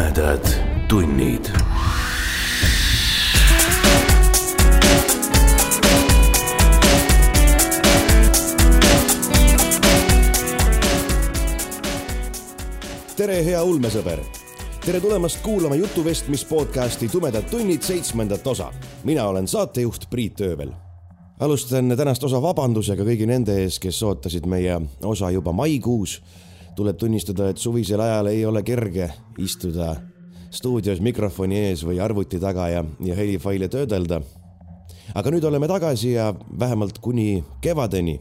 [0.00, 0.46] tumedad
[0.88, 1.44] tunnid.
[13.16, 14.18] tere, hea ulmesõber.
[14.84, 18.72] tere tulemast kuulama jutuvestmis podcasti Tumedad tunnid seitsmendat osa.
[19.04, 20.72] mina olen saatejuht Priit Öövel.
[21.40, 26.22] alustan tänast osa vabandusega kõigi nende ees, kes ootasid meie osa juba maikuus.
[26.76, 29.96] Tuleb tunnistada, et suvisel ajal ei ole kerge istuda
[30.50, 34.20] stuudios mikrofoni ees või arvuti taga ja, ja helifaile töödelda.
[35.14, 38.20] aga nüüd oleme tagasi ja vähemalt kuni kevadeni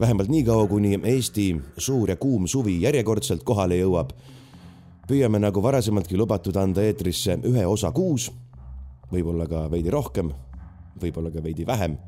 [0.00, 4.12] vähemalt niikaua, kuni Eesti suur ja kuum suvi järjekordselt kohale jõuab,
[5.08, 8.30] püüame nagu varasemaltki lubatud anda eetrisse ühe osa kuus,
[9.12, 10.30] võib-olla ka veidi rohkem,
[11.02, 11.98] võib-olla ka veidi vähem.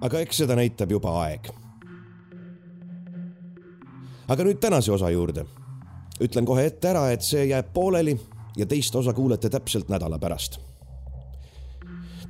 [0.00, 1.50] aga eks seda näitab juba aeg.
[4.28, 5.44] Aga nüüd tänase osa juurde.
[6.20, 8.16] ütlen kohe ette ära, et see jääb pooleli
[8.56, 10.60] ja teist osa kuulete täpselt nädala pärast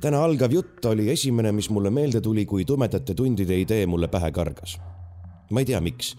[0.01, 4.31] täna algav jutt oli esimene, mis mulle meelde tuli, kui tumedate tundide idee mulle pähe
[4.31, 4.79] kargas.
[5.51, 6.15] ma ei tea, miks.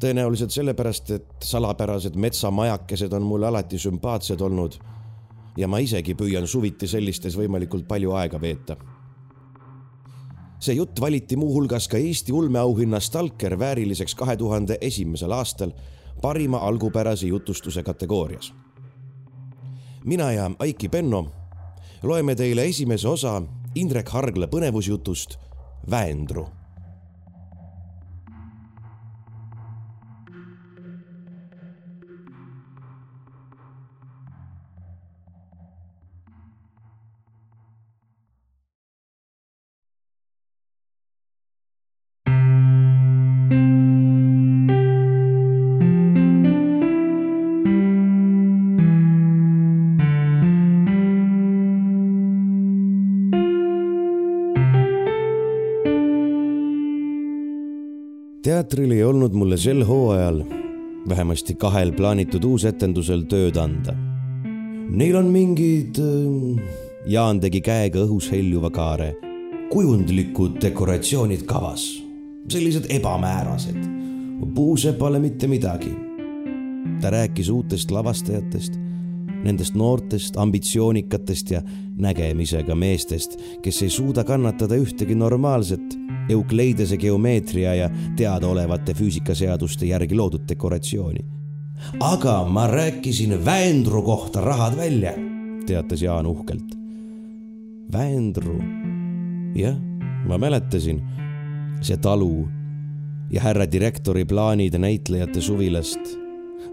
[0.00, 4.78] tõenäoliselt sellepärast, et salapärased metsamajakesed on mulle alati sümpaatsed olnud.
[5.56, 8.76] ja ma isegi püüan suviti sellistes võimalikult palju aega veeta.
[10.60, 15.70] See jutt valiti muuhulgas ka Eesti ulmeauhinna Stalker vääriliseks kahe tuhande esimesel aastal
[16.22, 18.52] parima algupärase jutustuse kategoorias.
[20.04, 21.26] mina ja Aiki Penno
[22.02, 23.42] loeme teile esimese osa
[23.74, 25.38] Indrek Hargla põnevusjutust
[25.90, 26.57] Väendru
[58.58, 60.40] teatril ei olnud mulle sel hooajal,
[61.08, 63.92] vähemasti kahel plaanitud uusetendusel tööd anda.
[64.88, 66.00] Neil on mingid,
[67.06, 69.12] Jaan tegi käega õhus heljuva kaare,
[69.70, 71.84] kujundlikud dekoratsioonid kavas,
[72.50, 73.78] sellised ebamäärased.
[74.54, 75.94] puusepale mitte midagi.
[77.00, 78.74] ta rääkis uutest lavastajatest,
[79.44, 81.62] nendest noortest, ambitsioonikatest ja
[81.96, 90.44] nägemisega meestest, kes ei suuda kannatada ühtegi normaalset Eukleidese geomeetria ja teadaolevate füüsikaseaduste järgi loodud
[90.48, 91.24] dekoratsiooni.
[92.00, 95.12] aga ma rääkisin Väendru kohta rahad välja,
[95.66, 96.74] teatas Jaan uhkelt.
[97.92, 98.58] Väendru,
[99.54, 99.76] jah,
[100.26, 101.02] ma mäletasin,
[101.80, 102.48] see talu
[103.30, 106.27] ja härra direktori plaanid näitlejate suvilast,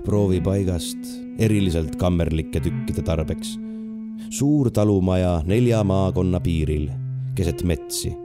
[0.05, 0.97] proovipaigast,
[1.39, 3.57] eriliselt kammerlike tükkide tarbeks.
[4.29, 6.89] suur talumaja nelja maakonna piiril,
[7.35, 8.15] keset metsi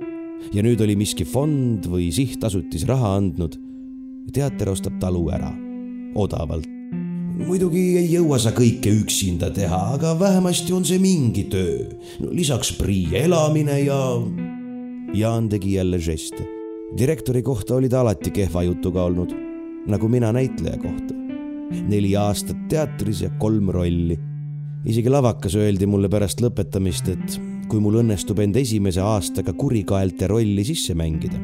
[0.54, 3.58] ja nüüd oli miski fond või sihtasutis raha andnud.
[4.32, 5.50] teater ostab talu ära,
[6.14, 6.68] odavalt.
[7.40, 11.86] muidugi ei jõua sa kõike üksinda teha, aga vähemasti on see mingi töö
[12.20, 12.30] no,.
[12.32, 14.00] lisaks prii elamine ja.
[15.14, 16.46] Jaan tegi jälle žeste.
[16.98, 19.34] direktori kohta oli ta alati kehva jutuga olnud,
[19.86, 21.19] nagu mina näitleja kohta.
[21.70, 24.18] Neli aastat teatris ja kolm rolli.
[24.84, 30.64] isegi lavakas öeldi mulle pärast lõpetamist, et kui mul õnnestub end esimese aastaga kurikaelte rolli
[30.64, 31.38] sisse mängida.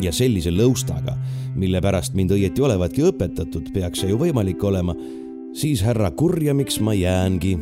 [0.00, 1.16] ja sellise lõustaga,
[1.54, 4.94] mille pärast mind õieti olevatki õpetatud, peaks see ju võimalik olema,
[5.52, 7.58] siis härra kurjamiks ma jäängi.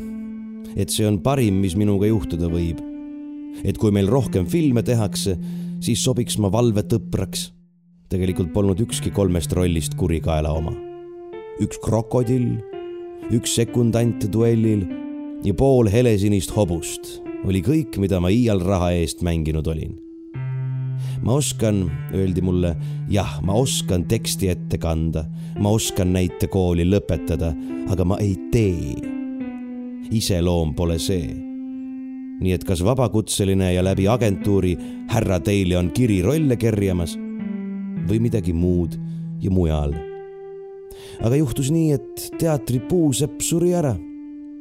[0.77, 2.79] et see on parim, mis minuga juhtuda võib.
[3.65, 5.39] et kui meil rohkem filme tehakse,
[5.81, 7.53] siis sobiks ma valvetõpraks.
[8.09, 10.90] tegelikult polnud ükski kolmest rollist kurikaela oma.
[11.61, 12.57] Üks krokodill,
[13.31, 14.87] üks sekundant duellil
[15.45, 19.97] ja pool helesinist hobust oli kõik, mida ma iial raha eest mänginud olin.
[21.23, 21.85] ma oskan,
[22.17, 22.75] öeldi mulle,
[23.13, 25.27] jah, ma oskan teksti ette kanda,
[25.61, 27.53] ma oskan näitekooli lõpetada,
[27.93, 28.97] aga ma ei tee.
[30.11, 31.33] iseloom pole see.
[32.41, 34.77] nii et kas vabakutseline ja läbi agentuuri
[35.13, 37.17] härra teile on kirirolle kerjamas
[38.09, 38.97] või midagi muud
[39.41, 40.10] ja mujal.
[41.21, 43.97] Aga juhtus nii, et teatri puusepp suri ära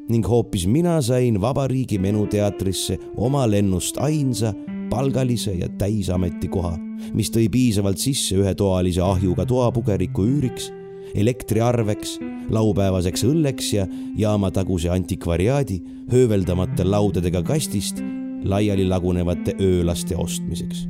[0.09, 4.53] ning hoopis mina sain Vabariigi Menuteatrisse oma lennust ainsa
[4.89, 6.73] palgalise ja täisametikoha,
[7.13, 10.71] mis tõi piisavalt sisse ühetoalise ahjuga toapugeriku üüriks,
[11.13, 12.17] elektriarveks,
[12.49, 13.85] laupäevaseks õlleks ja
[14.17, 15.79] jaamataguse antikvariaadi
[16.11, 18.01] hööveldamata laudadega kastist
[18.43, 20.87] laiali lagunevate öölaste ostmiseks.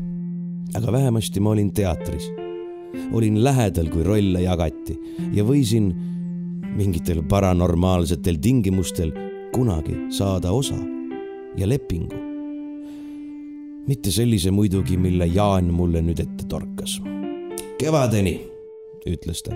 [0.76, 2.32] aga vähemasti ma olin teatris.
[3.14, 4.98] Olin lähedal, kui rolle jagati
[5.34, 5.92] ja võisin
[6.76, 9.12] mingitel paranormaalsetel tingimustel
[9.54, 10.78] kunagi saada osa
[11.58, 12.16] ja lepingu.
[13.88, 17.02] mitte sellise muidugi, mille Jaan mulle nüüd ette torkas.
[17.78, 18.40] kevadeni,
[19.06, 19.56] ütles ta.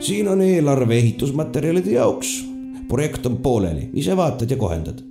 [0.00, 2.44] siin on eelarve ehitusmaterjalide jaoks.
[2.88, 5.02] projekt on pooleli, ise vaatad ja kohendad.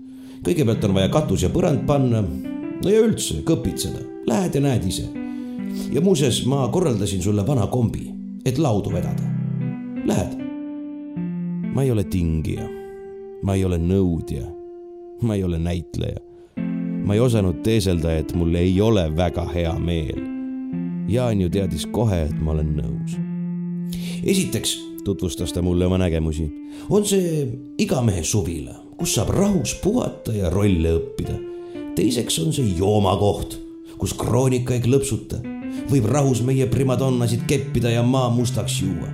[0.44, 2.22] kõigepealt on vaja katus ja põrand panna.
[2.84, 5.21] no ja üldse kõpitseda, lähed ja näed ise.
[5.92, 8.12] Ja muuseas, ma korraldasin sulle vana kombi,
[8.46, 9.24] et laudu vedada.
[10.06, 10.40] Lähed?
[11.72, 12.82] ma ei ole tingija
[13.42, 14.46] ma ei ole nõudja.
[15.22, 16.20] ma ei ole näitleja.
[17.06, 20.22] ma ei osanud teeselda, et mul ei ole väga hea meel.
[21.10, 23.18] Jaan ju teadis kohe, et ma olen nõus.
[24.24, 26.46] esiteks tutvustas ta mulle oma nägemusi,
[26.90, 27.48] on see
[27.78, 31.40] igamehe suvila, kus saab rahus puhata ja rolle õppida.
[31.96, 33.58] teiseks on see joomakoht,
[33.98, 35.42] kus kroonika ei klõpsuta,
[35.92, 39.10] võib rahus meie primadonnasid keppida ja maa mustaks juua.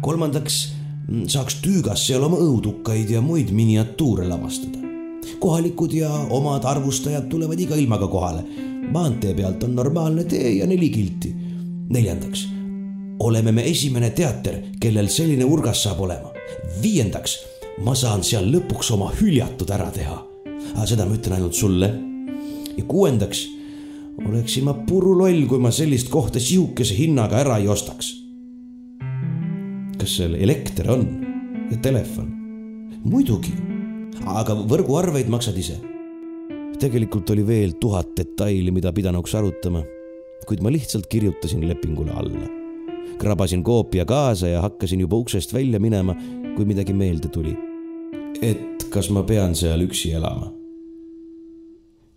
[0.00, 0.82] kolmandaks
[1.12, 4.78] Mm, saaks tüügas seal oma õudukaid ja muid miniatuure lavastada.
[5.42, 8.44] kohalikud ja omad arvustajad tulevad iga ilmaga kohale.
[8.92, 11.34] maantee pealt on normaalne tee ja neli kilti.
[11.88, 12.46] neljandaks,
[13.18, 16.30] oleme me esimene teater, kellel selline urgas saab olema.
[16.82, 17.36] viiendaks,
[17.84, 20.22] ma saan seal lõpuks oma hüljatud ära teha.
[20.74, 21.92] aga seda ma ütlen ainult sulle.
[22.76, 23.48] ja kuuendaks,
[24.28, 28.22] oleksin ma puruloll, kui ma sellist kohta sihukese hinnaga ära ei ostaks
[30.02, 31.04] kas seal elekter on
[31.70, 32.30] ja telefon?
[33.06, 33.52] muidugi,
[34.26, 35.76] aga võrguarveid maksad ise.
[36.82, 39.82] tegelikult oli veel tuhat detaili, mida pidanuks arutama,
[40.46, 42.48] kuid ma lihtsalt kirjutasin lepingule alla.
[43.18, 46.16] krabasin koopia kaasa ja hakkasin juba uksest välja minema,
[46.56, 47.54] kui midagi meelde tuli.
[48.42, 50.50] et kas ma pean seal üksi elama?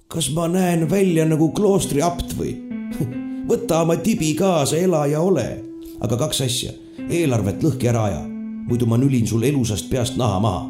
[0.07, 2.56] Kas ma näen välja nagu kloostri apt või?
[3.50, 5.63] võta oma tibi kaasa, ela ja ole.
[6.02, 6.72] aga kaks asja
[7.10, 8.22] eelarvet lõhki ära aja,
[8.69, 10.63] muidu ma nülin sul elusast peast naha maha.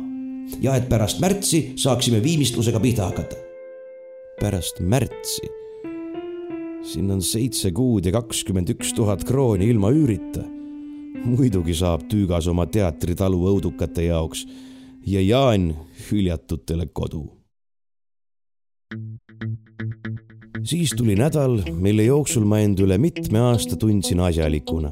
[0.62, 3.36] ja et pärast märtsi saaksime viimistlusega pihta hakata.
[4.40, 5.48] pärast märtsi?
[6.84, 10.44] siin on seitse kuud ja kakskümmend üks tuhat krooni ilma üürita.
[11.26, 14.46] muidugi saab Tüügas oma teatritalu õudukate jaoks
[15.06, 15.74] ja Jaan
[16.10, 17.35] hüljatutele kodu.
[20.66, 24.92] Siis tuli nädal, mille jooksul ma end üle mitme aasta tundsin asjalikuna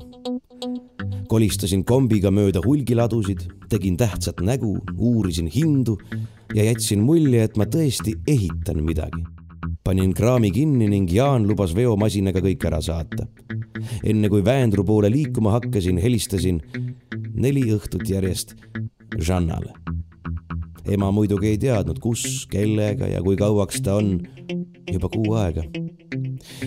[1.34, 5.96] kolistasin kombiga mööda hulgiladusid, tegin tähtsat nägu, uurisin hindu
[6.54, 9.24] ja jätsin mulje, et ma tõesti ehitan midagi.
[9.84, 13.26] panin kraami kinni ning Jaan lubas veomasinaga kõik ära saata.
[14.04, 16.62] enne kui Väendru poole liikuma hakkasin, helistasin
[17.34, 18.56] neli õhtut järjest
[19.18, 19.74] Žannale.
[20.86, 24.28] ema muidugi ei teadnud, kus, kellega ja kui kauaks ta on.
[24.92, 25.63] Juba kuu aega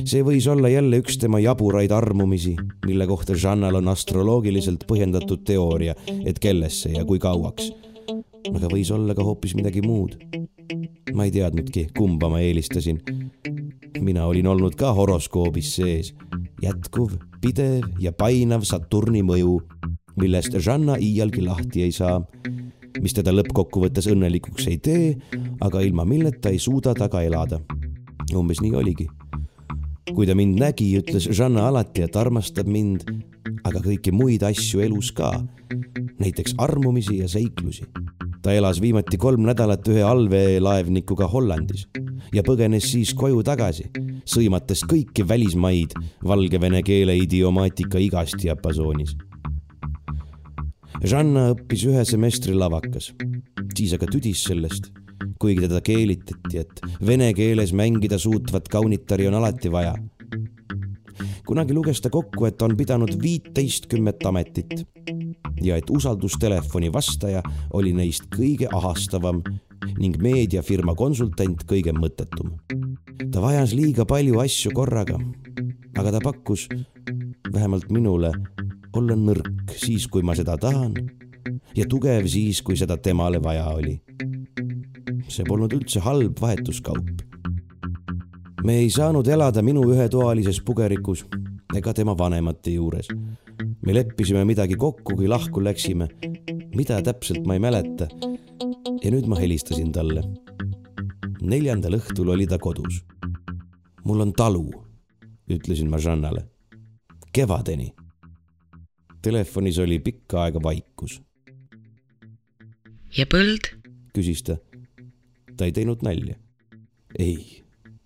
[0.04, 2.54] see võis olla jälle üks tema jaburaid armumisi,
[2.86, 5.94] mille kohta Žannal on astroloogiliselt põhjendatud teooria,
[6.24, 7.72] et kellesse ja kui kauaks.
[8.54, 10.16] aga võis olla ka hoopis midagi muud.
[11.14, 13.00] ma ei teadnudki, kumba ma eelistasin.
[14.00, 16.14] mina olin olnud ka horoskoobis sees,
[16.62, 19.60] jätkuv, pidev ja painav Saturni mõju,
[20.16, 22.20] millest Žanna iialgi lahti ei saa
[23.02, 25.12] mis teda lõppkokkuvõttes õnnelikuks ei tee,
[25.60, 27.60] aga ilma milleta ei suuda ta ka elada.
[28.34, 29.06] umbes nii oligi
[30.14, 33.06] kui ta mind nägi, ütles Žanna alati, et armastab mind,
[33.66, 35.32] aga kõiki muid asju elus ka,
[36.22, 37.86] näiteks armumisi ja seiklusi.
[38.42, 41.88] ta elas viimati kolm nädalat ühe allveelaevnikuga Hollandis
[42.34, 43.88] ja põgenes siis koju tagasi,
[44.22, 49.16] sõimates kõiki välismaid valgevene keele idiomaatika igast diapasoonis.
[51.04, 53.12] Žanna õppis ühe semestri lavakas,
[53.76, 54.92] siis aga tüdis sellest
[55.40, 59.94] kuigi teda keelitati, et vene keeles mängida suutvat kaunitari on alati vaja.
[61.46, 64.82] kunagi luges ta kokku, et on pidanud viiteistkümmet ametit
[65.62, 69.42] ja et usaldustelefoni vastaja oli neist kõige ahastavam
[69.98, 72.56] ning meediafirma konsultant kõige mõttetum.
[73.30, 75.20] ta vajas liiga palju asju korraga,
[75.96, 76.68] aga ta pakkus,
[77.52, 78.32] vähemalt minule,
[78.96, 80.94] olla nõrk siis, kui ma seda tahan
[81.76, 84.00] ja tugev siis, kui seda temale vaja oli
[85.28, 87.22] see polnud üldse halb vahetuskaup.
[88.64, 91.24] me ei saanud elada minu ühetoalises pugerikus
[91.74, 93.08] ega tema vanemate juures.
[93.82, 96.08] me leppisime midagi kokku, kui lahku läksime.
[96.74, 98.08] mida täpselt ma ei mäleta.
[99.02, 100.22] ja nüüd ma helistasin talle.
[101.42, 103.04] neljandal õhtul oli ta kodus.
[104.04, 104.70] mul on talu,
[105.50, 106.48] ütlesin ma Žannale.
[107.32, 107.92] kevadeni.
[109.26, 111.20] Telefonis oli pikka aega vaikus.
[113.16, 113.72] ja põld?
[114.14, 114.56] küsis ta
[115.56, 116.36] ta ei teinud nalja.
[117.18, 117.62] ei,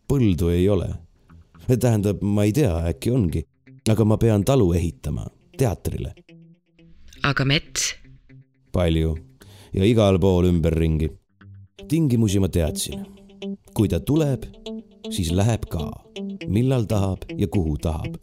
[0.09, 0.89] põldu ei ole.
[1.71, 3.45] tähendab, ma ei tea, äkki ongi,
[3.91, 5.27] aga ma pean talu ehitama
[5.59, 6.15] teatrile.
[7.23, 7.95] aga mets?
[8.73, 9.17] palju
[9.75, 11.11] ja igal pool ümberringi.
[11.89, 13.20] tingimusi ma teadsin.
[13.75, 14.45] Kui ta tuleb,
[15.11, 15.87] siis läheb ka,
[16.49, 18.19] millal tahab ja kuhu tahab.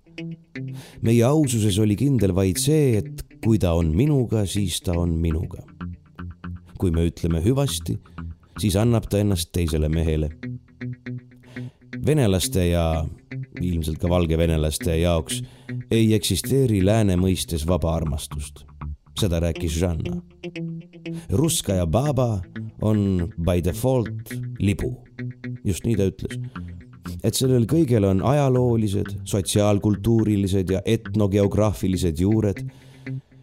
[1.01, 5.63] meie aususes oli kindel vaid see, et kui ta on minuga, siis ta on minuga.
[6.77, 7.97] kui me ütleme hüvasti,
[8.59, 10.29] siis annab ta ennast teisele mehele.
[12.05, 13.05] venelaste ja
[13.61, 15.41] ilmselt ka valgevenelaste jaoks
[15.91, 18.65] ei eksisteeri lääne mõistes vaba armastust.
[19.19, 20.21] Seda rääkis Žanna.
[21.29, 22.41] Ruskaja baba
[22.81, 24.93] on by default libu,
[25.65, 26.39] just nii ta ütles.
[27.23, 32.61] et sellel kõigel on ajaloolised, sotsiaalkultuurilised ja etnogeograafilised juured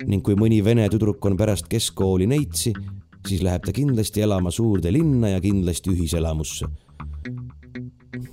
[0.07, 2.75] ning kui mõni vene tüdruk on pärast keskkooli neitsi,
[3.27, 6.69] siis läheb ta kindlasti elama suurde linna ja kindlasti ühiselamusse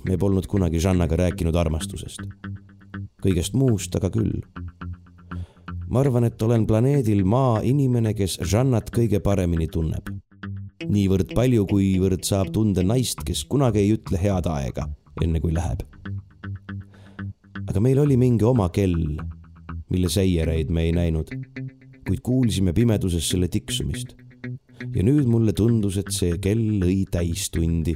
[0.08, 2.22] me polnud kunagi Žannaga rääkinud armastusest.
[3.22, 4.40] kõigest muust aga küll.
[5.92, 10.08] Ma arvan, et olen planeedil Maa inimene, kes Žannat kõige paremini tunneb.
[10.92, 14.88] niivõrd palju, kuivõrd saab tunda naist, kes kunagi ei ütle head aega,
[15.22, 15.84] enne kui läheb.
[17.68, 19.16] aga meil oli mingi oma kell,
[19.90, 21.30] mille seiereid me ei näinud,
[22.08, 24.16] kuid kuulsime pimeduses selle tiksumist
[24.94, 27.94] ja nüüd mulle tundus, et see kell lõi täistundi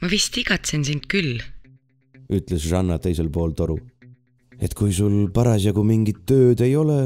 [0.00, 1.40] ma vist igatsen sind küll,
[2.32, 3.76] ütles Žanna teisel pool toru.
[4.60, 6.98] Et kui sul parasjagu mingit tööd ei ole,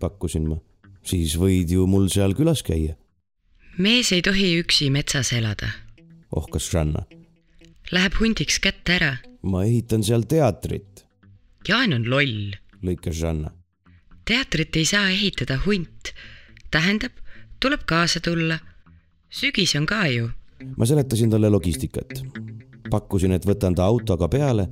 [0.00, 0.58] pakkusin ma,
[1.06, 2.96] siis võid ju mul seal külas käia.
[3.78, 5.72] mees ei tohi üksi metsas elada,
[6.30, 7.06] ohkas Žanna.
[7.92, 9.16] läheb hundiks kätte ära.
[9.42, 11.06] ma ehitan seal teatrit,
[11.68, 13.52] Jaan on loll, lõikas Žanna.
[14.24, 16.14] teatrit ei saa ehitada hunt.
[16.70, 17.12] tähendab,
[17.60, 18.58] tuleb kaasa tulla.
[19.30, 20.30] sügis on ka ju
[20.76, 22.22] ma seletasin talle logistikat.
[22.90, 24.68] pakkusin, et võtan ta autoga peale,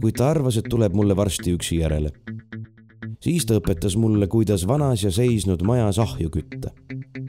[0.00, 2.10] kuid ta arvas, et tuleb mulle varsti üksi järele.
[3.20, 6.70] siis ta õpetas mulle, kuidas vanas ja seisnud majas ahju kütta.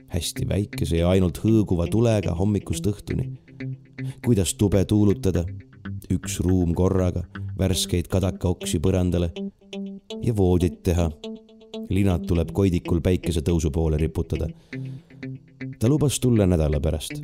[0.08, 3.38] hästi väikese ja ainult hõõguva tulega hommikust õhtuni.
[4.26, 5.46] kuidas tube tuulutada,
[6.12, 7.24] üks ruum korraga,
[7.58, 9.32] värskeid kadakaoksi põrandale
[10.22, 11.12] ja voodit teha.
[11.90, 14.48] linad tuleb koidikul päikesetõusu poole riputada
[15.80, 17.22] ta lubas tulla nädala pärast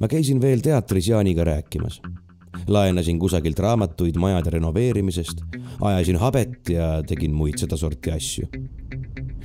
[0.00, 2.00] ma käisin veel teatris Jaaniga rääkimas.
[2.68, 5.42] Laenasin kusagilt raamatuid majade renoveerimisest,
[5.80, 8.48] ajasin habet ja tegin muid sedasorti asju.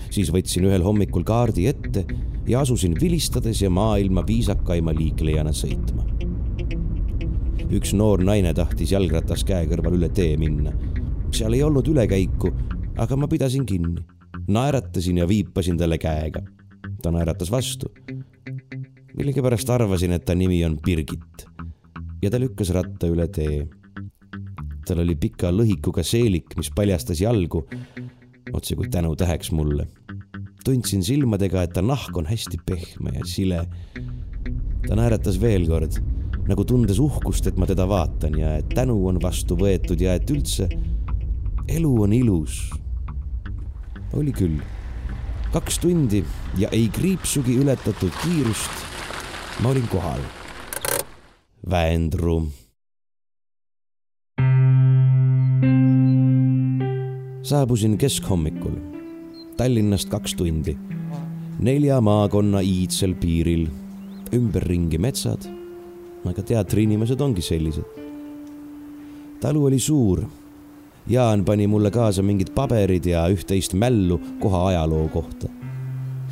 [0.09, 2.05] siis võtsin ühel hommikul kaardi ette
[2.47, 6.05] ja asusin vilistades ja maailma viisakaima liiklejana sõitma.
[7.69, 10.73] üks noor naine tahtis jalgratas käe kõrval üle tee minna.
[11.31, 12.53] seal ei olnud ülekäiku,
[12.97, 14.05] aga ma pidasin kinni,
[14.47, 16.41] naeratasin ja viipasin talle käega.
[17.01, 17.91] ta naeratas vastu
[19.15, 21.47] millegipärast arvasin, et ta nimi on Birgit
[22.25, 23.65] ja ta lükkas ratta üle tee.
[24.85, 27.63] tal oli pika lõhikuga seelik, mis paljastas jalgu,
[28.53, 29.87] otse kui tänutäheks mulle.
[30.65, 33.65] tundsin silmadega, et ta nahk on hästi pehme ja sile.
[34.87, 35.99] ta naeratas veel kord,
[36.49, 40.29] nagu tundes uhkust, et ma teda vaatan ja et tänu on vastu võetud ja et
[40.29, 40.69] üldse
[41.67, 42.69] elu on ilus.
[44.13, 44.57] oli küll
[45.53, 46.23] kaks tundi
[46.57, 48.85] ja ei kriipsugi ületatud kiirust
[49.59, 50.19] ma olin kohal.
[51.69, 52.47] Väendru.
[57.41, 58.75] saabusin keskhommikul
[59.57, 60.77] Tallinnast kaks tundi,
[61.59, 63.67] nelja maakonna iidsel piiril,
[64.33, 65.41] ümberringi metsad.
[66.25, 67.83] aga teatriinimesed ongi sellised.
[69.41, 70.23] talu oli suur.
[71.07, 75.49] Jaan pani mulle kaasa mingid paberid ja üht-teist mällu koha ajaloo kohta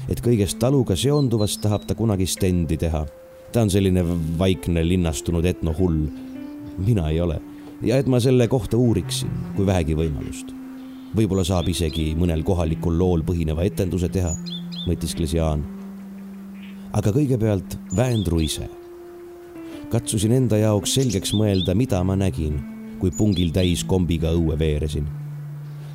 [0.10, 3.06] et kõigest taluga seonduvast tahab ta kunagi stendi teha.
[3.54, 4.04] Ta on selline
[4.40, 6.08] vaikne linnastunud etnohull.
[6.78, 7.42] mina ei ole
[7.84, 10.54] ja et ma selle kohta uuriksin, kui vähegi võimalust.
[11.14, 14.34] võib-olla saab isegi mõnel kohalikul lool põhineva etenduse teha,
[14.88, 15.64] mõtiskles Jaan.
[16.94, 18.70] aga kõigepealt Väendru ise.
[19.90, 22.64] katsusin enda jaoks selgeks mõelda, mida ma nägin,
[23.00, 25.08] kui pungil täis kombiga õue veeresin.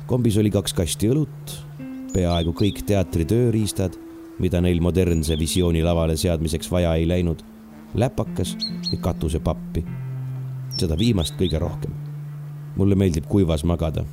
[0.07, 1.57] kombis oli kaks kasti õlut
[2.13, 3.93] peaaegu kõik teatri tööriistad,
[4.39, 7.43] mida neil modernse visiooni lavale seadmiseks vaja ei läinud,
[7.93, 8.57] läpakas
[8.91, 9.85] ja katusepappi.
[10.77, 11.91] seda viimast kõige rohkem.
[12.75, 14.05] mulle meeldib kuivas magada,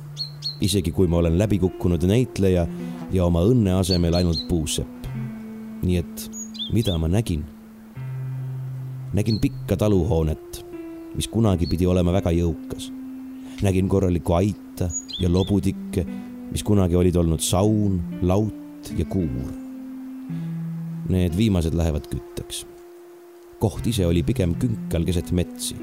[0.61, 2.67] isegi kui ma olen läbikukkunud näitleja
[3.11, 5.07] ja oma õnne asemel ainult puusepp.
[5.81, 6.29] nii et
[6.73, 7.45] mida ma nägin?
[9.13, 10.65] nägin pikka taluhoonet,
[11.15, 12.91] mis kunagi pidi olema väga jõukas.
[13.61, 16.05] nägin korralikku aita ja lobutikke
[16.51, 19.51] mis kunagi olid olnud saun, laut ja kuur.
[21.09, 22.65] Need viimased lähevad kütteks.
[23.59, 25.75] Koht ise oli pigem künkal keset metsi.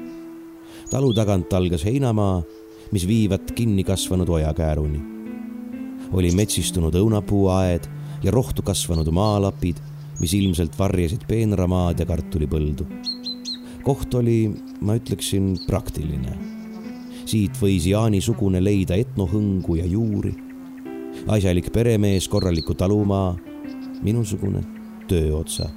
[0.89, 2.43] talu tagant algas heinamaa,
[2.91, 5.01] mis viivat kinni kasvanud ojakääruni.
[6.11, 7.89] oli metsistunud õunapuuaed
[8.23, 9.75] ja rohtu kasvanud maalapid,
[10.19, 12.85] mis ilmselt varjasid peenramaad ja kartulipõldu.
[13.83, 14.51] koht oli,
[14.81, 16.37] ma ütleksin, praktiline.
[17.25, 20.35] siit võis Jaani-sugune leida etnohõngu ja juuri.
[21.27, 23.35] asjalik peremees, korralikku talumaa,
[24.01, 24.63] minusugune
[25.07, 25.69] tööotsa.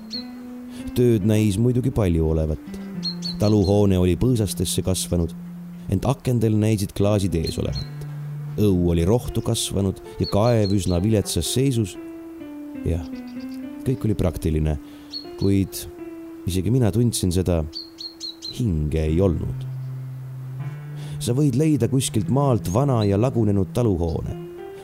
[0.96, 2.58] Tööd näis muidugi palju olevat.
[3.38, 5.34] taluhoone oli põõsastesse kasvanud,
[5.88, 7.98] ent akendel näisid klaasid ees olevat
[8.58, 11.96] õu oli rohtu kasvanud ja kaev üsna viletsas seisus.
[12.86, 13.04] jah,
[13.86, 14.76] kõik oli praktiline,
[15.38, 15.84] kuid
[16.48, 17.62] isegi mina tundsin seda,
[18.58, 19.66] hinge ei olnud.
[21.18, 24.36] sa võid leida kuskilt maalt vana ja lagunenud taluhoone,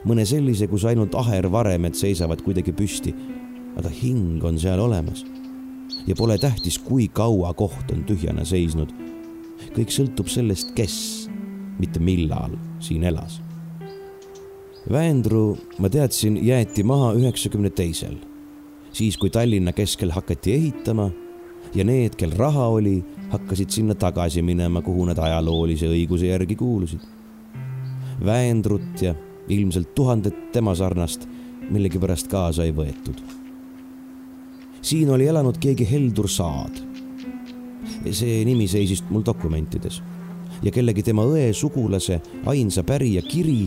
[0.04, 3.14] mõne sellise, kus ainult ahervaremed seisavad kuidagi püsti,
[3.78, 5.24] aga hing on seal olemas.
[6.06, 8.92] Ja pole tähtis, kui kaua koht on tühjana seisnud.
[9.74, 11.28] kõik sõltub sellest, kes,
[11.78, 13.40] mitte millal siin elas
[14.90, 18.18] Väendru, ma teadsin, jäeti maha üheksakümne teisel,
[18.92, 21.06] siis kui Tallinna keskel hakati ehitama
[21.74, 22.98] ja need, kel raha oli,
[23.32, 27.00] hakkasid sinna tagasi minema, kuhu nad ajaloolise õiguse järgi kuulusid.
[28.24, 29.14] Väendrut ja
[29.48, 31.24] ilmselt tuhandet tema sarnast
[31.70, 33.24] millegipärast kaasa ei võetud.
[34.84, 36.82] Siin oli elanud keegi Heldur Saad.
[38.10, 40.02] see nimi seisis mul dokumentides
[40.62, 43.64] ja kellegi tema õe sugulase ainsa pärija kiri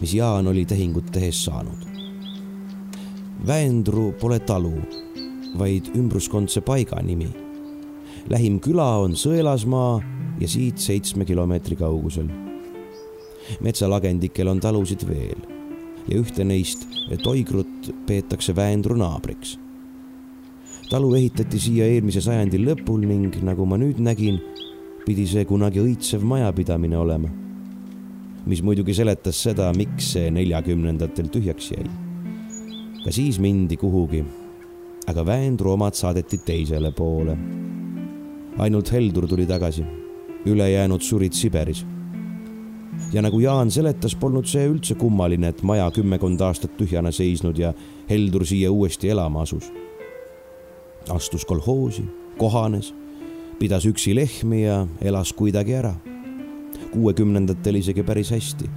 [0.00, 1.86] mis Jaan oli tehingut tehes saanud.
[3.46, 4.74] Väendru pole talu,
[5.58, 7.28] vaid ümbruskondse paiga nimi.
[8.28, 10.02] lähim küla on Sõelasmaa
[10.40, 12.28] ja siit seitsme kilomeetri kaugusel.
[13.60, 15.40] metsalagendikel on talusid veel
[16.08, 16.86] ja ühte neist,
[17.22, 19.58] Toigrut, peetakse Väendru naabriks.
[20.90, 24.40] Talu ehitati siia eelmise sajandi lõpul ning nagu ma nüüd nägin,
[25.04, 27.28] pidi see kunagi õitsev majapidamine olema
[28.48, 31.84] mis muidugi seletas seda, miks see neljakümnendatel tühjaks jäi.
[33.04, 34.22] ka siis mindi kuhugi,
[35.08, 37.36] aga Väendru omad saadeti teisele poole.
[38.58, 39.84] ainult Heldur tuli tagasi,
[40.46, 41.84] ülejäänud surid Siberis.
[43.12, 47.74] ja nagu Jaan seletas, polnud see üldse kummaline, et maja kümmekond aastat tühjana seisnud ja
[48.10, 49.72] Heldur siia uuesti elama asus.
[51.10, 52.04] Astus kolhoosi,
[52.38, 52.94] kohanes,
[53.58, 55.96] pidas üksi lehmi ja elas kuidagi ära
[56.92, 58.68] kuuekümnendatel isegi päris hästi,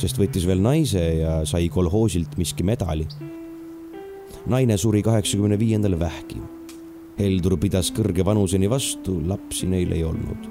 [0.00, 3.06] sest võttis veel naise ja sai kolhoosilt miski medali.
[4.46, 6.40] naine suri kaheksakümne viiendal vähki.
[7.18, 10.48] Heldur pidas kõrge vanuseni vastu, lapsi neil ei olnud.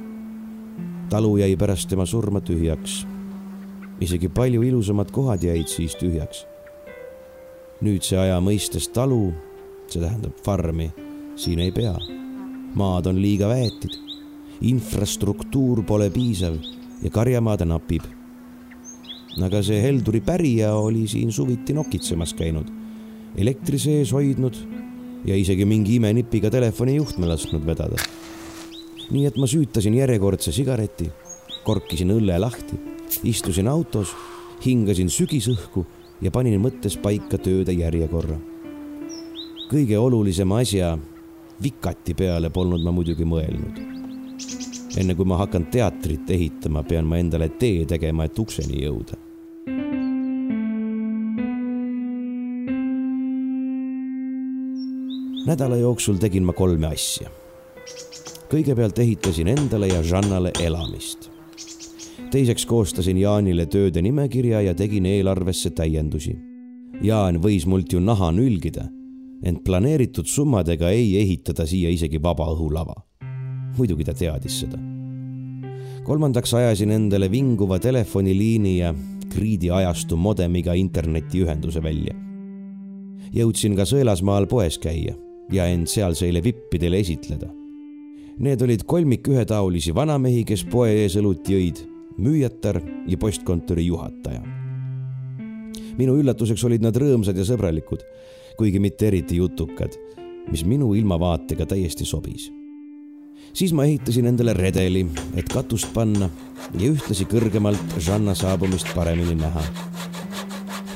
[1.10, 3.06] talu jäi pärast tema surma tühjaks.
[4.02, 6.46] isegi palju ilusamad kohad jäid siis tühjaks.
[7.82, 9.34] nüüdse aja mõistes talu,
[9.88, 10.92] see tähendab farmi,
[11.40, 11.96] siin ei pea.
[12.76, 13.96] maad on liiga väetid
[14.62, 16.58] infrastruktuur pole piisav
[17.04, 18.04] ja karjamaad napib.
[19.40, 22.68] aga see Helduri pärija oli siin suviti nokitsemas käinud,
[23.38, 24.58] elektri sees hoidnud
[25.26, 27.96] ja isegi mingi imenipiga telefoni juhtme lasknud vedada.
[29.12, 31.10] nii et ma süütasin järjekordse sigareti,
[31.64, 32.76] korkisin õlle lahti,
[33.24, 34.12] istusin autos,
[34.66, 35.86] hingasin sügisõhku
[36.22, 38.36] ja panin mõttes paika tööde järjekorra.
[39.72, 40.98] kõige olulisema asja,
[41.64, 44.00] vikati peale polnud ma muidugi mõelnud
[44.98, 49.26] enne kui ma hakkan teatrit ehitama, pean ma endale tee tegema, et ukseni jõuda.
[55.50, 57.30] nädala jooksul tegin ma kolme asja.
[58.50, 61.30] kõigepealt ehitasin endale ja Žannale elamist.
[62.32, 66.38] teiseks koostasin Jaanile tööde nimekirja ja tegin eelarvesse täiendusi.
[67.02, 68.90] Jaan võis mult ju naha nülgida,
[69.44, 73.10] ent planeeritud summadega ei ehitada siia isegi vabaõhulava
[73.80, 74.80] muidugi ta teadis seda.
[76.04, 78.94] kolmandaks ajasin endale vinguva telefoniliini ja
[79.30, 82.16] Kriidi ajastu modemiga internetiühenduse välja.
[83.34, 85.16] jõudsin ka Sõelasmaal poes käia
[85.52, 87.50] ja end sealseile vippidele esitleda.
[88.40, 91.84] Need olid kolmik ühetaolisi vanamehi, kes poe ees õlut jõid,
[92.18, 94.42] müüjatar ja postkontori juhataja.
[95.98, 98.04] minu üllatuseks olid nad rõõmsad ja sõbralikud,
[98.60, 99.96] kuigi mitte eriti jutukad,
[100.52, 102.50] mis minu ilmavaatega täiesti sobis
[103.54, 106.30] siis ma ehitasin endale redeli, et katust panna
[106.78, 109.64] ja ühtlasi kõrgemalt Žanna saabumist paremini näha.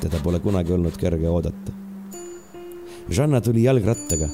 [0.02, 1.71] teda pole kunagi olnud kerge oodata.
[3.10, 4.28] Žanna tuli jalgrattaga,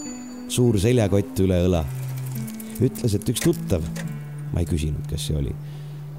[0.47, 1.83] suur seljakott üle õla.
[2.81, 3.83] ütles, et üks tuttav,
[4.53, 5.53] ma ei küsinud, kes see oli,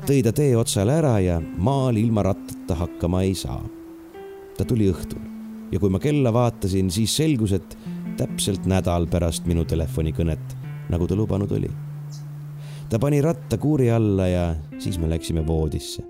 [0.07, 3.63] tõi ta tee otsale ära ja maal ilma rattata hakkama ei saa.
[4.57, 5.30] ta tuli õhtul
[5.73, 7.79] ja kui ma kella vaatasin, siis selgus, et
[8.19, 10.59] täpselt nädal pärast minu telefonikõnet,
[10.91, 11.71] nagu ta lubanud oli
[12.91, 16.03] ta pani ratta kuuri alla ja siis me läksime voodisse.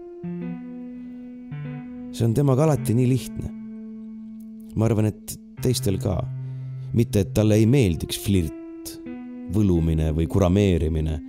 [2.12, 3.50] see on temaga alati nii lihtne.
[4.76, 6.16] ma arvan, et teistel ka.
[6.92, 8.96] mitte, et talle ei meeldiks flirt,
[9.52, 11.20] võlumine või kurameerimine.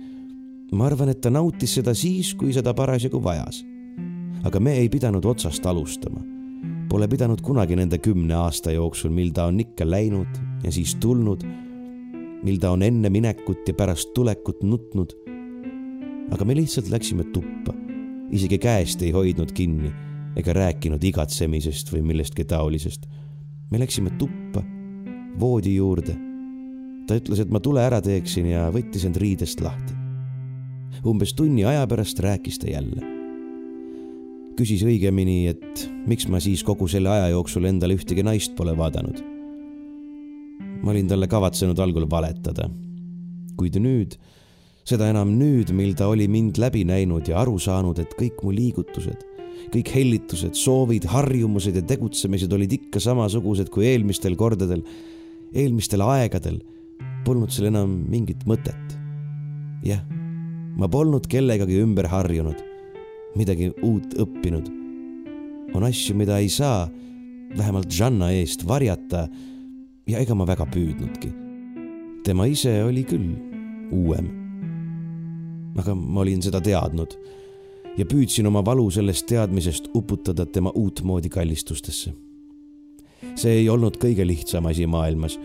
[0.72, 3.64] ma arvan, et ta nautis seda siis, kui seda parasjagu vajas.
[4.44, 6.31] aga me ei pidanud otsast alustama.
[6.92, 11.40] Pole pidanud kunagi nende kümne aasta jooksul, mil ta on ikka läinud ja siis tulnud,
[12.44, 15.14] mil ta on enne minekut ja pärast tulekut nutnud.
[16.32, 17.72] aga me lihtsalt läksime tuppa,
[18.30, 19.88] isegi käest ei hoidnud kinni
[20.36, 23.08] ega rääkinud igatsemisest või millestki taolisest.
[23.70, 24.60] me läksime tuppa,
[25.40, 26.18] voodi juurde.
[27.06, 29.96] ta ütles, et ma tule ära teeksin ja võttis end riidest lahti.
[31.06, 33.11] umbes tunni aja pärast rääkis ta jälle.
[34.58, 39.22] Küsis õigemini, et miks ma siis kogu selle aja jooksul endale ühtegi naist pole vaadanud.
[40.82, 42.66] ma olin talle kavatsenud algul valetada,
[43.56, 44.16] kuid nüüd
[44.84, 48.50] seda enam nüüd, mil ta oli mind läbi näinud ja aru saanud, et kõik mu
[48.50, 49.22] liigutused
[49.72, 54.82] kõik hellitused, soovid, harjumused ja tegutsemised olid ikka samasugused kui eelmistel kordadel,
[55.54, 56.60] eelmistel aegadel.
[57.26, 58.98] Polnud seal enam mingit mõtet.
[59.82, 60.02] jah,
[60.78, 62.60] ma polnud kellegagi ümber harjunud,
[63.36, 64.70] midagi uut õppinud.
[65.74, 66.88] on asju, mida ei saa,
[67.56, 69.28] vähemalt Žanna eest varjata
[70.06, 71.32] ja ega ma väga püüdnudki.
[72.24, 73.36] tema ise oli küll
[73.92, 74.28] uuem.
[75.76, 77.16] aga ma olin seda teadnud
[77.96, 82.12] ja püüdsin oma valu sellest teadmisest uputada tema uutmoodi kallistustesse.
[83.34, 85.38] see ei olnud kõige lihtsam asi maailmas,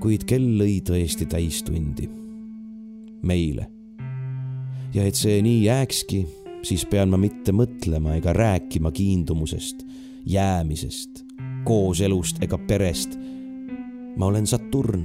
[0.00, 2.08] kuid kell lõi tõesti täistundi.
[3.22, 3.68] meile.
[4.94, 6.26] ja et see nii jääkski,
[6.62, 9.84] siis pean ma mitte mõtlema ega rääkima kiindumusest,
[10.26, 11.24] jäämisest,
[11.64, 13.18] kooselust ega perest.
[14.16, 15.04] ma olen Saturn.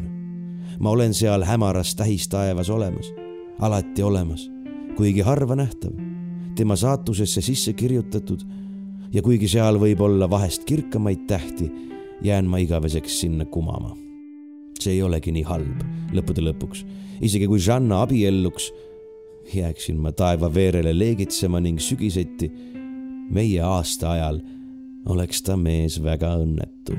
[0.79, 3.13] ma olen seal hämaras tähistaevas olemas,
[3.59, 4.51] alati olemas,
[4.97, 5.91] kuigi harva nähtav
[6.55, 8.43] tema saatusesse sisse kirjutatud
[9.13, 11.69] ja kuigi seal võib olla vahest kirkamaid tähti,
[12.23, 13.95] jään ma igaveseks sinna kumama.
[14.79, 16.83] see ei olegi nii halb lõppude lõpuks,
[17.21, 18.71] isegi kui Žanna abielluks,
[19.53, 22.51] jääksin ma taevaveerele leegitsema ning sügiseti
[23.31, 24.39] meie aasta ajal
[25.10, 26.97] oleks ta mees väga õnnetu.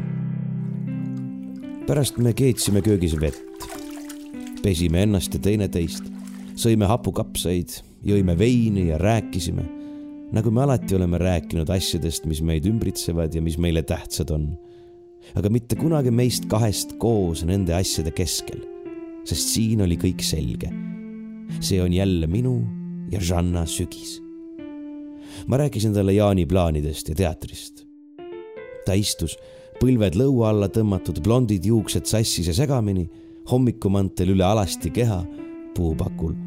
[1.87, 3.67] pärast me keetsime köögis vett,
[4.63, 6.03] pesime ennast ja teineteist,
[6.59, 9.63] sõime hapukapsaid jõime veini ja rääkisime,
[10.35, 14.57] nagu me alati oleme rääkinud asjadest, mis meid ümbritsevad ja mis meile tähtsad on.
[15.35, 18.61] aga mitte kunagi meist kahest koos nende asjade keskel,
[19.27, 20.71] sest siin oli kõik selge.
[21.61, 22.63] See on jälle minu
[23.11, 24.23] ja Žanna sügis.
[25.47, 27.87] ma rääkisin talle Jaani plaanidest ja teatrist.
[28.87, 29.37] ta istus,
[29.81, 33.11] põlved lõua alla tõmmatud, blondid juuksed sassis ja segamini,
[33.51, 35.25] hommikumantel üle alasti keha,
[35.75, 36.47] puupakul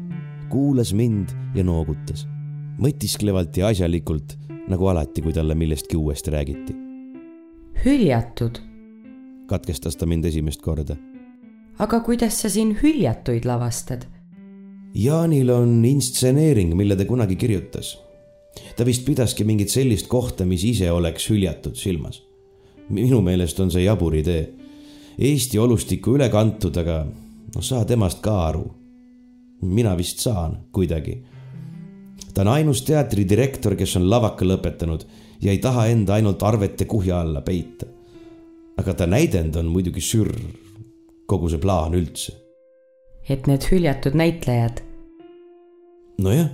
[0.50, 2.26] kuulas mind ja noogutas,
[2.82, 4.34] mõtisklevalt ja asjalikult,
[4.70, 6.74] nagu alati, kui talle millestki uuest räägiti.
[7.84, 8.58] hüljatud,
[9.46, 10.96] katkestas ta mind esimest korda.
[11.78, 14.06] aga kuidas sa siin hüljatuid lavastad?
[14.94, 17.98] Jaanil on instseneering, mille ta kunagi kirjutas.
[18.76, 22.22] ta vist pidaski mingit sellist kohta, mis ise oleks hüljatud silmas.
[22.88, 24.50] minu meelest on see jabur idee.
[25.18, 27.04] Eesti olustikku üle kantud, aga
[27.54, 28.80] noh, saa temast ka aru
[29.60, 31.22] mina vist saan kuidagi.
[32.34, 35.04] ta on ainus teatridirektor, kes on lavaka lõpetanud
[35.42, 37.86] ja ei taha enda ainult arvete kuhja alla peita.
[38.76, 40.32] aga ta näidend on muidugi sürr,
[41.26, 42.32] kogu see plaan üldse.
[43.28, 44.82] Et need hüljatud näitlejad?
[46.20, 46.50] nojah,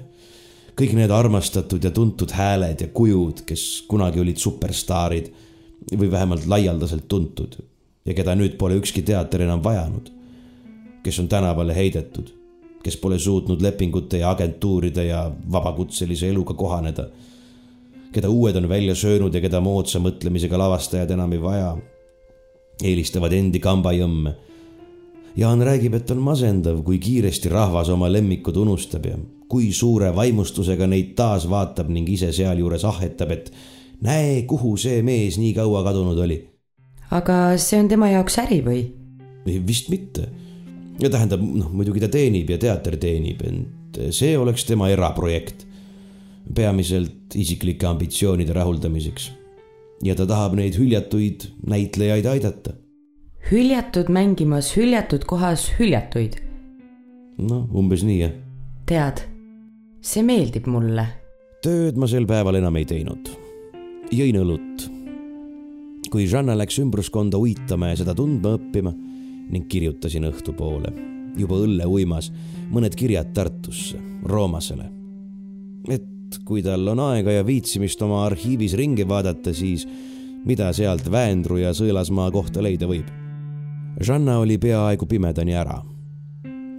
[0.78, 5.32] kõik need armastatud ja tuntud hääled ja kujud, kes kunagi olid superstaarid
[5.92, 7.58] või vähemalt laialdaselt tuntud
[8.06, 10.10] ja keda nüüd pole ükski teater enam vajanud,
[11.02, 12.36] kes on tänavale heidetud
[12.86, 17.08] kes pole suutnud lepingute ja agentuuride ja vabakutselise eluga kohaneda.
[18.12, 21.76] keda uued on välja söönud ja keda moodsa mõtlemisega lavastajad enam ei vaja.
[22.84, 24.36] eelistavad endi kambajõmme.
[25.36, 29.18] Jaan räägib, et on masendav, kui kiiresti rahvas oma lemmikud unustab ja
[29.48, 33.50] kui suure vaimustusega neid taas vaatab ning ise sealjuures ahhetab, et
[34.06, 36.40] näe, kuhu see mees nii kaua kadunud oli.
[37.10, 38.80] aga see on tema jaoks äri või?
[39.66, 40.26] vist mitte
[41.00, 45.66] ja tähendab, noh, muidugi ta teenib ja teater teenib, ent see oleks tema eraprojekt.
[46.54, 49.30] peamiselt isiklike ambitsioonide rahuldamiseks.
[50.02, 52.72] ja ta tahab neid hüljatuid näitlejaid aidata.
[53.50, 56.40] Hüljatud mängimas hüljatud kohas hüljatuid.
[57.38, 58.32] noh, umbes nii jah.
[58.90, 59.20] tead,
[60.02, 61.04] see meeldib mulle.
[61.62, 63.30] tööd ma sel päeval enam ei teinud.
[64.10, 64.88] jõin õlut.
[66.10, 68.90] kui Žanna läks ümbruskonda uitama ja seda tundma õppima
[69.50, 70.90] ning kirjutasin õhtupoole,
[71.38, 72.32] juba õlleuimas,
[72.74, 74.90] mõned kirjad Tartusse, Roomasele.
[75.88, 79.86] et kui tal on aega ja viitsimist oma arhiivis ringi vaadata, siis
[80.44, 83.25] mida sealt Väendru ja Sõelasmaa kohta leida võib.
[83.96, 85.82] Žanna oli peaaegu pimedani ära.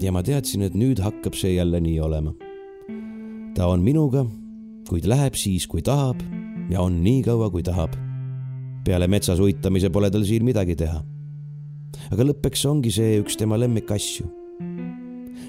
[0.01, 2.33] ja ma teadsin, et nüüd hakkab see jälle nii olema.
[3.55, 4.21] ta on minuga,
[4.89, 6.21] kuid läheb siis, kui tahab
[6.69, 7.95] ja on nii kaua, kui tahab.
[8.85, 11.01] peale metsas uitamise pole tal siin midagi teha.
[12.11, 14.29] aga lõppeks ongi see üks tema lemmikasju.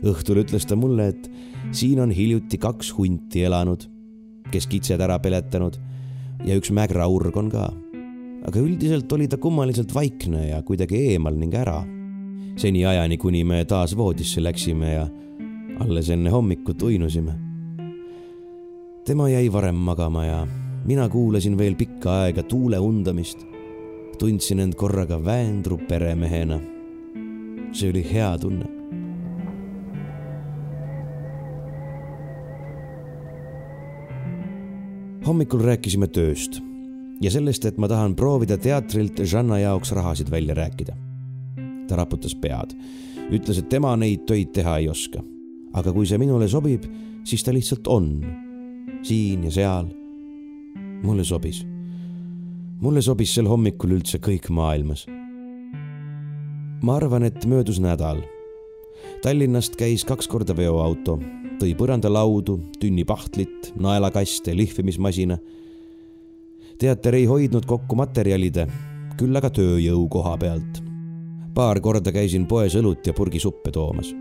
[0.09, 1.31] õhtul ütles ta mulle, et
[1.71, 3.85] siin on hiljuti kaks hunti elanud,
[4.51, 5.77] kes kitsed ära peletanud
[6.47, 7.69] ja üks mägraurg on ka.
[8.47, 11.83] Aga üldiselt oli ta kummaliselt vaikne ja kuidagi eemal ning ära.
[12.59, 15.09] seniajani, kuni me taas voodisse läksime ja
[15.81, 17.35] alles enne hommikut uinusime.
[19.05, 20.47] tema jäi varem magama ja
[20.85, 23.47] mina kuulasin veel pikka aega tuule undamist.
[24.19, 26.61] tundsin end korraga Väendru peremehena.
[27.73, 28.65] see oli hea tunne
[35.27, 36.68] hommikul rääkisime tööst
[37.21, 40.97] ja sellest, et ma tahan proovida teatrilt Žanna jaoks rahasid välja rääkida.
[41.89, 42.75] ta raputas pead,
[43.33, 45.23] ütles, et tema neid töid teha ei oska.
[45.73, 46.85] aga kui see minule sobib,
[47.25, 48.25] siis ta lihtsalt on
[49.03, 49.87] siin ja seal.
[51.03, 51.67] mulle sobis.
[52.81, 55.07] mulle sobis sel hommikul üldse kõik maailmas.
[56.83, 58.23] ma arvan, et möödus nädal.
[59.23, 61.19] Tallinnast käis kaks korda veoauto
[61.59, 65.39] tõi põrandalaudu, tünnipahtlit, naelakaste, lihvimismasina.
[66.79, 68.69] Teater ei hoidnud kokku materjalide,
[69.19, 70.85] küll aga tööjõu koha pealt.
[71.55, 74.13] paar korda käisin poes õlut ja purgisuppe toomas.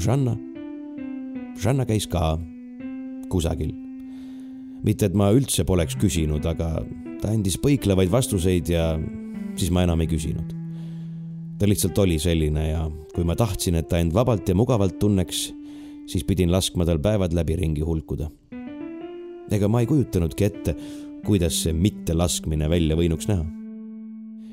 [0.00, 0.32] Žanna,
[1.60, 2.38] Žanna käis ka
[3.28, 3.74] kusagil.
[4.82, 6.82] mitte, et ma üldse poleks küsinud, aga
[7.20, 8.98] ta andis põiklevaid vastuseid ja
[9.54, 10.54] siis ma enam ei küsinud.
[11.58, 15.52] ta lihtsalt oli selline ja kui ma tahtsin, et ta end vabalt ja mugavalt tunneks
[16.06, 18.30] siis pidin laskma tal päevad läbi ringi hulkuda.
[19.50, 20.74] ega ma ei kujutanudki ette,
[21.26, 23.44] kuidas see mittelaskmine välja võinuks näha.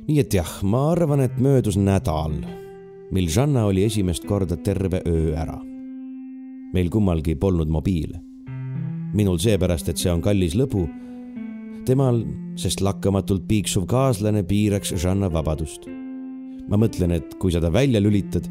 [0.07, 2.39] nii et jah, ma arvan, et möödus nädal,
[3.11, 5.59] mil Žanna oli esimest korda terve öö ära.
[6.73, 8.21] meil kummalgi polnud mobiile.
[9.13, 10.87] minul seepärast, et see on kallis lõbu,
[11.85, 12.23] temal,
[12.55, 15.89] sest lakkamatult piiksuv kaaslane piiraks Žanna vabadust.
[16.69, 18.49] ma mõtlen, et kui sa ta välja lülitad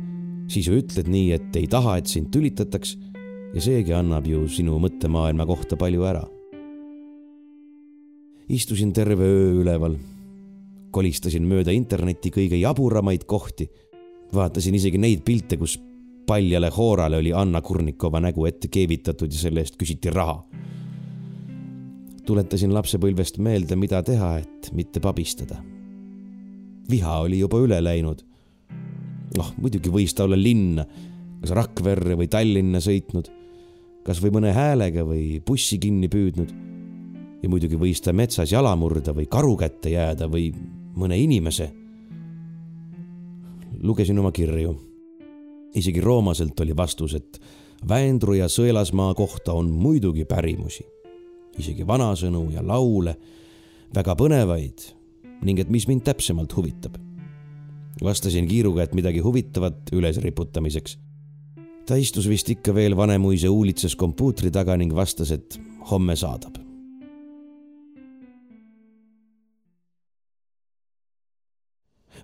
[0.49, 2.97] siis ju ütled nii, et ei taha, et sind tülitataks
[3.55, 6.25] ja seegi annab ju sinu mõttemaailma kohta palju ära.
[8.49, 9.97] Istusin terve öö üleval,
[10.91, 13.69] kolistasin mööda internetti kõige jaburamaid kohti,
[14.35, 15.79] vaatasin isegi neid pilte, kus
[16.29, 20.43] paljale hoorale oli Anna Kurnikova nägu ette keevitatud ja selle eest küsiti raha.
[22.29, 25.63] tuletasin lapsepõlvest meelde, mida teha, et mitte pabistada.
[26.91, 28.29] viha oli juba üle läinud
[29.37, 30.85] noh, muidugi võis ta olla linna,
[31.43, 33.31] kas Rakverre või Tallinna sõitnud,
[34.07, 36.55] kas või mõne häälega või bussi kinni püüdnud.
[37.43, 40.51] Ja muidugi võis ta metsas jala murda või karu kätte jääda või
[40.99, 41.71] mõne inimese.
[43.83, 44.77] lugesin oma kirju.
[45.75, 47.41] isegi roomaselt oli vastus, et
[47.89, 50.85] Väendru ja Sõelasmaa kohta on muidugi pärimusi,
[51.59, 53.17] isegi vanasõnu ja laule,
[53.95, 54.95] väga põnevaid
[55.43, 56.99] ning et mis mind täpsemalt huvitab
[58.05, 60.99] vastasin kiiruga, et midagi huvitavat ülesriputamiseks.
[61.87, 66.68] ta istus vist ikka veel Vanemuise huulitses kompuutri taga ning vastas, et homme saadab.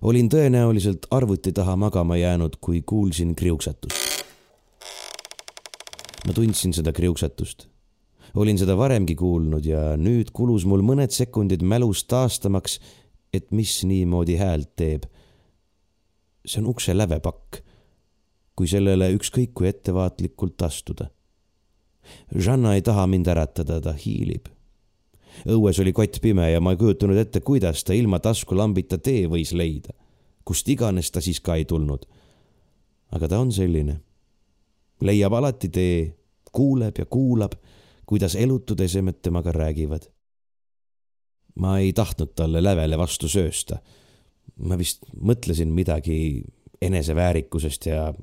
[0.05, 4.25] Olin tõenäoliselt arvuti taha magama jäänud, kui kuulsin kriuksatust.
[6.27, 7.67] ma tundsin seda kriuksatust
[8.35, 12.79] olin seda varemgi kuulnud ja nüüd kulus mul mõned sekundid mälus taastamaks,
[13.33, 15.05] et mis niimoodi häält teeb
[16.45, 17.59] see on ukse lävepakk,
[18.55, 21.09] kui sellele ükskõik kui ettevaatlikult astuda.
[22.31, 24.47] Žanna ei taha mind äratada, ta hiilib.
[25.45, 29.53] Õues oli kott pime ja ma ei kujutanud ette, kuidas ta ilma taskulambita tee võis
[29.53, 29.93] leida.
[30.45, 32.05] kust iganes ta siis ka ei tulnud.
[33.11, 33.99] aga ta on selline.
[35.01, 36.15] leiab alati tee,
[36.51, 37.53] kuuleb ja kuulab,
[38.05, 40.07] kuidas elutud esemed temaga räägivad.
[41.55, 43.79] ma ei tahtnud talle lävele vastu söösta
[44.55, 46.45] ma vist mõtlesin midagi
[46.83, 48.13] eneseväärikusest ja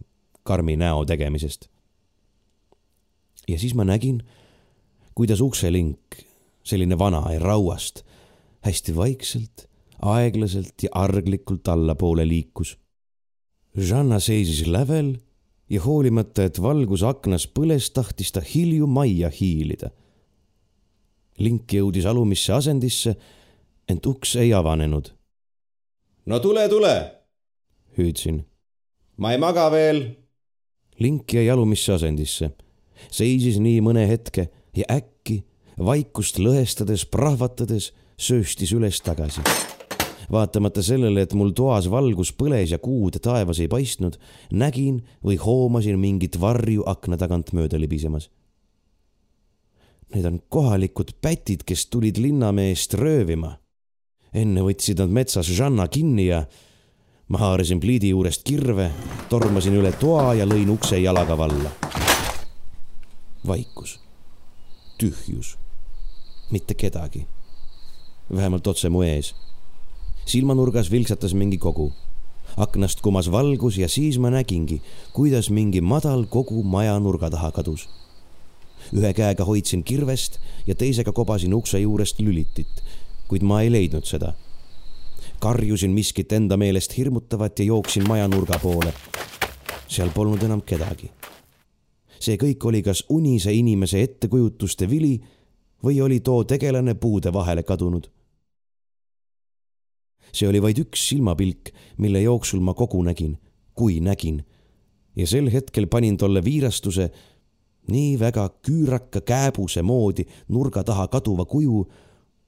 [0.43, 1.69] karmi näo tegemisest.
[3.49, 4.23] ja siis ma nägin,
[5.15, 5.99] kuidas ukselink,
[6.65, 8.03] selline vana rauast,
[8.67, 9.67] hästi vaikselt,
[10.03, 12.77] aeglaselt ja arglikult allapoole liikus.
[13.77, 15.17] Žanna seisis lävel
[15.71, 19.91] ja hoolimata, et valgus aknas põles, tahtis ta hilju majja hiilida.
[21.39, 23.17] link jõudis alumisse asendisse,
[23.89, 25.09] ent uks ei avanenud
[26.27, 27.13] no tule, tule,
[27.99, 28.45] hüüdsin.
[29.17, 30.05] ma ei maga veel.
[30.99, 32.53] link jäi alumisse asendisse,
[33.11, 35.43] seisis nii mõne hetke ja äkki,
[35.85, 39.43] vaikust lõhestades, prahvatades, sööstis üles-tagasi.
[40.33, 44.17] vaatamata sellele, et mul toas valgus põles ja kuud taevas ei paistnud,
[44.53, 48.31] nägin või hoomasin mingit varju akna tagant mööda libisemas.
[50.15, 53.59] Need on kohalikud pätid, kes tulid linnameest röövima.
[54.33, 56.47] enne võtsid nad metsas Žanna kinni ja
[57.29, 58.91] ma haarasin pliidi juurest kirve,
[59.29, 61.71] tormasin üle toa ja lõin ukse jalaga valla.
[63.47, 64.01] vaikus,
[64.99, 65.57] tühjus,
[66.53, 67.27] mitte kedagi.
[68.35, 69.35] vähemalt otse mu ees.
[70.27, 71.93] silmanurgas vilksatas mingi kogu.
[72.57, 77.89] aknast kumas valgus ja siis ma nägingi, kuidas mingi madal kogu maja nurga taha kadus.
[78.93, 82.83] ühe käega hoidsin kirvest ja teisega kobasin ukse juurest lülitit,
[83.29, 84.35] kuid ma ei leidnud seda
[85.43, 88.93] karjusin miskit enda meelest hirmutavat ja jooksin maja nurga poole.
[89.89, 91.11] seal polnud enam kedagi.
[92.23, 95.17] see kõik oli kas unise inimese ettekujutuste vili
[95.85, 98.11] või oli too tegelane puude vahele kadunud.
[100.33, 103.37] see oli vaid üks silmapilk, mille jooksul ma kogu nägin,
[103.75, 104.45] kui nägin.
[105.17, 107.11] ja sel hetkel panin tolle viirastuse
[107.91, 111.87] nii väga küüraka kääbuse moodi nurga taha kaduva kuju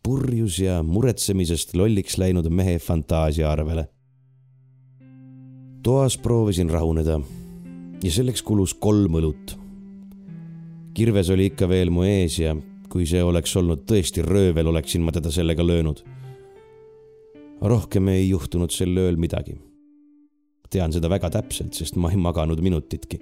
[0.02, 3.88] purjus ja muretsemisest lolliks läinud mehe fantaasia arvele.
[5.82, 7.20] toas proovisin rahuneda
[8.02, 9.58] ja selleks kulus kolm õlut.
[10.94, 12.54] kirves oli ikka veel mu ees ja
[12.94, 16.04] kui see oleks olnud tõesti röövel, oleksin ma teda sellega löönud.
[17.60, 19.58] rohkem ei juhtunud sel ööl midagi.
[20.70, 23.18] tean seda väga täpselt, sest ma ei maganud minutitki.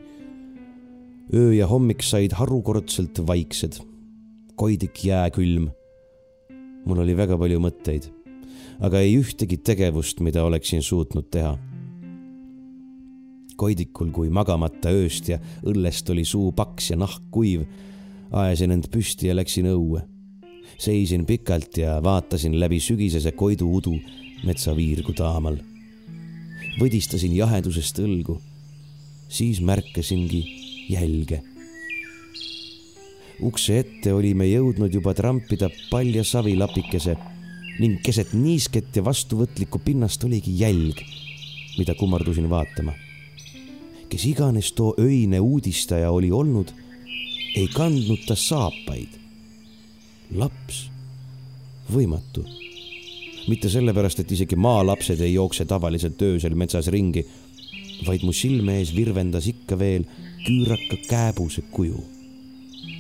[1.35, 3.81] öö ja hommik said harukordselt vaiksed,
[4.57, 5.71] koidik jääkülm
[6.85, 8.09] mul oli väga palju mõtteid,
[8.83, 11.59] aga ei ühtegi tegevust, mida oleksin suutnud teha.
[13.57, 17.63] koidikul kui magamata ööst ja õllest oli suu paks ja nahk kuiv,
[18.33, 20.03] ajasin end püsti ja läksin õue.
[20.79, 23.95] seisin pikalt ja vaatasin läbi sügisese koidu udu
[24.45, 25.57] metsaviirgu taamal.
[26.81, 28.41] võdistasin jahedusest õlgu.
[29.29, 30.45] siis märkasingi
[30.89, 31.43] jälge
[33.43, 37.17] ukse ette olime jõudnud juba trampida palja savilapikese
[37.81, 41.01] ning keset niisket ja vastuvõtlikku pinnast oligi jälg,
[41.79, 42.93] mida kummardusin vaatama.
[44.09, 46.73] kes iganes too öine uudistaja oli olnud,
[47.57, 49.19] ei kandnud ta saapaid.
[50.35, 50.89] laps,
[51.93, 52.45] võimatu.
[53.49, 57.27] mitte sellepärast, et isegi maalapsed ei jookse tavaliselt öösel metsas ringi,
[58.07, 60.07] vaid mu silme ees virvendas ikka veel
[60.47, 62.13] küüraka kääbuse kuju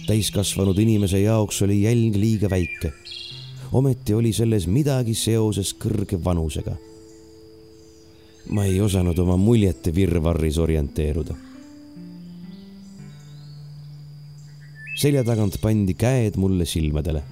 [0.06, 2.92] täiskasvanud inimese jaoks oli jälg liiga väike.
[3.72, 6.76] ometi oli selles midagi seoses kõrge vanusega.
[8.50, 11.34] ma ei osanud oma muljete virvarris orienteeruda.
[14.96, 17.22] Selja tagant pandi käed mulle silmadele.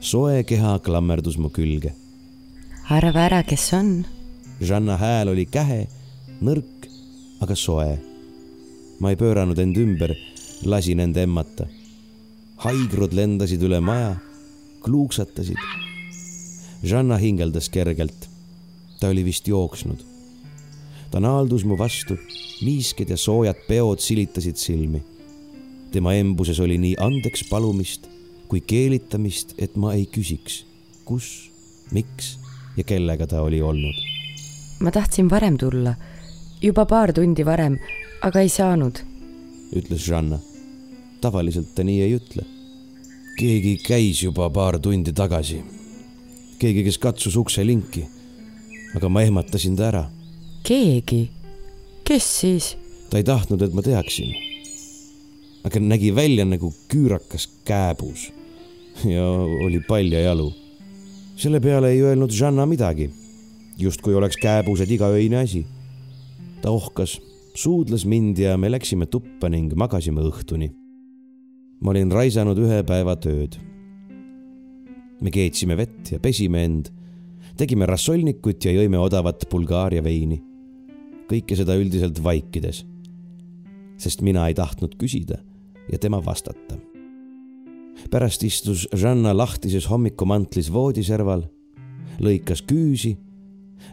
[0.00, 1.94] soe keha klammerdus mu külge.
[2.90, 4.04] arva ära, kes on.
[4.60, 5.86] Žanna hääl oli kähe,
[6.42, 6.88] nõrk,
[7.40, 7.98] aga soe.
[9.00, 10.16] ma ei pööranud end ümber
[10.64, 11.66] lasin end emmata.
[12.64, 14.16] haigrud lendasid üle maja,
[14.82, 15.58] kluuksatasid.
[16.82, 18.28] Žanna hingeldas kergelt.
[19.00, 20.02] ta oli vist jooksnud.
[21.10, 22.18] ta naaldus mu vastu,
[22.62, 25.02] niisked ja soojad peod silitasid silmi.
[25.92, 28.08] Tema embuses oli nii andeks palumist
[28.48, 30.62] kui keelitamist, et ma ei küsiks,
[31.04, 31.50] kus,
[31.92, 32.38] miks
[32.76, 33.96] ja kellega ta oli olnud.
[34.80, 35.94] ma tahtsin varem tulla,
[36.62, 37.78] juba paar tundi varem,
[38.22, 39.02] aga ei saanud,
[39.76, 40.38] ütles Žanna
[41.20, 42.44] tavaliselt ta nii ei ütle.
[43.38, 45.62] keegi käis juba paar tundi tagasi.
[46.58, 48.06] keegi, kes katsus ukse linki.
[48.96, 50.04] aga ma ehmatasin ta ära.
[50.62, 51.30] keegi?
[52.04, 52.76] kes siis?
[53.10, 54.47] ta ei tahtnud, et ma teaksin.
[55.64, 58.32] Aga nägi välja nagu küürakas kääbus
[59.04, 59.24] ja
[59.64, 60.52] oli paljajalu.
[61.36, 63.10] selle peale ei öelnud Žanna midagi,
[63.78, 65.66] justkui oleks kääbused igaöine asi.
[66.62, 67.20] ta ohkas
[67.54, 70.78] suudles mind ja me läksime tuppa ning magasime õhtuni
[71.80, 73.58] ma olin raisanud ühe päeva tööd.
[75.18, 76.92] me keetsime vett ja pesime end,
[77.58, 80.42] tegime rassolnikut ja jõime odavat Bulgaaria veini.
[81.28, 82.84] kõike seda üldiselt vaikides,
[83.98, 85.38] sest mina ei tahtnud küsida
[85.92, 86.78] ja tema vastata.
[88.10, 91.42] pärast istus Žanna lahtises hommikumantlis voodiserval,
[92.20, 93.16] lõikas küüsi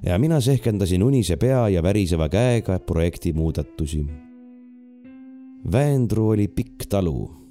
[0.03, 4.05] ja mina sehkendasin unise pea ja väriseva käega projekti muudatusi.
[5.71, 7.45] Väendru oli pikk talu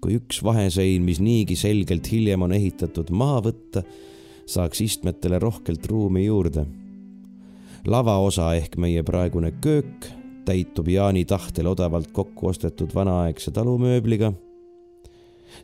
[0.00, 3.82] kui üks vahesein, mis niigi selgelt hiljem on ehitatud, maha võtta,
[4.48, 6.66] saaks istmetele rohkelt ruumi juurde.
[7.86, 10.17] lavaosa ehk meie praegune köök
[10.48, 14.32] täitub Jaani tahtel odavalt kokku ostetud vanaaegse talumööbliga.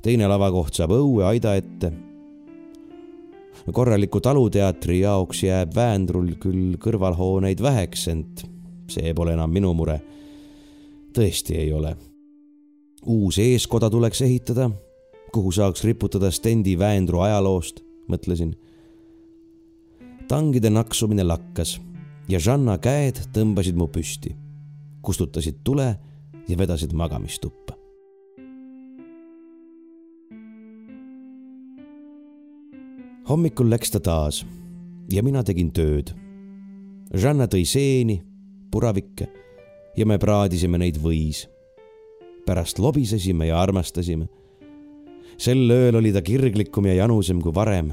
[0.03, 1.93] teine lavakoht saab õue aida ette.
[3.72, 8.45] korraliku taluteatri jaoks jääb Väendrul küll kõrvalhooneid väheks, ent
[8.89, 10.01] see pole enam minu mure.
[11.16, 11.97] tõesti ei ole.
[13.07, 14.70] uus eeskoda tuleks ehitada,
[15.32, 18.55] kuhu saaks riputada stendi Väendru ajaloost, mõtlesin.
[20.28, 21.80] tangide naksumine lakkas
[22.28, 24.43] ja Žanna käed tõmbasid mu püsti,
[25.05, 25.92] kustutasid tule
[26.48, 27.84] ja vedasid magamistuppa.
[33.28, 34.44] hommikul läks ta taas
[35.12, 36.12] ja mina tegin tööd.
[37.14, 38.18] Žanna tõi seeni,
[38.72, 39.28] puravikke
[39.96, 41.48] ja me praadisime neid võis.
[42.46, 44.28] pärast lobisesime ja armastasime.
[45.36, 47.92] sel ööl oli ta kirglikum ja janusem kui varem,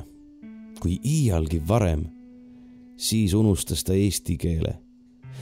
[0.80, 2.05] kui iialgi varem.
[2.97, 4.78] siis unustas ta eesti keele,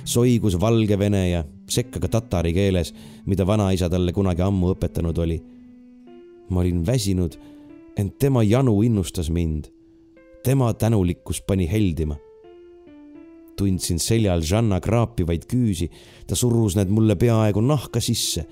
[0.05, 2.93] soigus valgevene ja sekka ka tatari keeles,
[3.25, 5.41] mida vanaisa talle kunagi ammu õpetanud oli.
[6.49, 7.35] ma olin väsinud,
[7.97, 9.69] ent tema janu innustas mind
[10.43, 12.15] tema tänulikkus pani heldima.
[13.57, 15.89] tundsin seljal Žanna kraapivaid küüsi,
[16.27, 18.45] ta surus need mulle peaaegu nahka sisse.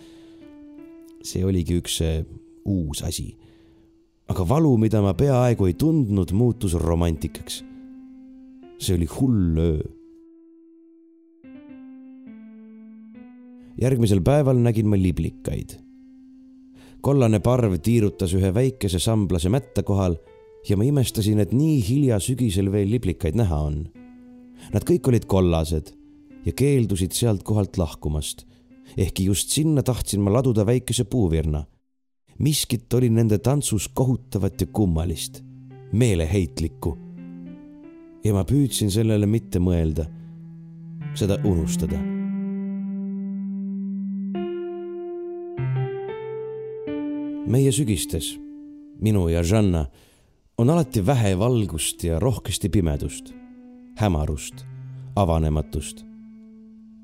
[1.23, 2.01] see oligi üks
[2.65, 3.37] uus asi.
[4.27, 7.63] aga valu, mida ma peaaegu ei tundnud, muutus romantikaks.
[8.79, 9.96] see oli hull öö.
[13.81, 15.77] Järgmisel päeval nägin ma liblikaid.
[17.01, 20.17] kollane parv tiirutas ühe väikese samblase mätta kohal
[20.69, 23.85] ja ma imestasin, et nii hilja sügisel veel liblikaid näha on.
[24.73, 25.93] Nad kõik olid kollased
[26.45, 28.45] ja keeldusid sealt kohalt lahkumast.
[28.97, 31.65] ehkki just sinna tahtsin ma laduda väikese puuvirna.
[32.39, 35.43] miskit oli nende tantsus kohutavat ja kummalist,
[35.91, 36.97] meeleheitlikku.
[38.23, 40.05] ja ma püüdsin sellele mitte mõelda,
[41.13, 42.16] seda unustada
[47.47, 48.33] meie sügistes,
[48.99, 49.85] minu ja Žanna
[50.57, 53.31] on alati vähe valgust ja rohkesti pimedust,
[53.97, 54.65] hämarust,
[55.15, 56.03] avanematust.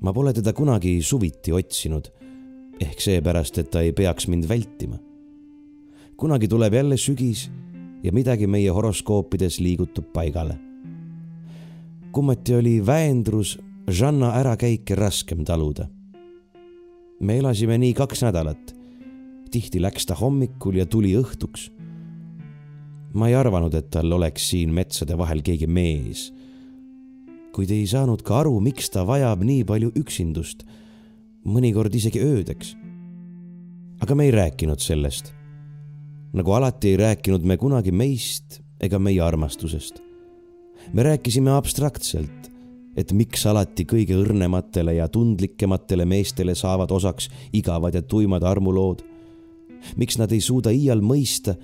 [0.00, 2.10] ma pole teda kunagi suviti otsinud,
[2.80, 4.98] ehk seepärast, et ta ei peaks mind vältima.
[6.16, 7.50] kunagi tuleb jälle sügis
[8.02, 10.58] ja midagi meie horoskoopides liigutub paigale.
[12.12, 13.58] kummati oli Väendrus
[13.90, 15.88] Žanna ärakäike raskem taluda.
[17.20, 18.83] me elasime nii kaks nädalat.
[19.54, 21.70] Tihti läks ta hommikul ja tuli õhtuks
[23.14, 26.32] ma ei arvanud, et tal oleks siin metsade vahel keegi mees.
[27.54, 30.64] kuid ei saanud ka aru, miks ta vajab nii palju üksindust,
[31.46, 32.74] mõnikord isegi öödeks.
[34.02, 35.32] aga me ei rääkinud sellest.
[36.32, 40.02] nagu alati ei rääkinud me kunagi meist ega meie armastusest.
[40.92, 42.50] me rääkisime abstraktselt,
[42.96, 49.13] et miks alati kõige õrnematele ja tundlikematele meestele saavad osaks igavad ja tuimad armulood.
[49.96, 51.56] Miks nad ei suuda iial mõista,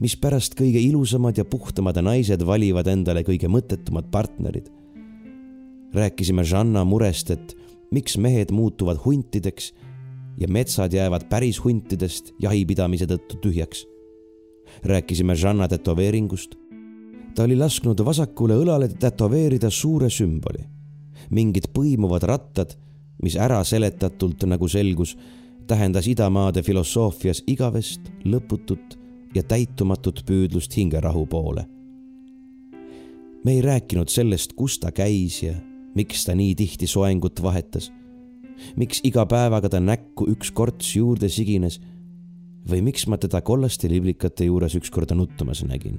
[0.00, 4.70] mispärast kõige ilusamad ja puhtamad naised valivad endale kõige mõttetumad partnerid.
[5.94, 7.54] rääkisime Žanna murest, et
[7.90, 9.72] miks mehed muutuvad huntideks
[10.38, 13.86] ja metsad jäävad päris huntidest jahipidamise tõttu tühjaks.
[14.82, 16.54] rääkisime Žanna tätoveeringust.
[17.34, 20.64] ta oli lasknud vasakule õlale tätoveerida suure sümboli,
[21.30, 22.76] mingid põimuvad rattad,
[23.22, 25.16] mis äraseletatult, nagu selgus,
[25.66, 28.98] tähendas idamaade filosoofias igavest, lõputut
[29.34, 31.66] ja täitumatut püüdlust hingerahu poole.
[33.44, 35.54] me ei rääkinud sellest, kus ta käis ja
[35.94, 37.92] miks ta nii tihti soengut vahetas.
[38.76, 41.80] miks iga päevaga ta näkku üks korts juurde sigines
[42.70, 45.98] või miks ma teda kollaste liblikate juures ükskord nuttumas nägin.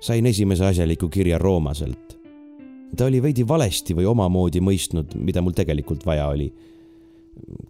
[0.00, 2.18] sain esimese asjaliku kirja Roomaselt.
[2.96, 6.52] ta oli veidi valesti või omamoodi mõistnud, mida mul tegelikult vaja oli.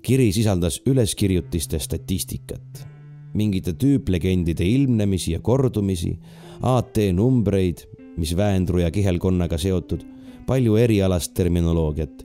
[0.02, 2.94] Kiri sisaldas üleskirjutiste statistikat
[3.34, 6.18] mingite tüüplegendide ilmnemisi ja kordumisi,
[6.62, 7.82] AT numbreid,
[8.16, 10.04] mis Väendru ja kihelkonnaga seotud,
[10.46, 12.24] palju erialast terminoloogiat.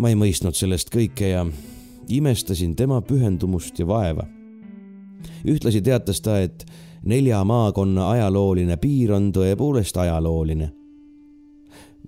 [0.00, 1.42] ma ei mõistnud sellest kõike ja
[2.08, 4.26] imestasin tema pühendumust ja vaeva.
[5.44, 6.66] ühtlasi teatas ta, et
[7.04, 10.72] nelja maakonna ajalooline piir on tõepoolest ajalooline.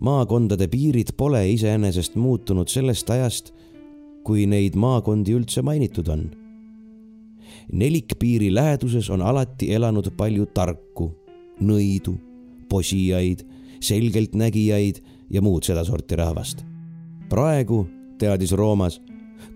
[0.00, 3.52] maakondade piirid pole iseenesest muutunud sellest ajast,
[4.24, 6.30] kui neid maakondi üldse mainitud on
[7.72, 11.10] nelikpiiri läheduses on alati elanud palju tarku,
[11.60, 12.14] nõidu,
[12.68, 13.44] posijaid,
[13.80, 16.64] selgeltnägijaid ja muud sedasorti rahvast.
[17.28, 17.86] praegu,
[18.18, 19.00] teadis Roomas,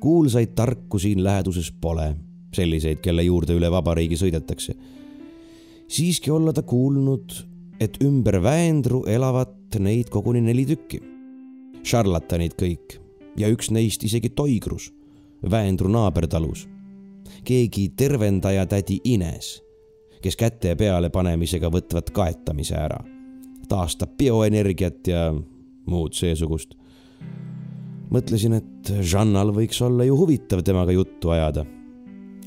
[0.00, 2.14] kuulsaid tarku siin läheduses pole,
[2.52, 4.74] selliseid, kelle juurde üle vabariigi sõidetakse.
[5.88, 7.32] siiski olla ta kuulnud,
[7.80, 11.00] et ümber Väendru elavat neid koguni neli tükki.
[11.82, 13.05] šarlatanid kõik
[13.36, 14.92] ja üks neist isegi Toigrus,
[15.50, 16.66] Väendru naabertalus
[17.44, 19.56] keegi tervendaja tädi Ines,
[20.22, 23.02] kes käte peale panemisega võtvad kaetamise ära.
[23.68, 25.34] taastab bioenergiat ja
[25.86, 26.74] muud seesugust.
[28.10, 31.64] mõtlesin, et Žannal võiks olla ju huvitav temaga juttu ajada,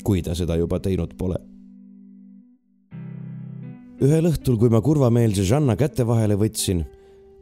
[0.04, 1.36] kui ta seda juba teinud pole.
[4.00, 6.84] ühel õhtul, kui ma kurvameelse Žanna käte vahele võtsin,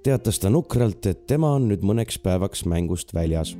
[0.03, 3.57] teatas ta nukralt, et tema on nüüd mõneks päevaks mängust väljas.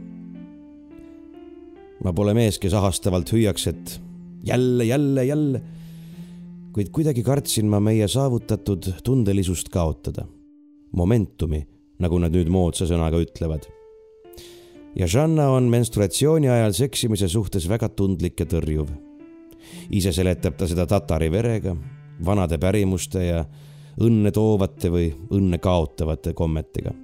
[2.05, 4.01] ma pole mees, kes ahastavalt hüüaks, et
[4.45, 5.63] jälle, jälle, jälle.
[6.73, 10.27] kuid kuidagi kartsin ma meie saavutatud tundelisust kaotada.
[10.93, 11.67] Momentumi,
[11.99, 13.67] nagu nad nüüd moodsa sõnaga ütlevad.
[14.97, 18.89] ja Žanna on menstruatsiooni ajal seksimise suhtes väga tundlik ja tõrjuv.
[19.91, 21.77] ise seletab ta seda tatari verega,
[22.25, 23.45] vanade pärimuste ja
[24.01, 26.95] õnne toovate või õnne kaotavate kommetega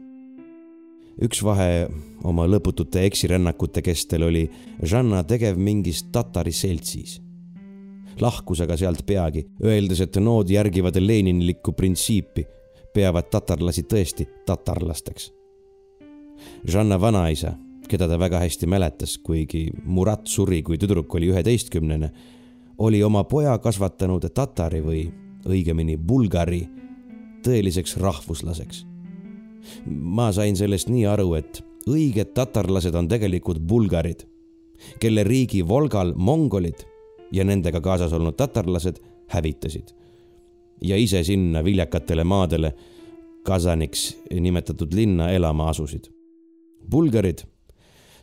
[1.22, 1.86] üks vahe
[2.26, 4.48] oma lõputute eksirännakute kestel oli
[4.82, 7.20] Žanna tegev mingis tatari seltsis
[8.20, 12.44] lahkus aga sealt peagi, öeldes, et nood järgivad leninilikku printsiipi,
[12.94, 15.30] peavad tatarlasi tõesti tatarlasteks.
[16.70, 17.54] Žanna vanaisa,
[17.88, 22.10] keda ta väga hästi mäletas, kuigi Murat suri, kui tüdruk oli üheteistkümnene,
[22.78, 25.04] oli oma poja kasvatanud tatari või
[25.44, 26.62] õigemini bulgari
[27.44, 28.86] tõeliseks rahvuslaseks.
[29.86, 34.24] ma sain sellest nii aru, et õiged tatarlased on tegelikult bulgarid,
[35.00, 36.84] kelle riigi Volgal mongolid
[37.32, 39.94] ja nendega kaasas olnud tatarlased hävitasid.
[40.82, 42.74] ja ise sinna viljakatele maadele,
[43.44, 46.08] Kasaniks nimetatud linna elama asusid.
[46.90, 47.38] Bulgarid,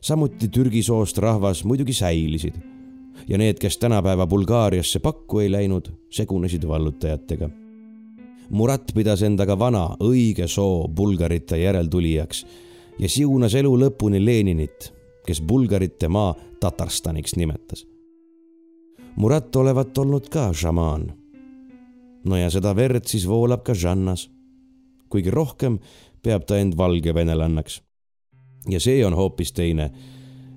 [0.02, 2.58] samuti Türgi soost rahvas muidugi säilisid
[3.28, 7.50] ja need, kes tänapäeva Bulgaariasse pakku ei läinud, segunesid vallutajatega.
[8.52, 12.46] Murat pidas endaga vana õige soo bulgarite järeltulijaks
[13.00, 14.92] ja siunas elu lõpuni Leninit,
[15.26, 17.86] kes bulgarite maa Tatarstaniks nimetas
[19.16, 21.12] Murat olevat olnud ka šamaan.
[22.24, 24.30] no ja seda verd siis voolab ka Žannas.
[25.10, 25.80] kuigi rohkem
[26.24, 27.82] peab ta end valgevenelannaks.
[28.70, 29.92] ja see on hoopis teine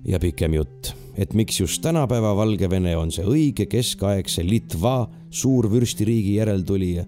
[0.05, 7.05] ja pikem jutt, et miks just tänapäeva Valgevene on see õige keskaegse Litva suurvürstiriigi järeltulija.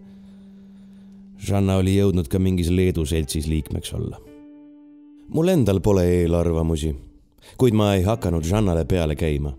[1.38, 4.19] Žanna oli jõudnud ka mingis Leedu seltsis liikmeks olla.
[5.27, 6.95] mul endal pole eelarvamusi,
[7.57, 9.53] kuid ma ei hakanud Žannale peale käima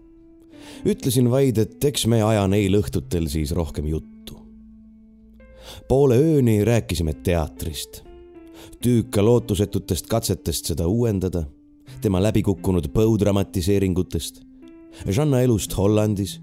[0.85, 4.37] ütlesin vaid, et eks me aja neil õhtutel siis rohkem juttu.
[5.89, 8.03] poole ööni rääkisime teatrist,
[8.83, 11.45] tüüka lootusetutest katsetest seda uuendada,
[12.01, 14.43] tema läbikukkunud põudramatiseeringutest,
[15.09, 16.41] Žanna elust Hollandis.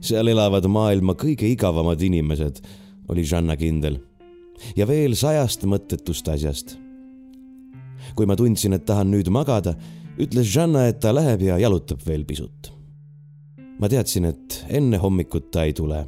[0.00, 2.60] seal elavad maailma kõige igavamad inimesed,
[3.08, 3.98] oli Žanna kindel.
[4.76, 6.78] Ja veel sajast mõttetust asjast.
[8.16, 9.76] kui ma tundsin, et tahan nüüd magada,
[10.18, 12.80] ütles Žanna, et ta läheb ja jalutab veel pisut
[13.80, 16.06] ma teadsin, et enne hommikut ta ei tule.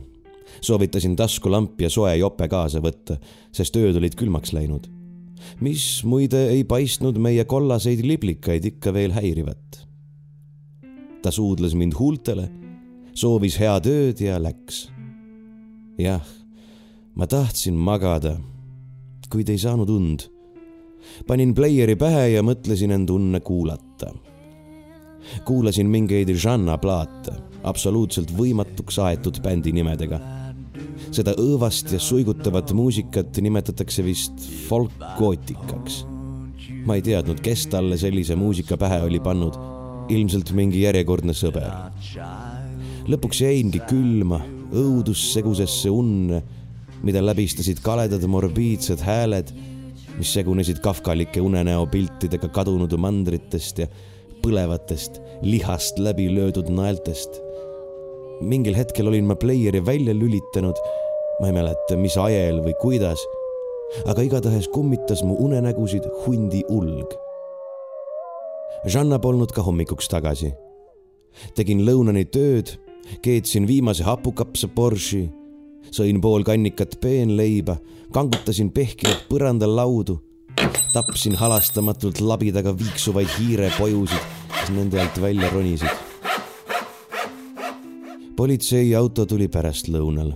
[0.63, 3.17] soovitasin taskulamp ja soe jope kaasa võtta,
[3.57, 4.89] sest ööd olid külmaks läinud.
[5.61, 9.87] mis muide ei paistnud meie kollaseid liblikaid ikka veel häirivat.
[11.23, 12.51] ta suudles mind huultele,
[13.15, 14.91] soovis head ööd ja läks.
[15.99, 16.27] jah,
[17.15, 18.37] ma tahtsin magada,
[19.31, 20.29] kuid ei saanud und.
[21.27, 24.13] panin pleieri pähe ja mõtlesin end unne kuulata
[25.45, 27.35] kuulasin mingeid žanna plaate,
[27.65, 30.21] absoluutselt võimatuks aetud bändi nimedega.
[31.13, 36.07] seda õõvast ja suigutavat muusikat nimetatakse vist folkgootikaks.
[36.87, 39.59] ma ei teadnud, kes talle sellise muusika pähe oli pannud,
[40.09, 41.71] ilmselt mingi järjekordne sõber.
[43.07, 44.41] lõpuks jäingi külma
[44.73, 46.43] õudussegusesse unne,
[47.03, 49.53] mida läbistasid kaledad morbiidsed hääled,
[50.19, 53.89] mis segunesid kafkalike unenäo piltidega kadunud mandritest ja
[54.43, 57.41] põlevatest, lihast läbi löödud naeltest.
[58.43, 60.77] mingil hetkel olin ma pleieri välja lülitanud.
[61.41, 63.19] ma ei mäleta, mis ajel või kuidas,
[64.07, 67.15] aga igatahes kummitas mu unenägusid hundi ulg.
[68.87, 70.53] Žanna polnud ka hommikuks tagasi.
[71.55, 72.79] tegin lõunani tööd,
[73.23, 75.31] keetsin viimase hapukapsa Porsche'i,
[75.91, 77.77] sõin pool kannikat peenleiba,
[78.13, 80.21] kangutasin pehkinud põrandalaudu
[80.93, 86.01] tapsin halastamatult labidaga viiksuvaid hiirepojusid, kes nende alt välja ronisid.
[88.37, 90.33] politseiauto tuli pärastlõunal,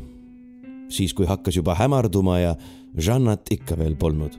[0.89, 2.57] siis kui hakkas juba hämarduma ja
[2.97, 4.33] Žannat ikka veel polnud.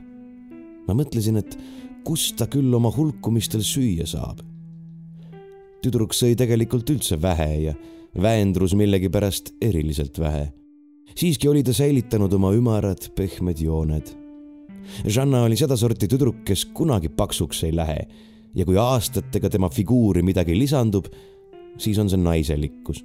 [0.88, 1.58] ma mõtlesin, et
[2.04, 4.40] kust ta küll oma hulkumistel süüa saab.
[5.82, 7.74] tüdruk sõi tegelikult üldse vähe ja
[8.22, 10.52] väendrus millegipärast eriliselt vähe.
[11.18, 14.14] Siiski oli ta säilitanud oma ümarad pehmed jooned
[15.06, 18.06] Žanna oli sedasorti tüdruk, kes kunagi paksuks ei lähe
[18.54, 21.06] ja kui aastatega tema figuuri midagi lisandub,
[21.78, 23.04] siis on see naiselikkus.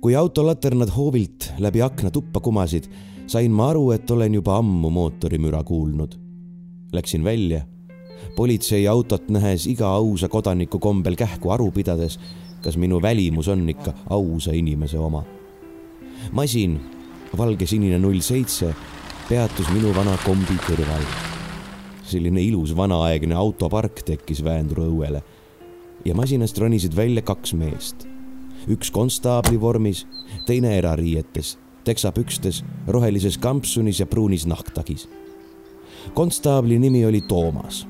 [0.00, 2.84] kui autolaternad hoovilt läbi akna tuppa kumasid,
[3.26, 6.14] sain ma aru, et olen juba ammu mootorimüra kuulnud.
[6.92, 7.64] Läksin välja,
[8.36, 12.20] politseiautot nähes iga ausa kodaniku kombel kähku aru pidades,
[12.62, 15.24] kas minu välimus on ikka ausa inimese oma.
[16.32, 16.80] Masin,
[17.36, 18.74] valgesinine null seitse,
[19.28, 21.06] peatus minu vana kombi kõrval.
[22.06, 25.22] selline ilus vanaaegne autopark tekkis Väendru õuele
[26.04, 28.06] ja masinast ronisid välja kaks meest
[28.68, 30.06] üks konstaabli vormis,
[30.46, 31.56] teine erariietes,
[31.86, 35.08] teksapükstes, rohelises kampsunis ja pruunis nahktagis.
[36.14, 37.86] konstaabli nimi oli Toomas.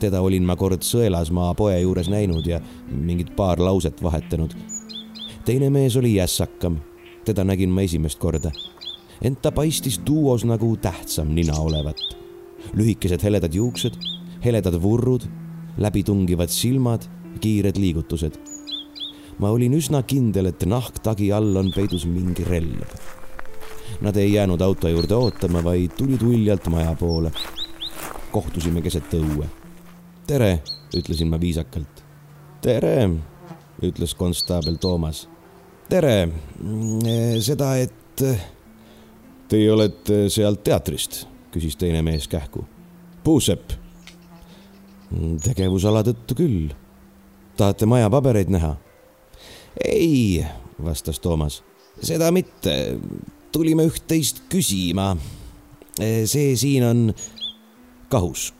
[0.00, 2.60] teda olin ma kord Sõelasmaa poe juures näinud ja
[2.90, 4.54] mingit paar lauset vahetanud.
[5.44, 6.76] teine mees oli jässakam,
[7.30, 8.50] teda nägin ma esimest korda.
[9.22, 11.96] ent ta paistis duos nagu tähtsam nina olevat.
[12.74, 13.96] lühikesed heledad juuksed,
[14.44, 15.26] heledad vurrud,
[15.78, 17.06] läbitungivad silmad,
[17.40, 18.50] kiired liigutused
[19.40, 22.84] ma olin üsna kindel, et nahktagi all on peidus mingi relv.
[24.04, 27.32] Nad ei jäänud auto juurde ootama, vaid tulid uljalt maja poole.
[28.30, 29.46] kohtusime keset õue.
[30.26, 30.62] tere,
[30.96, 32.04] ütlesin ma viisakalt.
[32.60, 33.10] tere,
[33.82, 35.28] ütles konstaabel Toomas.
[35.90, 36.28] Tere,
[37.42, 38.22] seda, et.
[39.50, 42.62] Teie olete sealt teatrist, küsis teine mees kähku.
[43.24, 43.72] Puusepp.
[45.42, 46.68] tegevusala tõttu küll.
[47.56, 48.76] tahate maja pabereid näha?
[49.84, 50.46] ei,
[50.84, 51.62] vastas Toomas,
[52.02, 52.98] seda mitte.
[53.52, 55.16] tulime üht-teist küsima.
[55.98, 57.14] see siin on
[58.08, 58.54] Kahusk.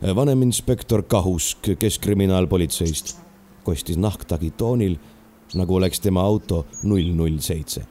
[0.00, 3.16] vaneminspektor Kahusk Keskkriminaalpolitseist,
[3.64, 4.96] kostis nahktagi toonil,
[5.54, 7.86] nagu oleks tema auto null null seitse.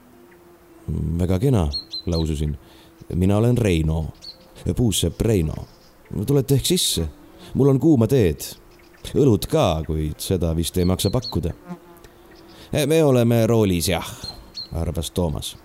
[1.18, 1.70] väga kena,
[2.06, 2.58] laususin.
[3.14, 4.06] mina olen Reino,
[4.76, 5.54] puussepp Reino.
[6.26, 7.08] tulete ehk sisse?
[7.54, 8.40] mul on kuuma teed,
[9.14, 11.52] õlut ka, kuid seda vist ei maksa pakkuda
[12.86, 14.06] me oleme roolis jah,
[14.72, 15.56] arvas Toomas.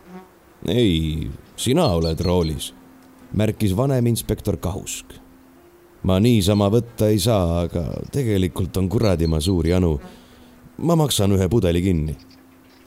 [0.67, 2.73] ei, sina oled roolis,
[3.33, 5.05] märkis vaneminspektor Kahusk.
[6.03, 9.99] ma niisama võtta ei saa, aga tegelikult on kuradima suur janu.
[10.81, 12.15] Ma maksan ühe pudeli kinni.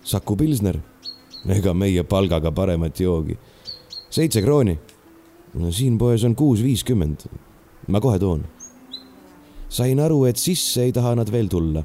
[0.05, 0.79] Saku Pilsner,
[1.49, 3.39] ega meie palgaga paremat joogi.
[4.11, 4.79] seitse krooni.
[5.71, 7.27] siin poes on kuus viiskümmend.
[7.89, 8.45] ma kohe toon.
[9.69, 11.85] sain aru, et sisse ei taha nad veel tulla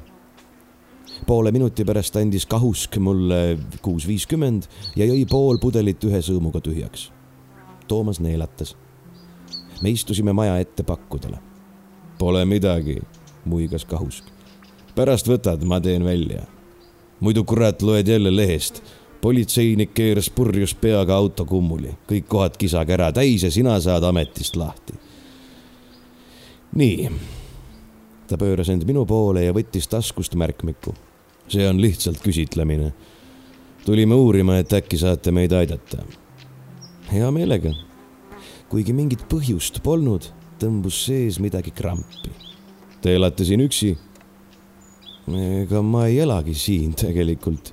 [1.26, 7.10] poole minuti pärast andis Kahusk mulle kuus viiskümmend ja jõi pool pudelit ühe sõõmuga tühjaks.
[7.88, 8.76] Toomas neelatas.
[9.82, 11.38] me istusime maja ette pakkudele.
[12.18, 13.00] Pole midagi,
[13.44, 14.39] muigas Kahusk.
[15.00, 16.44] Pärast võtad, ma teen välja.
[17.20, 18.82] muidu kurat loed jälle lehest.
[19.20, 24.94] politseinik keeras purjus peaga auto kummuli, kõik kohad kisakära täis ja sina saad ametist lahti.
[26.76, 27.10] nii
[28.28, 30.94] ta pööras end minu poole ja võttis taskust märkmiku
[31.50, 32.92] see on lihtsalt küsitlemine.
[33.84, 36.04] tulime uurima, et äkki saate meid aidata.
[37.12, 37.72] hea meelega.
[38.68, 40.30] kuigi mingit põhjust polnud,
[40.60, 42.30] tõmbus sees midagi krampi.
[43.00, 43.96] Te elate siin üksi?
[45.36, 47.72] Ega ma ei elagi siin tegelikult.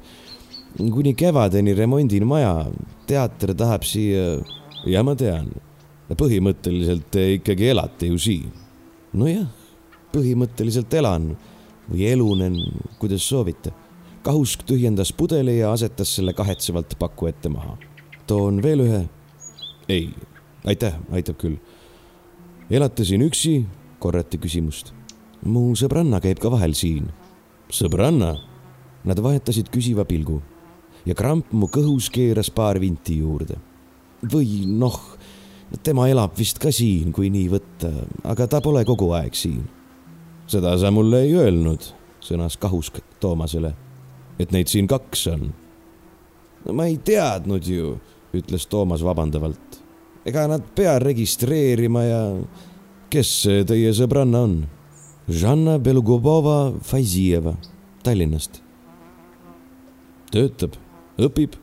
[0.78, 2.68] kuni kevadeni remondin maja,
[3.08, 4.44] teater tahab siia.
[4.86, 5.50] ja ma tean,
[6.16, 8.52] põhimõtteliselt te ikkagi elate ju siin.
[9.14, 9.48] nojah,
[10.14, 11.36] põhimõtteliselt elan
[11.90, 12.56] või elunen,
[13.00, 13.74] kuidas soovite.
[14.24, 17.78] Kahusk tühjendas pudeli ja asetas selle kahetsevalt paku ette maha.
[18.28, 19.04] toon veel ühe.
[19.90, 20.10] ei,
[20.66, 21.58] aitäh, aitab küll.
[22.70, 23.66] elate siin üksi?
[24.00, 24.94] korrati küsimust.
[25.46, 27.08] mu sõbranna käib ka vahel siin.
[27.70, 28.36] Sõbranna?
[29.08, 30.42] Nad vahetasid küsiva pilgu
[31.08, 33.56] ja kramp mu kõhus keeras paar vinti juurde.
[34.22, 34.98] või noh,
[35.84, 37.92] tema elab vist ka siin, kui nii võtta,
[38.24, 39.68] aga ta pole kogu aeg siin
[40.48, 41.84] seda sa mulle ei öelnud,
[42.24, 43.74] sõnas Kahusk Toomasele,
[44.40, 45.50] et neid siin kaks on.
[46.66, 47.98] no ma ei teadnud ju,
[48.36, 49.82] ütles Toomas vabandavalt.
[50.26, 52.22] ega nad pea registreerima ja
[53.10, 54.58] kes see teie sõbranna on?
[55.28, 57.52] Žanna Belgubova Faizieva
[58.04, 58.62] Tallinnast.
[60.32, 60.78] töötab,
[61.20, 61.58] õpib?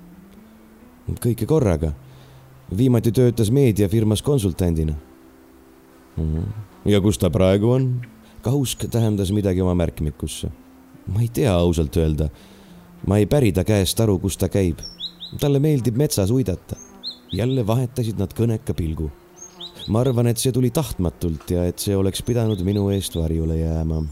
[1.09, 1.95] kõike korraga.
[2.77, 4.95] viimati töötas meediafirmas konsultandina.
[6.17, 6.43] Mhm.
[6.85, 8.05] ja kus ta praegu on?
[8.43, 10.51] kausk tähendas midagi oma märkmikusse.
[11.07, 12.29] ma ei tea ausalt öelda.
[13.07, 14.79] ma ei päri ta käest aru, kus ta käib.
[15.41, 16.77] talle meeldib metsas uidata.
[17.33, 19.11] jälle vahetasid nad kõneka pilgu.
[19.89, 24.03] Ma arvan, et see tuli tahtmatult ja et see oleks pidanud minu eest varjule jääma.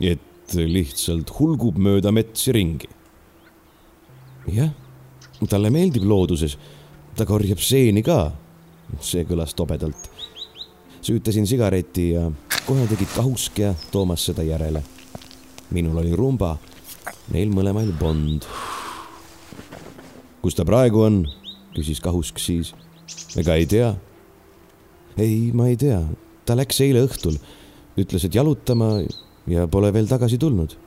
[0.00, 2.88] et lihtsalt hulgub mööda metsi ringi.
[4.48, 4.70] jah,
[5.48, 6.56] talle meeldib looduses.
[7.16, 8.32] ta korjab seeni ka.
[9.00, 10.08] see kõlas tobedalt.
[11.02, 12.30] süütasin sigareti ja
[12.66, 14.82] kohe tegid Kahusk ja Toomas seda järele.
[15.70, 16.56] minul oli rumba,
[17.32, 18.48] neil mõlemal Bond.
[20.42, 21.26] kus ta praegu on?
[21.76, 22.72] küsis Kahusk siis.
[23.36, 23.92] ega ei tea?
[25.16, 26.00] Ei, ma ei tea,
[26.46, 27.36] ta läks eile õhtul,
[28.00, 28.94] ütles, et jalutama
[29.50, 30.78] ja pole veel tagasi tulnud.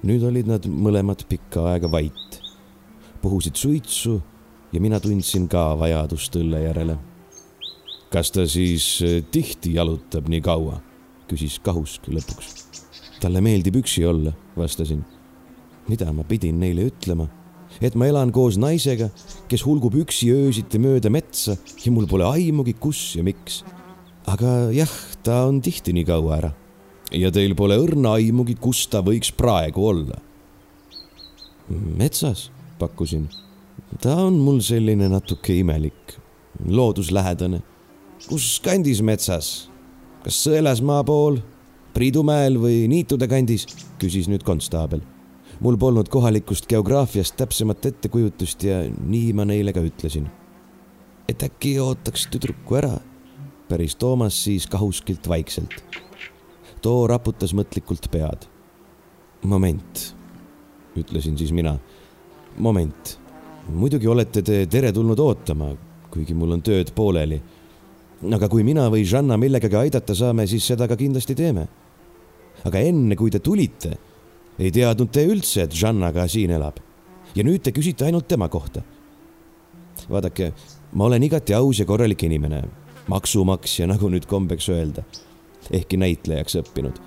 [0.00, 2.40] nüüd olid nad mõlemad pikka aega vait,
[3.20, 4.20] puhusid suitsu
[4.72, 6.98] ja mina tundsin ka vajadust õlle järele.
[8.10, 10.80] kas ta siis eh, tihti jalutab nii kaua?
[11.28, 12.66] küsis Kahusk lõpuks.
[13.20, 15.04] talle meeldib üksi olla, vastasin.
[15.88, 17.28] mida ma pidin neile ütlema?
[17.80, 19.10] Et ma elan koos naisega,
[19.48, 23.62] kes hulgub üksi öösiti mööda metsa ja mul pole aimugi, kus ja miks.
[24.26, 26.54] aga jah, ta on tihti nii kaua ära.
[27.12, 30.18] ja teil pole õrna aimugi, kus ta võiks praegu olla?
[31.70, 33.28] metsas, pakkusin
[33.98, 36.14] ta on mul selline natuke imelik,
[36.66, 37.62] looduslähedane.
[38.28, 39.70] kus kandis metsas?
[40.24, 41.40] kas Sõelasmaa pool,
[41.94, 43.66] Priidumäel või Niitude kandis?
[43.98, 45.00] küsis nüüd konstaabel.
[45.60, 50.28] Mul polnud kohalikust geograafiast täpsemat ettekujutust ja nii ma neile ka ütlesin.
[51.28, 52.96] et äkki ootaks tüdruku ära,
[53.68, 55.82] päris Toomas siis kahuskilt vaikselt.
[56.82, 58.46] too raputas mõtlikult pead.
[59.42, 60.14] moment,
[60.96, 61.78] ütlesin siis mina.
[62.58, 63.20] moment
[63.68, 65.70] muidugi olete te teretulnud ootama,
[66.10, 67.40] kuigi mul on tööd pooleli.
[68.34, 71.68] aga kui mina või Žanna millegagi aidata saame, siis seda ka kindlasti teeme.
[72.64, 73.96] aga enne, kui te tulite,
[74.58, 76.80] ei teadnud te üldse, et Žanna ka siin elab.
[77.34, 78.82] ja nüüd te küsite ainult tema kohta.
[80.10, 80.52] vaadake,
[80.92, 82.64] ma olen igati aus ja korralik inimene,
[83.06, 85.02] maksumaksja, nagu nüüd kombeks öelda,
[85.70, 87.00] ehkki näitlejaks õppinud.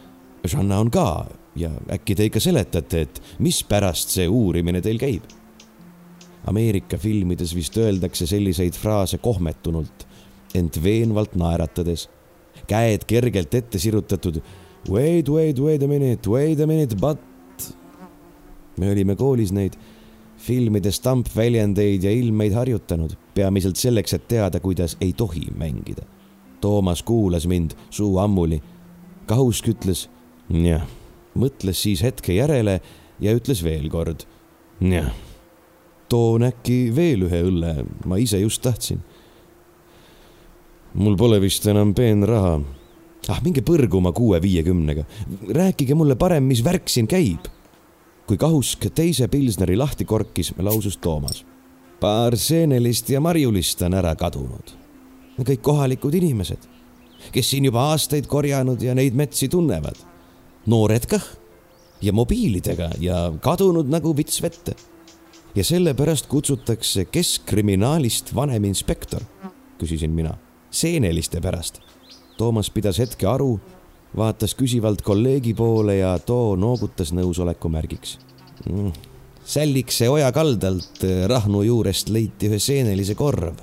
[0.48, 5.24] Žanna on ka ja äkki te ikka seletate, et mispärast see uurimine teil käib
[6.48, 10.08] Ameerika filmides vist öeldakse selliseid fraase kohmetunult,
[10.56, 12.10] ent veenvalt naeratades.
[12.68, 14.42] käed kergelt ette sirutatud.
[14.90, 17.33] Wait, wait, wait a minute, wait a minute, but.
[18.78, 19.78] Me olime koolis neid
[20.38, 26.04] filmide stampväljendeid ja ilmeid harjutanud, peamiselt selleks, et teada, kuidas ei tohi mängida.
[26.62, 28.62] Toomas kuulas mind suu ammuli.
[29.26, 30.08] Kahusk ütles
[30.50, 30.88] jah,
[31.36, 32.82] mõtles siis hetke järele
[33.24, 34.26] ja ütles veel kord
[34.84, 35.14] jah
[36.14, 37.74] toon äkki veel ühe õlle,
[38.06, 39.02] ma ise just tahtsin.
[40.94, 42.60] mul pole vist enam peenraha.
[43.30, 45.06] ah, minge põrguma kuue-viiekümnega,
[45.58, 47.48] rääkige mulle parem, mis värk siin käib.
[48.28, 51.46] Kui Kahusk teise Pilsneri lahti korkis, lausus Toomas.
[52.00, 54.74] paar seenelist ja marjulist on ära kadunud.
[55.40, 56.60] kõik kohalikud inimesed,
[57.32, 59.96] kes siin juba aastaid korjanud ja neid metsi tunnevad.
[60.66, 61.24] noored kah
[62.02, 64.76] ja mobiilidega ja kadunud nagu vits vette
[65.56, 69.22] ja sellepärast kutsutakse keskkriminaalist vaneminspektor,
[69.80, 70.38] küsisin mina.
[70.72, 71.82] seeneliste pärast.
[72.38, 73.60] Toomas pidas hetke aru,
[74.18, 78.18] vaatas küsivalt kolleegi poole ja too noogutas nõusoleku märgiks
[78.70, 78.92] mm..
[79.44, 83.60] Sällikse oja kaldalt Rahnu juurest leiti ühe seenelise korv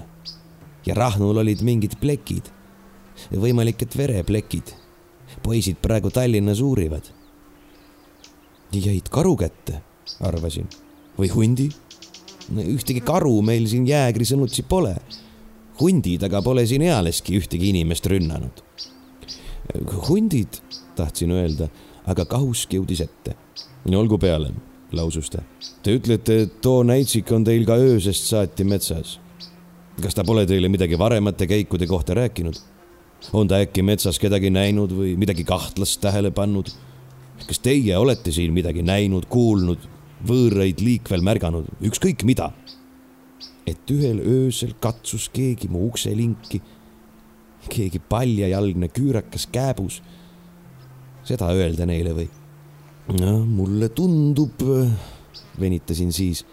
[0.86, 2.50] ja Rahnul olid mingid plekid.
[3.30, 4.74] võimalik, et vereplekid.
[5.42, 7.02] poisid praegu Tallinnas uurivad.
[8.72, 9.82] jäid karu kätte,
[10.20, 10.68] arvasin
[11.18, 11.68] või hundi.
[12.50, 14.96] ühtegi karu meil siin jäägri sõnutsi pole.
[15.80, 18.62] hundid aga pole siin ealeski ühtegi inimest rünnanud.
[20.08, 20.60] Hundid,
[20.96, 21.68] tahtsin öelda,
[22.06, 23.36] aga Kahusk jõudis ette.
[23.96, 24.52] olgu peale,
[24.92, 25.42] lausus ta.
[25.82, 29.18] Te ütlete, et too näitsik on teil ka öösest saati metsas.
[30.00, 32.56] kas ta pole teile midagi varemate käikude kohta rääkinud?
[33.32, 36.70] on ta äkki metsas kedagi näinud või midagi kahtlast tähele pannud?
[37.46, 39.78] kas teie olete siin midagi näinud, kuulnud
[40.26, 42.52] võõraid liikvel märganud, ükskõik mida.
[43.66, 46.60] et ühel öösel katsus keegi mu ukselinki,
[47.68, 50.02] keegi paljajalgne küürakas kääbus.
[51.24, 52.28] seda öelda neile või?
[53.46, 54.62] mulle tundub,
[55.60, 56.44] venitasin siis,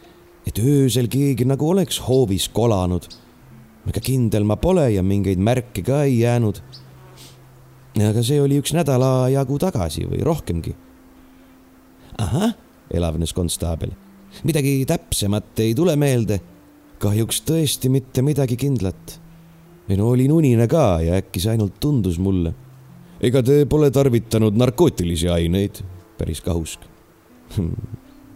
[0.48, 3.08] et öösel keegi nagu oleks hoovis kolanud.
[3.88, 6.62] ega kindel ma pole ja mingeid märke ka ei jäänud.
[8.10, 10.76] aga see oli üks nädala jagu tagasi või rohkemgi.
[12.18, 12.56] ahah
[12.92, 13.92] elavnes konstaabel.
[14.44, 16.42] midagi täpsemat ei tule meelde.
[17.00, 19.20] kahjuks tõesti mitte midagi kindlat.
[19.90, 22.54] Ei no olin unine ka ja äkki see ainult tundus mulle.
[23.22, 25.82] ega te pole tarvitanud narkootilisi aineid,
[26.18, 26.82] päris kahusk.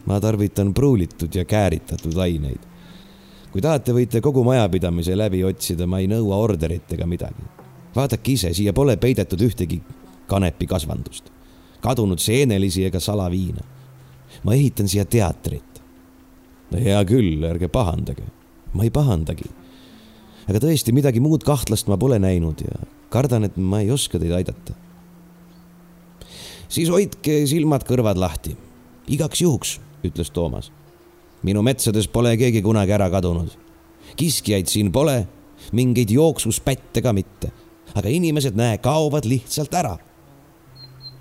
[0.08, 2.62] ma tarvitan pruulitud ja kääritatud aineid.
[3.52, 7.44] kui tahate, võite kogu majapidamise läbi otsida, ma ei nõua orderit ega midagi.
[7.96, 9.82] vaadake ise, siia pole peidetud ühtegi
[10.28, 11.30] kanepikasvandust,
[11.82, 13.72] kadunud seenelisi ega salaviina
[14.44, 15.82] ma ehitan siia teatrit.
[16.72, 18.24] hea küll, ärge pahandage.
[18.74, 19.50] ma ei pahandagi.
[20.52, 22.82] Aga tõesti, midagi muud kahtlast ma pole näinud ja
[23.12, 24.76] kardan, et ma ei oska teid aidata.
[26.72, 28.56] siis hoidke silmad-kõrvad lahti,
[29.12, 30.72] igaks juhuks, ütles Toomas.
[31.44, 33.50] minu metsades pole keegi kunagi ära kadunud.
[34.16, 35.28] kiskjaid siin pole,
[35.72, 37.52] mingeid jooksuspätte ka mitte.
[37.96, 39.98] aga inimesed, näe, kaovad lihtsalt ära.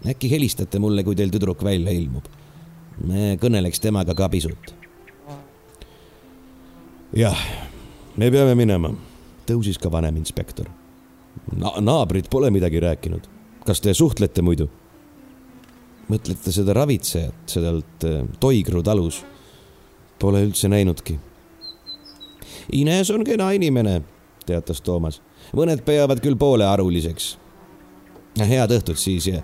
[0.07, 2.25] äkki helistate mulle, kui teil tüdruk välja ilmub?
[3.05, 4.75] me kõneleks temaga ka pisut.
[7.17, 7.39] jah,
[8.17, 8.95] me peame minema,
[9.51, 10.71] tõusis ka vanem inspektor
[11.57, 11.73] Na.
[11.81, 13.27] naabrid pole midagi rääkinud.
[13.67, 14.69] kas te suhtlete muidu?
[16.11, 19.23] mõtlete seda ravitsejat sealt äh, Toigru talus?
[20.21, 21.15] Pole üldse näinudki.
[22.77, 24.03] Ines on kena inimene,
[24.47, 25.21] teatas Toomas.
[25.57, 27.39] mõned peavad küll poolearuliseks.
[28.39, 29.43] head õhtut siis ja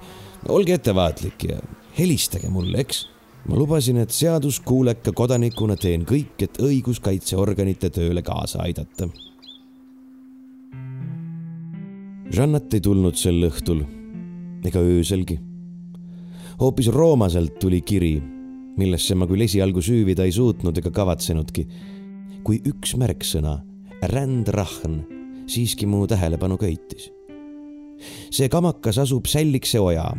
[0.49, 1.61] olge ettevaatlik ja
[1.99, 3.07] helistage mulle, eks
[3.49, 9.09] ma lubasin, et seaduskuuleka kodanikuna teen kõik, et õiguskaitseorganite tööle kaasa aidata.
[12.35, 13.85] Jannat ei tulnud sel õhtul
[14.67, 15.39] ega ööselgi.
[16.61, 18.17] hoopis Roomaselt tuli kiri,
[18.77, 21.67] millesse ma küll esialgu süüvida ei suutnud ega kavatsenudki,
[22.43, 23.61] kui üks märksõna,
[24.03, 25.05] rändrahn,
[25.47, 27.13] siiski mu tähelepanu köitis.
[28.31, 30.11] see kamakas asub Sällikse oja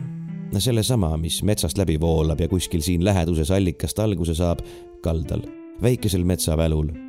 [0.58, 4.64] sellesama, mis metsast läbi voolab ja kuskil siin läheduses allikast alguse saab,
[5.04, 5.44] kaldal,
[5.82, 7.07] väikesel metsavälul.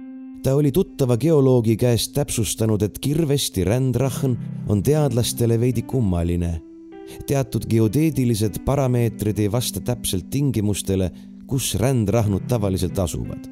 [0.48, 4.36] Ta oli tuttava geoloogi käest täpsustanud, et kirvesti rändrahn
[4.72, 6.62] on teadlastele veidi kummaline.
[7.26, 11.10] teatud geodeedilised parameetrid ei vasta täpselt tingimustele,
[11.46, 13.44] kus rändrahnud tavaliselt asuvad.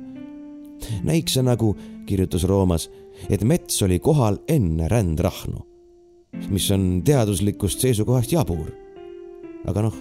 [1.05, 1.77] näiks see nagu,
[2.07, 2.89] kirjutas Roomas,
[3.29, 5.67] et mets oli kohal enne rändrahnu,
[6.49, 8.73] mis on teaduslikust seisukohast jabur
[9.69, 10.01] aga noh,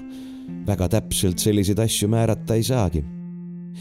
[0.63, 3.03] väga täpselt selliseid asju määrata ei saagi.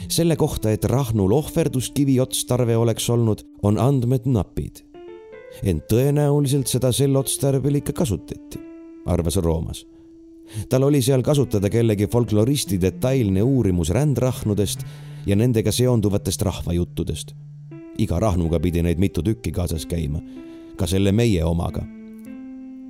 [0.08, 4.84] Selle kohta, et Rahnul ohverduskivi otstarve oleks olnud, on andmed napid.
[5.62, 8.58] ent tõenäoliselt seda sel otstarbel ikka kasutati,
[9.06, 9.86] arvas Roomas.
[10.68, 14.84] tal oli seal kasutada kellegi folkloristi detailne uurimus rändrahnudest
[15.26, 17.34] ja nendega seonduvatest rahvajuttudest.
[17.98, 20.20] iga rahnuga pidi neid mitu tükki kaasas käima,
[20.76, 21.86] ka selle meie omaga.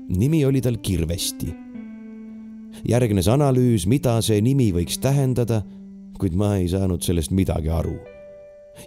[0.09, 1.65] nimi oli tal Kirvesti
[2.89, 5.63] järgnes analüüs, mida see nimi võiks tähendada,
[6.19, 7.97] kuid ma ei saanud sellest midagi aru.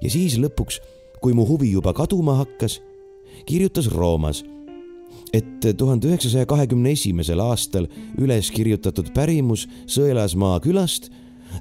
[0.01, 0.81] ja siis lõpuks,
[1.21, 2.81] kui mu huvi juba kaduma hakkas,
[3.45, 4.43] kirjutas Roomas,
[5.33, 7.87] et tuhande üheksasaja kahekümne esimesel aastal
[8.19, 11.09] üles kirjutatud pärimus Sõelasmaa külast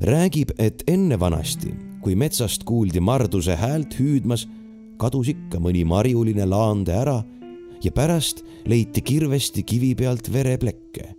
[0.03, 4.47] räägib, et enne vanasti, kui metsast kuuldi marduse häält hüüdmas,
[5.01, 7.21] kadus ikka mõni marjuline laande ära
[7.83, 11.12] ja pärast leiti kirvesti kivi pealt vereplekke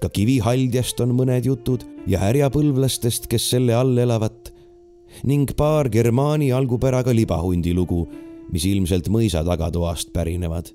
[0.00, 4.50] ka kivihaldjast on mõned jutud ja härjapõlvlastest, kes selle all elavad
[5.22, 8.04] ning paar germaani algupäraga libahundi lugu,
[8.50, 10.72] mis ilmselt mõisa tagatoast pärinevad.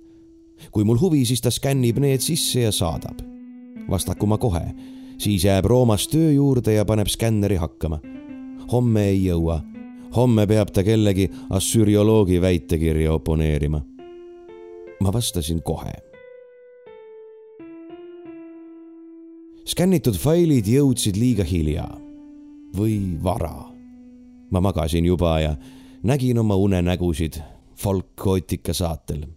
[0.72, 3.20] kui mul huvi, siis ta skännib need sisse ja saadab.
[3.90, 4.74] vastaku ma kohe,
[5.18, 8.00] siis jääb Roomas töö juurde ja paneb skänneri hakkama.
[8.72, 9.62] homme ei jõua,
[10.16, 13.82] homme peab ta kellegi assürioloogi väitekirja oponeerima.
[15.02, 16.09] ma vastasin kohe
[19.70, 21.86] skännitud failid jõudsid liiga hilja
[22.74, 23.70] või vara.
[24.50, 25.56] ma magasin juba ja
[26.04, 27.38] nägin oma unenägusid
[27.78, 29.28] folkootika saatel.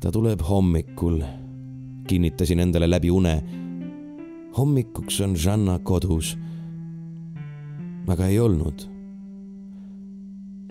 [0.00, 1.20] ta tuleb hommikul,
[2.06, 3.42] kinnitasin endale läbi une.
[4.56, 6.38] hommikuks on Žanna kodus.
[8.08, 8.88] aga ei olnud.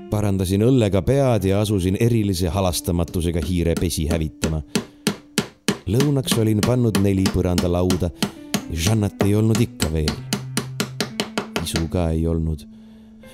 [0.10, 4.62] parandasin õllega pead ja asusin erilise halastamatusega hiirepesi hävitama.
[5.86, 8.10] lõunaks olin pannud neli põrandalauda
[8.74, 10.10] Žannat ei olnud ikka veel.
[11.64, 12.66] isu ka ei olnud.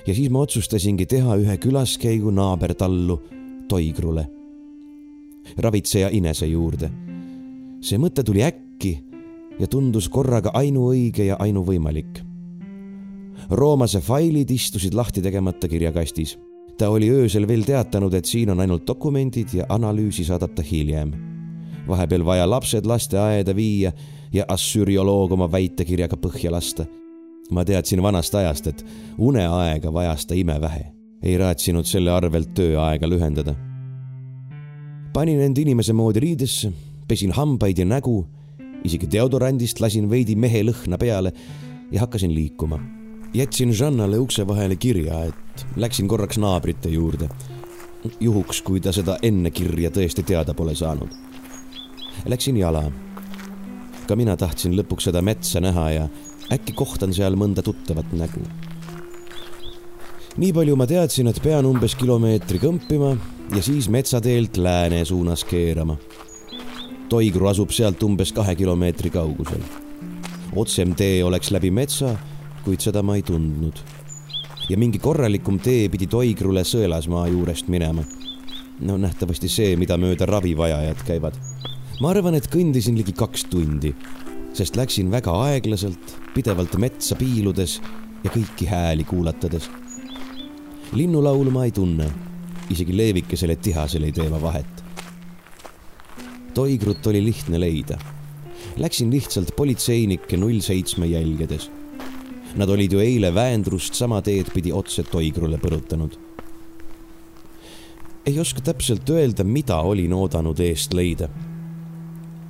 [0.06, 3.16] ja siis ma otsustasingi teha ühe külaskäigu naabertallu
[3.68, 4.26] Toigrule,
[5.56, 6.90] ravitseja Inese juurde.
[7.80, 8.98] see mõte tuli äkki
[9.58, 12.20] ja tundus korraga ainuõige ja ainuvõimalik.
[13.50, 16.38] Roomase failid istusid lahti tegemata kirjakastis.
[16.78, 21.12] ta oli öösel veel teatanud, et siin on ainult dokumendid ja analüüsi saadab ta hiljem.
[21.88, 23.92] vahepeal vaja lapsed lasteaeda viia
[24.32, 26.86] ja assürioloog oma väitekirjaga põhja lasta.
[27.50, 28.84] ma teadsin vanast ajast, et
[29.18, 30.84] uneaega vajas ta imevähe.
[31.22, 33.54] ei raatsinud selle arvelt tööaega lühendada.
[35.12, 36.72] panin end inimese moodi riidesse,
[37.08, 38.26] pesin hambaid ja nägu,
[38.84, 41.32] isegi deodorandist lasin veidi mehe lõhna peale
[41.90, 42.78] ja hakkasin liikuma.
[43.34, 47.28] jätsin Žannale ukse vahele kirja, et läksin korraks naabrite juurde.
[48.20, 51.10] juhuks, kui ta seda enne kirja tõesti teada pole saanud.
[52.26, 52.90] Läksin jala
[54.10, 56.04] ka mina tahtsin lõpuks seda metsa näha ja
[56.50, 58.42] äkki kohtan seal mõnda tuttavat nägu.
[60.40, 63.12] nii palju ma teadsin, et pean umbes kilomeetri kõmpima
[63.54, 65.96] ja siis metsateelt lääne suunas keerama.
[67.10, 69.62] Toigru asub sealt umbes kahe kilomeetri kaugusel.
[70.56, 72.16] otsem tee oleks läbi metsa,
[72.64, 73.78] kuid seda ma ei tundnud.
[74.68, 78.02] ja mingi korralikum tee pidi Toigrule Sõelasmaa juurest minema.
[78.80, 81.38] no nähtavasti see, mida mööda ravivajajad käivad.
[82.00, 83.92] Ma arvan, et kõndisin ligi kaks tundi,
[84.56, 87.78] sest läksin väga aeglaselt, pidevalt metsa piiludes
[88.24, 89.70] ja kõiki hääli kuulatades.
[90.92, 92.10] linnulaulu ma ei tunne,
[92.70, 94.84] isegi leevikesele tihasel ei tee ma vahet.
[96.54, 97.98] Toigrut oli lihtne leida.
[98.76, 101.70] Läksin lihtsalt politseinike null seitsme jälgedes
[102.54, 106.16] Nad olid ju eile Väendrust sama teed pidi otse Toigrule põrutanud.
[108.26, 111.28] ei oska täpselt öelda, mida olin oodanud eest leida.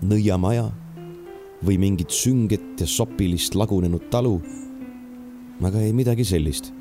[0.03, 0.71] Nõiamaja
[1.67, 4.41] või mingit sünget ja sopilist lagunenud talu.
[5.61, 6.73] aga ei midagi sellist.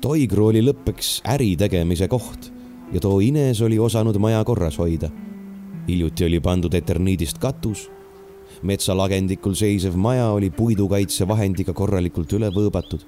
[0.00, 2.52] Toigru oli lõppeks äri tegemise koht
[2.92, 5.10] ja too Ines oli osanud maja korras hoida.
[5.88, 7.90] hiljuti oli pandud eterniidist katus
[8.62, 13.04] metsalagendikul seisev maja oli puidukaitsevahendiga korralikult üle võõbatud.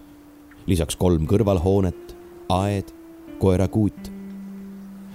[0.66, 2.16] lisaks kolm kõrvalhoonet,
[2.48, 2.92] aed,
[3.38, 4.12] koerakuut.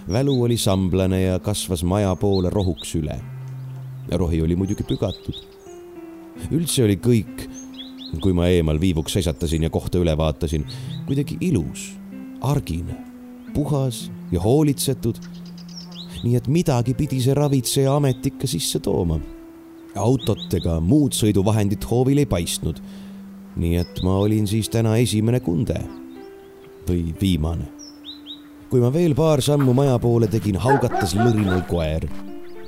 [0.09, 3.19] välu oli samblane ja kasvas maja poole rohuks üle.
[4.11, 5.37] Rohi oli muidugi pügatud.
[6.51, 7.47] üldse oli kõik,
[8.21, 10.65] kui ma eemal viivuks seisatasin ja kohta üle vaatasin,
[11.07, 11.93] kuidagi ilus,
[12.41, 12.97] argine,
[13.53, 15.21] puhas ja hoolitsetud
[16.23, 19.19] nii et midagi pidi see ravitseja amet ikka sisse tooma
[19.99, 22.79] autot ega muud sõiduvahendit hoovil ei paistnud.
[23.55, 25.77] nii et ma olin siis täna esimene kunde
[26.87, 27.67] või viimane.
[28.69, 32.07] kui ma veel paar sammu maja poole tegin, haugatas lõrinal koer.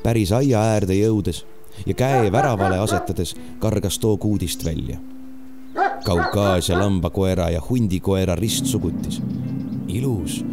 [0.06, 1.42] Päris aia äärde jõudes
[1.86, 5.00] ja käe väravale asetades kargas too kuudist välja.
[6.06, 9.22] Kaukaasia lambakoera ja hundikoera ristsugutis.
[9.88, 10.44] ilus,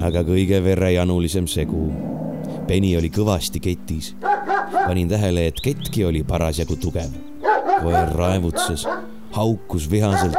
[0.00, 1.92] aga kõige verejanulisem segu.
[2.66, 4.14] Penny oli kõvasti ketis
[4.86, 7.12] panin tähele, et ketki oli parasjagu tugev.
[7.82, 8.86] koer raevutses,
[9.34, 10.36] haukus vihaselt,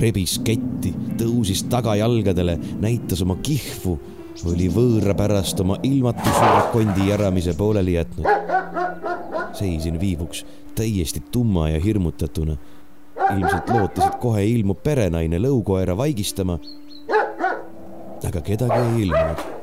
[0.00, 3.98] rebis ketti, tõusis tagajalgadele, näitas oma kihvu,
[4.48, 8.26] oli võõra pärast oma ilmatu suure kondi järamise pooleli jätnud.
[9.52, 12.56] seisin viivuks täiesti tumma ja hirmutatuna.
[13.36, 16.58] ilmselt lootes, et kohe ilmub perenaine lõukoera vaigistama.
[18.28, 19.62] aga kedagi ei ilmunud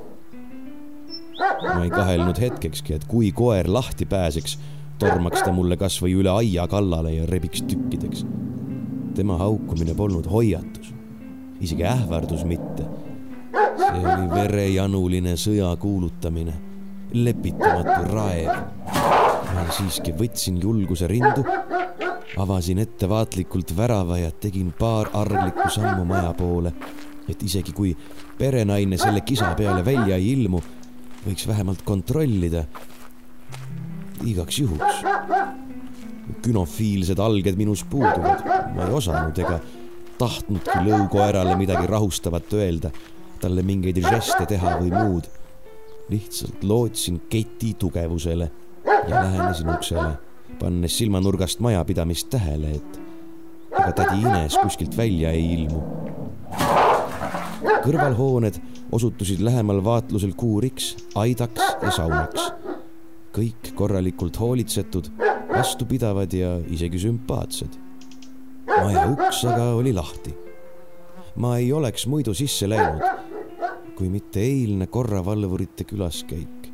[1.63, 4.57] ma ei kahelnud hetkekski, et kui koer lahti pääseks,
[4.99, 8.26] tormaks ta mulle kasvõi üle aia kallale ja rebiks tükkideks.
[9.15, 10.93] tema haukumine polnud hoiatus,
[11.59, 12.86] isegi ähvardus mitte.
[13.80, 16.53] See oli verejanuline sõja kuulutamine,
[17.13, 18.49] lepitamatu raev.
[19.49, 21.43] ma siiski võtsin julguse rindu,
[22.38, 26.73] avasin ettevaatlikult värava ja tegin paar arglikku sammu maja poole,
[27.30, 27.95] et isegi kui
[28.38, 30.61] perenaine selle kisa peale välja ei ilmu
[31.25, 32.63] võiks vähemalt kontrollida.
[34.25, 35.03] igaks juhuks.
[36.41, 38.43] künofiilsed alged minus puuduvad,
[38.75, 39.59] ma ei osanud ega
[40.19, 42.91] tahtnudki lõukoerale midagi rahustavat öelda,
[43.39, 45.29] talle mingeid žeste teha või muud.
[46.09, 48.51] lihtsalt lootsin keti tugevusele
[49.07, 50.17] ja lähenesin uksele,
[50.59, 52.99] pannes silmanurgast majapidamist tähele, et
[53.71, 55.81] ega tädi Ines kuskilt välja ei ilmu.
[57.83, 58.59] kõrvalhooned
[58.91, 62.51] osutusid lähemal vaatlusel kuuriks, aidaks ja saunaks.
[63.33, 65.11] kõik korralikult hoolitsetud,
[65.53, 67.77] vastupidavad ja isegi sümpaatsed.
[68.67, 70.35] maja uks aga oli lahti.
[71.35, 73.01] ma ei oleks muidu sisse läinud,
[73.99, 76.71] kui mitte eilne korravalvurite külaskäik.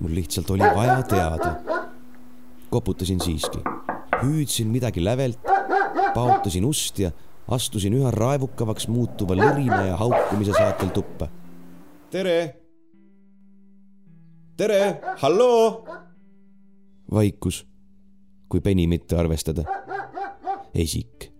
[0.00, 1.56] mul lihtsalt oli vaja teada.
[2.70, 3.58] koputasin siiski,
[4.22, 5.38] hüüdsin midagi lävelt,
[6.14, 7.10] paotasin ust ja
[7.48, 11.28] astusin üha raevukavaks muutuva lõrina ja haukumise saatel tuppa.
[12.10, 12.60] tere.
[14.56, 15.88] tere, halloo.
[17.10, 17.66] vaikus,
[18.48, 19.64] kui peni mitte arvestada.
[20.74, 21.32] esik,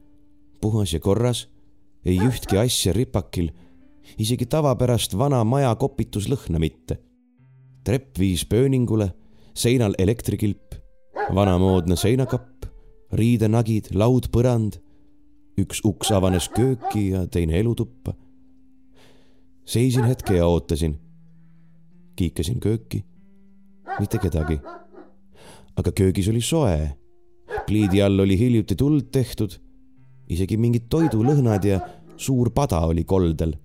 [0.60, 1.46] puhas ja korras,
[2.04, 3.52] ei ühtki asja ripakil,
[4.18, 6.98] isegi tavapärast vana maja kopituslõhna mitte.
[7.84, 9.12] trepp viis pööningule,
[9.54, 10.74] seinal elektrikilp,
[11.34, 12.66] vanamoodne seinakapp,
[13.12, 14.80] riidenagid, laudpõrand
[15.60, 18.14] üks uks avanes kööki ja teine elutuppa.
[19.64, 20.98] seisin hetke ja ootasin.
[22.16, 23.04] kiikasin kööki,
[24.00, 24.60] mitte kedagi.
[25.76, 26.96] aga köögis oli soe.
[27.66, 29.60] pliidi all oli hiljuti tuld tehtud,
[30.28, 31.80] isegi mingid toidulõhnad ja
[32.16, 33.56] suur pada oli koldel.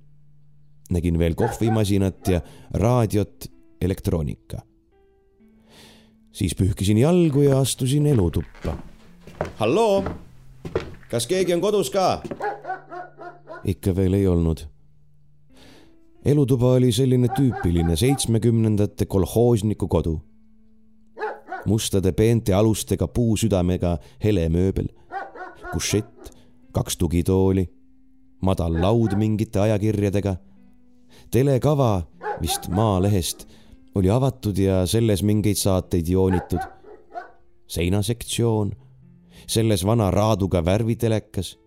[0.91, 2.41] Nägin veel kohvimasinat ja
[2.73, 3.47] raadiot,
[3.81, 4.61] elektroonika.
[6.31, 8.77] siis pühkisin jalgu ja astusin elutuppa.
[9.55, 10.03] halloo
[11.11, 12.21] kas keegi on kodus ka?
[13.67, 14.63] ikka veel ei olnud.
[16.25, 20.21] elutuba oli selline tüüpiline seitsmekümnendate kolhoosniku kodu.
[21.65, 24.87] mustade peente alustega puusüdamega hele mööbel,
[25.73, 26.31] kušett,
[26.71, 27.67] kaks tugitooli,
[28.41, 30.35] madal laud mingite ajakirjadega,
[31.31, 32.03] telekava
[32.41, 33.47] vist Maalehest
[33.95, 36.59] oli avatud ja selles mingeid saateid joonitud.
[37.67, 38.71] seinasektsioon,
[39.47, 41.59] selles vana raaduga värvitelekas,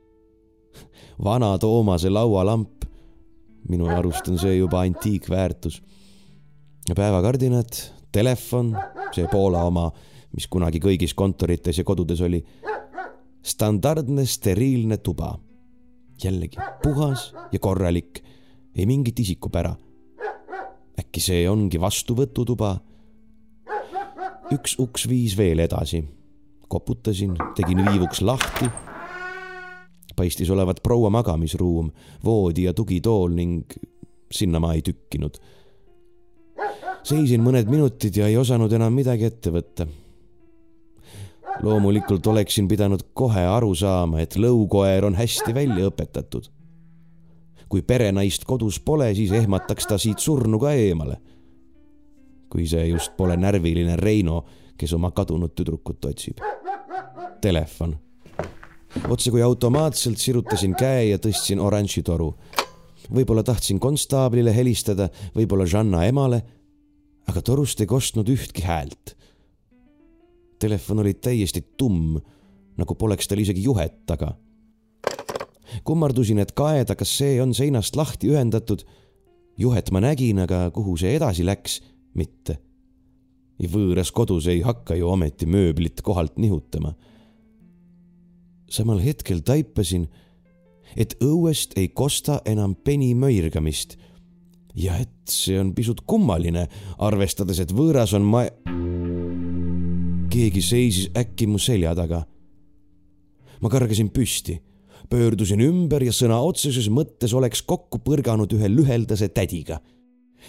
[1.24, 2.84] vana Toomase laualamp.
[3.68, 5.82] minu arust on see juba antiikväärtus.
[6.94, 7.72] päevakardinad,
[8.12, 8.76] telefon,
[9.12, 9.92] see Poola oma,
[10.32, 12.44] mis kunagi kõigis kontorites ja kodudes oli.
[13.42, 15.38] standardne steriilne tuba.
[16.24, 18.24] jällegi puhas ja korralik,
[18.74, 19.74] ei mingit isikupära
[20.98, 22.76] äkki see ongi vastuvõtutuba?
[24.54, 26.04] üks uks viis veel edasi.
[26.68, 28.66] koputasin, tegin viivuks lahti.
[30.16, 31.90] paistis olevat proua magamisruum,
[32.24, 33.72] voodi ja tugitool ning
[34.30, 35.38] sinna ma ei tükkinud.
[37.02, 39.86] seisin mõned minutid ja ei osanud enam midagi ette võtta.
[41.62, 46.50] loomulikult oleksin pidanud kohe aru saama, et lõukoer on hästi välja õpetatud
[47.74, 51.16] kui perenaist kodus pole, siis ehmataks ta siit surnuga eemale.
[52.54, 54.44] kui see just pole närviline Reino,
[54.78, 56.38] kes oma kadunud tüdrukut otsib.
[57.42, 57.96] Telefon.
[59.10, 62.36] otse kui automaatselt sirutasin käe ja tõstsin oranži toru.
[63.10, 66.42] võib-olla tahtsin konstaablile helistada, võib-olla Žanna emale,
[67.26, 69.16] aga torust ei kostnud ühtki häält.
[70.62, 72.22] Telefon oli täiesti tumm,
[72.78, 74.36] nagu poleks tal isegi juhet taga
[75.84, 78.84] kummardusin, et kaeda, kas see on seinast lahti ühendatud.
[79.58, 81.80] juhet ma nägin, aga kuhu see edasi läks,
[82.14, 82.58] mitte.
[83.58, 86.94] võõras kodus ei hakka ju ometi mööblit kohalt nihutama.
[88.70, 90.08] samal hetkel taipasin,
[90.96, 93.96] et õuest ei kosta enam peni möirgamist.
[94.74, 96.68] ja et see on pisut kummaline,
[96.98, 98.44] arvestades, et võõras on ma.
[100.30, 102.26] keegi seisis äkki mu selja taga.
[103.60, 104.60] ma kargasin püsti
[105.10, 109.80] pöördusin ümber ja sõna otseses mõttes oleks kokku põrganud ühe lüheldase tädiga.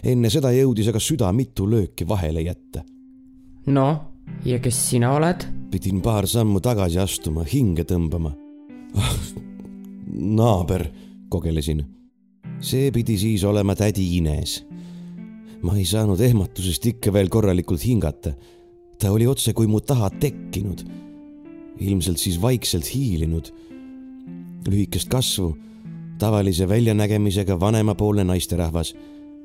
[0.03, 2.83] enne seda jõudis aga süda mitu lööki vahele jätta.
[3.67, 3.99] noh,
[4.45, 5.45] ja kes sina oled?
[5.71, 8.35] pidin paar sammu tagasi astuma, hinge tõmbama
[8.95, 9.15] ah,.
[10.07, 10.87] naaber,
[11.29, 11.83] kogelesin.
[12.59, 14.63] see pidi siis olema tädi Ines.
[15.61, 18.35] ma ei saanud ehmatusest ikka veel korralikult hingata.
[18.99, 20.85] ta oli otse kui mu taha tekkinud.
[21.79, 23.51] ilmselt siis vaikselt hiilinud
[24.67, 25.55] lühikest kasvu,
[26.19, 28.95] tavalise väljanägemisega vanemapoolne naisterahvas,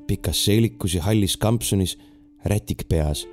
[0.07, 1.99] pikas seelikus ja hallis kampsunis,
[2.45, 3.29] rätik peas.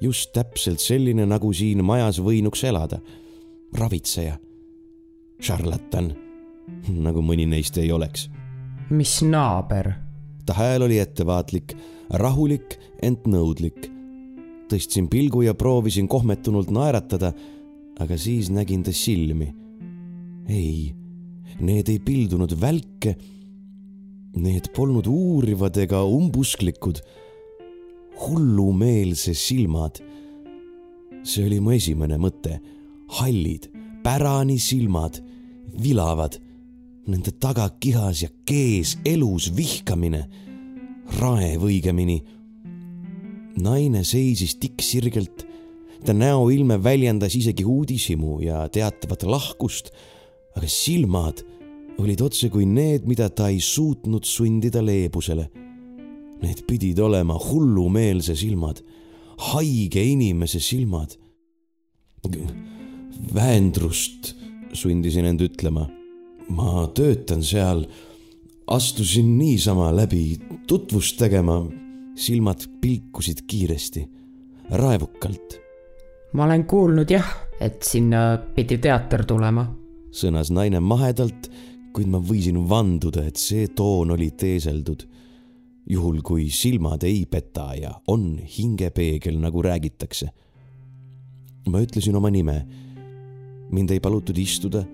[0.00, 2.98] just täpselt selline, nagu siin majas võinuks elada.
[3.72, 4.38] ravitseja,
[5.40, 6.14] šarlatan,
[6.88, 8.30] nagu mõni neist ei oleks.
[8.90, 9.92] mis naaber?
[10.46, 11.76] ta hääl oli ettevaatlik,
[12.10, 13.90] rahulik, ent nõudlik.
[14.68, 17.32] tõstsin pilgu ja proovisin kohmetunult naeratada,
[18.00, 19.65] aga siis nägin ta silmi
[20.48, 20.94] ei,
[21.60, 23.16] need ei pildunud välke.
[24.36, 27.00] Need polnud uurivad ega umbusklikud.
[28.16, 30.00] hullumeelse silmad.
[31.22, 32.60] see oli mu esimene mõte.
[33.18, 33.70] hallid,
[34.02, 35.22] pärani silmad,
[35.82, 36.38] vilavad.
[37.06, 40.28] Nende taga kihas ja kees elus vihkamine.
[41.20, 42.22] raev õigemini.
[43.56, 45.46] naine seisis tikksirgelt
[46.04, 49.90] ta näoilme väljendas isegi uudishimu ja teatavat lahkust
[50.56, 51.42] aga silmad
[52.00, 55.46] olid otsekui need, mida ta ei suutnud sundida leebusele.
[56.42, 58.82] Need pidid olema hullumeelse silmad,
[59.52, 61.16] haige inimese silmad.
[63.34, 64.34] Väendrust,
[64.72, 65.86] sundisin end ütlema.
[66.48, 67.80] ma töötan seal,
[68.66, 70.38] astusin niisama läbi
[70.68, 71.64] tutvust tegema.
[72.16, 74.08] silmad pilkusid kiiresti,
[74.70, 75.60] raevukalt.
[76.32, 77.26] ma olen kuulnud jah,
[77.60, 79.66] et sinna pidi teater tulema
[80.16, 81.50] sõnas naine mahedalt,
[81.96, 85.06] kuid ma võisin vanduda, et see toon oli teeseldud.
[85.86, 90.28] juhul kui silmad ei peta ja on hingepeegel, nagu räägitakse.
[91.68, 92.66] ma ütlesin oma nime.
[93.70, 94.84] mind ei palutud istuda.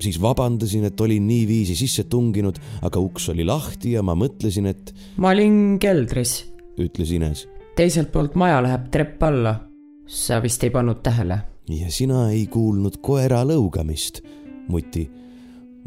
[0.00, 4.94] siis vabandasin, et olin niiviisi sisse tunginud, aga uks oli lahti ja ma mõtlesin, et.
[5.16, 7.48] ma olin keldris, ütles Ines.
[7.76, 9.60] teiselt poolt maja läheb trepp alla.
[10.06, 14.20] sa vist ei pannud tähele ja sina ei kuulnud koera lõugamist,
[14.68, 15.06] muti,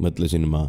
[0.02, 0.66] mõtlesin ma.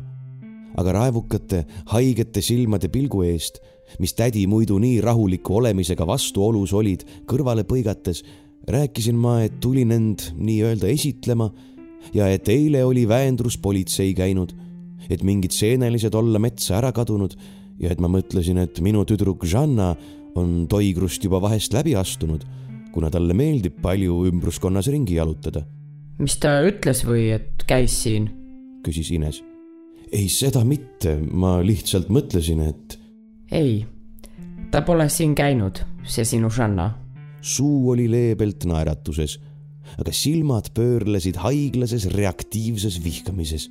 [0.76, 3.62] aga raevukate, haigete silmade pilgu eest,
[3.98, 8.20] mis tädi muidu nii rahuliku olemisega vastuolus olid, kõrvale põigates,
[8.68, 11.48] rääkisin ma, et tulin end nii-öelda esitlema
[12.12, 14.52] ja et eile oli väendrus politsei käinud,
[15.08, 17.38] et mingid seenelised olla metsa ära kadunud
[17.80, 19.94] ja et ma mõtlesin, et minu tüdruk Žanna
[20.36, 22.44] on toigrust juba vahest läbi astunud
[22.96, 25.66] kuna talle meeldib palju ümbruskonnas ringi jalutada.
[26.18, 28.30] mis ta ütles või et käis siin?
[28.86, 29.42] küsis Ines.
[30.12, 32.96] ei, seda mitte, ma lihtsalt mõtlesin, et.
[33.52, 33.84] ei,
[34.72, 36.90] ta pole siin käinud, see sinu Žanna.
[37.40, 39.36] suu oli leebelt naeratuses,
[40.00, 43.68] aga silmad pöörlesid haiglases reaktiivses vihkamises.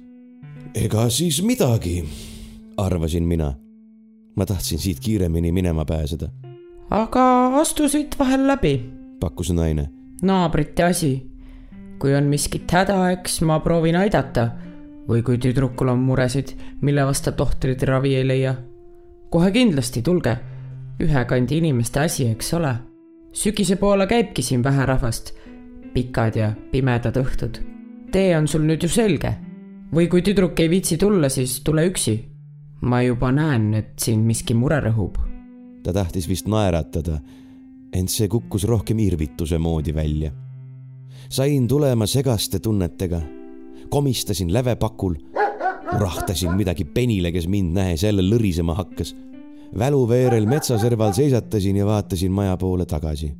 [0.75, 2.03] ega siis midagi,
[2.77, 3.55] arvasin mina.
[4.35, 6.29] ma tahtsin siit kiiremini minema pääseda.
[6.91, 7.25] aga
[7.63, 8.75] astu siit vahel läbi,
[9.19, 9.89] pakkus naine.
[10.21, 11.35] naabrite asi
[11.99, 14.49] kui on miskit häda, eks ma proovin aidata.
[15.05, 18.55] või kui tüdrukul on muresid, mille vastu tohtrid ravi ei leia.
[19.29, 20.37] kohe kindlasti, tulge.
[20.99, 22.75] ühe kandi inimeste asi, eks ole.
[23.31, 25.33] sügise poole käibki siin vähe rahvast.
[25.93, 27.59] pikad ja pimedad õhtud.
[28.11, 29.35] tee on sul nüüd ju selge.
[29.93, 32.19] või kui tüdruk ei viitsi tulla, siis tule üksi.
[32.81, 35.17] ma juba näen, et sind miski mure rõhub.
[35.83, 37.21] ta tahtis vist naeratada,
[37.95, 40.31] ent see kukkus rohkem irvituse moodi välja
[41.29, 43.21] sain tulema segaste tunnetega.
[43.89, 45.15] komistasin lävepakul,
[45.95, 49.15] urahtasin midagi penile, kes mind nähes jälle lõrisema hakkas.
[49.79, 53.31] väluveerel metsaserval seisatasin ja vaatasin maja poole tagasi.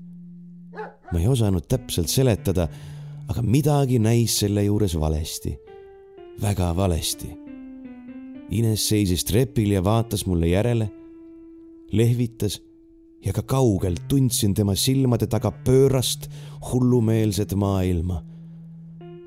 [1.11, 2.67] ma ei osanud täpselt seletada,
[3.27, 5.57] aga midagi näis selle juures valesti.
[6.41, 7.27] väga valesti.
[8.49, 10.91] Ines seisis trepil ja vaatas mulle järele,
[11.91, 12.61] lehvitas
[13.25, 16.29] ja ka kaugelt tundsin tema silmade taga pöörast
[16.71, 18.21] hullumeelset maailma.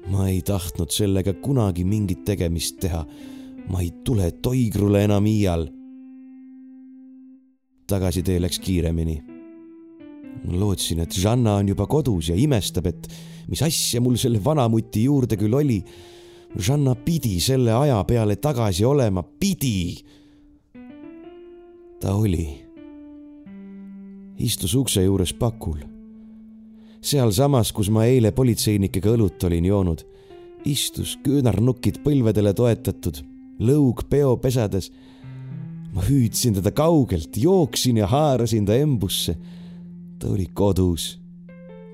[0.09, 3.05] ma ei tahtnud sellega kunagi mingit tegemist teha.
[3.69, 5.66] ma ei tule Toigrule enam iial.
[7.87, 9.23] tagasitee läks kiiremini.
[10.47, 13.09] lootsin, et Žanna on juba kodus ja imestab, et
[13.49, 15.83] mis asja mul selle vanamuti juurde küll oli.
[16.57, 20.05] Žanna pidi selle aja peale tagasi olema, pidi.
[22.01, 22.68] ta oli
[24.39, 25.78] istus ukse juures pakul.
[27.01, 30.01] sealsamas, kus ma eile politseinikega õlut olin joonud,
[30.66, 33.23] istus küünarnukid põlvedele toetatud,
[33.59, 34.90] lõug peopesades.
[35.93, 39.36] ma hüüdsin teda kaugelt, jooksin ja haarasin ta embusse.
[40.19, 41.19] ta oli kodus.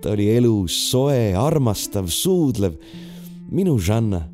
[0.00, 2.76] ta oli elus, soe, armastav, suudlev.
[3.50, 4.28] minu Žanna.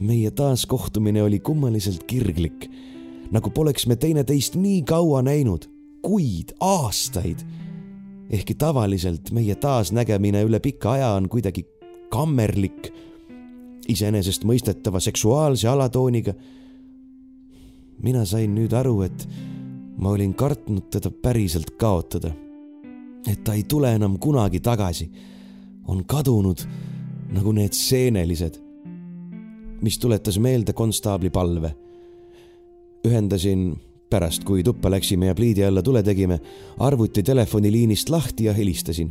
[0.00, 2.70] meie taaskohtumine oli kummaliselt kirglik,
[3.30, 7.38] nagu poleks me teineteist nii kaua näinud kuid, aastaid.
[8.30, 11.64] ehkki tavaliselt meie taasnägemine üle pika aja on kuidagi
[12.10, 12.92] kammerlik,
[13.88, 16.34] iseenesestmõistetava seksuaalse alatooniga.
[18.02, 19.28] mina sain nüüd aru, et
[19.98, 22.32] ma olin kartnud teda päriselt kaotada.
[23.28, 25.10] et ta ei tule enam kunagi tagasi.
[25.88, 26.60] on kadunud
[27.32, 28.58] nagu need seenelised,
[29.82, 31.74] mis tuletas meelde konstaabli palve.
[33.06, 33.76] ühendasin
[34.10, 36.40] pärast, kui tuppa läksime ja pliidi alla tule tegime,
[36.78, 39.10] arvuti telefoniliinist lahti ja helistasin.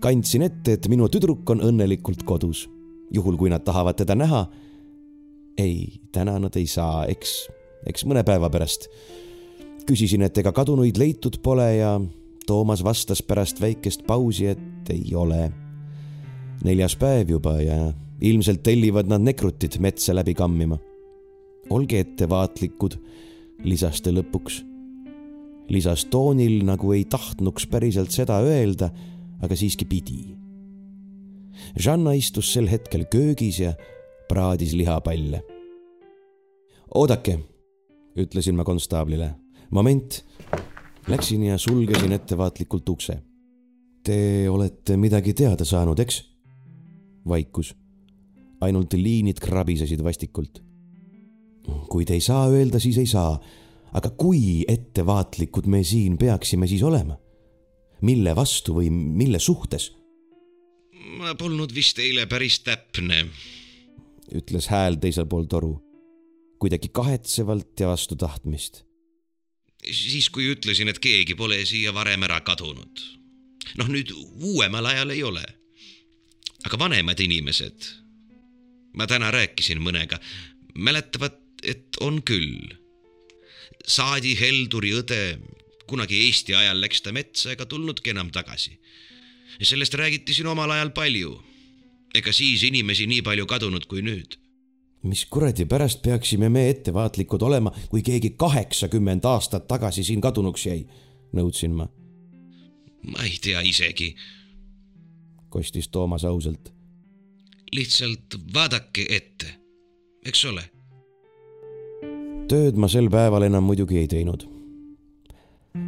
[0.00, 2.66] kandsin ette, et minu tüdruk on õnnelikult kodus,
[3.10, 4.46] juhul kui nad tahavad teda näha.
[5.58, 7.48] ei, täna nad ei saa, eks,
[7.86, 8.88] eks mõne päeva pärast.
[9.86, 12.00] küsisin, et ega kadunuid leitud pole ja
[12.46, 15.52] Toomas vastas pärast väikest pausi, et ei ole.
[16.64, 20.78] neljas päev juba ja ilmselt tellivad nad nekrutid metsa läbi kammima.
[21.70, 22.98] olge ettevaatlikud
[23.66, 24.62] lisas ta lõpuks.
[25.68, 28.92] lisas toonil, nagu ei tahtnuks päriselt seda öelda,
[29.42, 30.36] aga siiski pidi.
[31.74, 33.72] Žanna istus sel hetkel köögis ja
[34.28, 35.42] praadis lihapalle.
[36.94, 37.38] oodake,
[38.16, 39.34] ütlesin ma konstaablile.
[39.70, 40.24] moment.
[41.08, 43.22] Läksin ja sulgesin ettevaatlikult ukse.
[44.02, 46.22] Te olete midagi teada saanud, eks?
[47.28, 47.74] vaikus.
[48.60, 50.66] ainult liinid krabisesid vastikult
[51.90, 53.36] kui te ei saa öelda, siis ei saa.
[53.96, 57.16] aga kui ettevaatlikud me siin peaksime siis olema?
[58.02, 59.92] mille vastu või mille suhtes?
[61.16, 63.26] ma polnud vist eile päris täpne,
[64.34, 65.76] ütles hääl teisel pool toru,
[66.60, 68.82] kuidagi kahetsevalt ja vastu tahtmist.
[69.86, 73.04] siis, kui ütlesin, et keegi pole siia varem ära kadunud.
[73.78, 74.12] noh, nüüd
[74.42, 75.44] uuemal ajal ei ole.
[76.66, 77.88] aga vanemad inimesed,
[78.96, 80.18] ma täna rääkisin mõnega,
[80.74, 82.74] mäletavad et on küll.
[83.86, 85.20] Saadi Helduri õde,
[85.90, 88.78] kunagi Eesti ajal läks ta metsa ega tulnudki enam tagasi.
[89.62, 91.42] sellest räägiti siin omal ajal palju.
[92.14, 94.38] ega siis inimesi nii palju kadunud kui nüüd.
[95.02, 100.86] mis kuradi pärast peaksime me ettevaatlikud olema, kui keegi kaheksakümmend aastat tagasi siin kadunuks jäi,
[101.32, 101.88] nõudsin ma.
[103.02, 104.16] ma ei tea isegi,
[105.48, 106.72] kostis Toomas ausalt.
[107.72, 109.54] lihtsalt vaadake ette,
[110.24, 110.75] eks ole
[112.50, 114.46] tööd ma sel päeval enam muidugi ei teinud.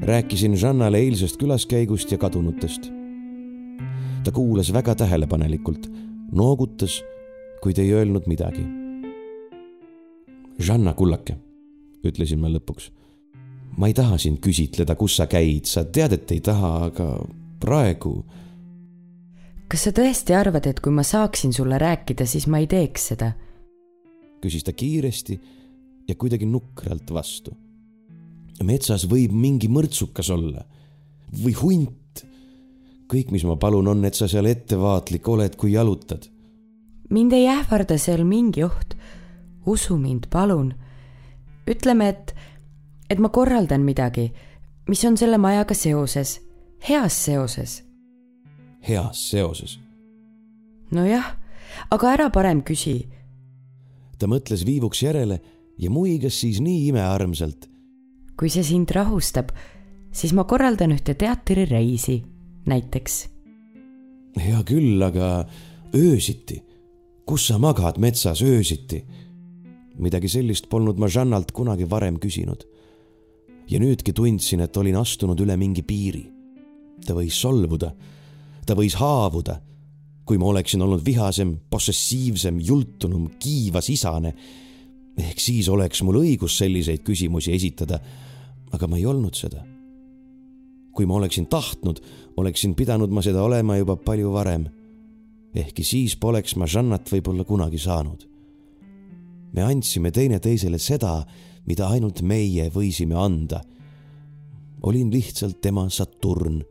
[0.02, 2.90] rääkisin Žannale eilsest külaskäigust ja kadunutest.
[4.24, 5.90] ta kuulas väga tähelepanelikult,
[6.32, 7.02] noogutas,
[7.62, 8.66] kuid ei öelnud midagi.
[10.58, 11.36] Žanna kullake,
[12.04, 12.90] ütlesin ma lõpuks.
[13.76, 17.26] ma ei taha sind küsitleda, kus sa käid, sa tead, et ei taha, aga
[17.60, 18.24] praegu.
[19.68, 23.32] kas sa tõesti arvad, et kui ma saaksin sulle rääkida, siis ma ei teeks seda?
[24.42, 25.40] küsis ta kiiresti
[26.08, 27.52] ja kuidagi nukralt vastu.
[28.64, 30.64] metsas võib mingi mõrtsukas olla
[31.44, 32.24] või hunt.
[33.08, 36.28] kõik, mis ma palun, on, et sa seal ettevaatlik oled, kui jalutad.
[37.10, 38.96] mind ei ähvarda seal mingi oht.
[39.66, 40.74] usu mind, palun.
[41.68, 42.34] ütleme, et,
[43.10, 44.32] et ma korraldan midagi,
[44.88, 46.40] mis on selle majaga seoses,
[46.88, 47.82] heas seoses.
[48.88, 49.78] heas seoses?
[50.90, 51.36] nojah,
[51.90, 53.06] aga ära parem küsi.
[54.18, 55.40] ta mõtles viivuks järele
[55.78, 57.68] ja muigas siis nii imearmsalt.
[58.38, 59.50] kui see sind rahustab,
[60.14, 62.22] siis ma korraldan ühte teatrireisi,
[62.66, 63.28] näiteks.
[64.38, 65.46] hea küll, aga
[65.94, 66.62] öösiti,
[67.26, 69.04] kus sa magad metsas öösiti?
[69.98, 72.64] midagi sellist polnud ma Žannalt kunagi varem küsinud.
[73.68, 76.26] ja nüüdki tundsin, et olin astunud üle mingi piiri.
[77.06, 77.94] ta võis solvuda,
[78.66, 79.62] ta võis haavuda
[80.28, 84.34] kui ma oleksin olnud vihasem, possessiivsem, jultunum, kiivas isane
[85.18, 87.98] ehk siis oleks mul õigus selliseid küsimusi esitada,
[88.72, 89.64] aga ma ei olnud seda.
[90.98, 92.00] kui ma oleksin tahtnud,
[92.36, 94.66] oleksin pidanud ma seda olema juba palju varem.
[95.54, 98.28] ehkki siis poleks ma Žannat võib-olla kunagi saanud.
[99.52, 101.24] me andsime teineteisele seda,
[101.66, 103.60] mida ainult meie võisime anda.
[104.82, 106.62] olin lihtsalt tema Saturn,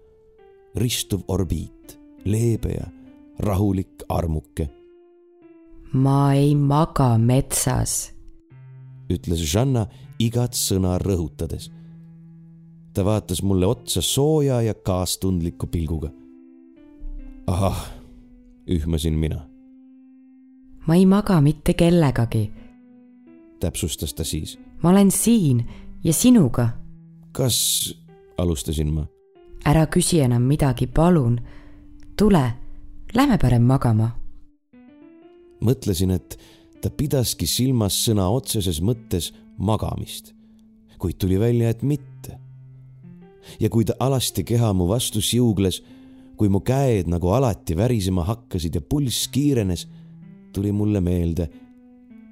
[0.75, 2.87] ristuv orbiit, leebe ja
[3.39, 4.69] rahulik armuke.
[5.93, 8.16] ma ei maga metsas
[9.09, 9.87] ütles Žanna
[10.19, 11.71] igat sõna rõhutades.
[12.93, 16.09] ta vaatas mulle otsa sooja ja kaastundliku pilguga.
[17.47, 17.91] ahah,
[18.67, 19.47] ühmasin mina.
[20.87, 22.51] ma ei maga mitte kellegagi,
[23.59, 24.59] täpsustas ta siis.
[24.83, 25.65] ma olen siin
[26.03, 26.69] ja sinuga.
[27.31, 27.93] kas,
[28.37, 29.07] alustasin ma.
[29.65, 31.41] ära küsi enam midagi, palun.
[32.17, 32.53] tule,
[33.13, 34.11] lähme parem magama.
[35.61, 36.39] mõtlesin, et
[36.81, 40.33] ta pidaski silmas sõna otseses mõttes magamist,
[41.01, 42.37] kuid tuli välja, et mitte.
[43.59, 45.81] ja kui ta alasti keha mu vastu siugles,
[46.37, 49.87] kui mu käed nagu alati värisema hakkasid ja pulss kiirenes,
[50.53, 51.49] tuli mulle meelde,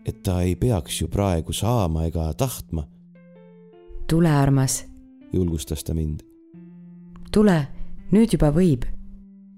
[0.05, 2.88] et ta ei peaks ju praegu saama ega tahtma.
[4.09, 4.85] tule, armas,
[5.34, 6.22] julgustas ta mind.
[7.31, 7.67] tule,
[8.11, 8.85] nüüd juba võib.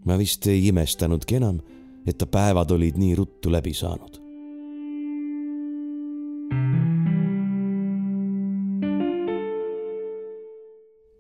[0.06, 1.60] ma vist ei imestanudki enam,
[2.06, 4.17] et ta päevad olid nii ruttu läbi saanud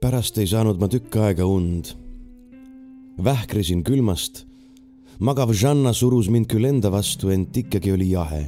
[0.08, 1.90] pärast ei saanud ma tükk aega und.
[3.24, 4.46] vähkrisin külmast.
[5.20, 8.46] magav Žanna surus mind küll enda vastu, ent ikkagi oli jahe.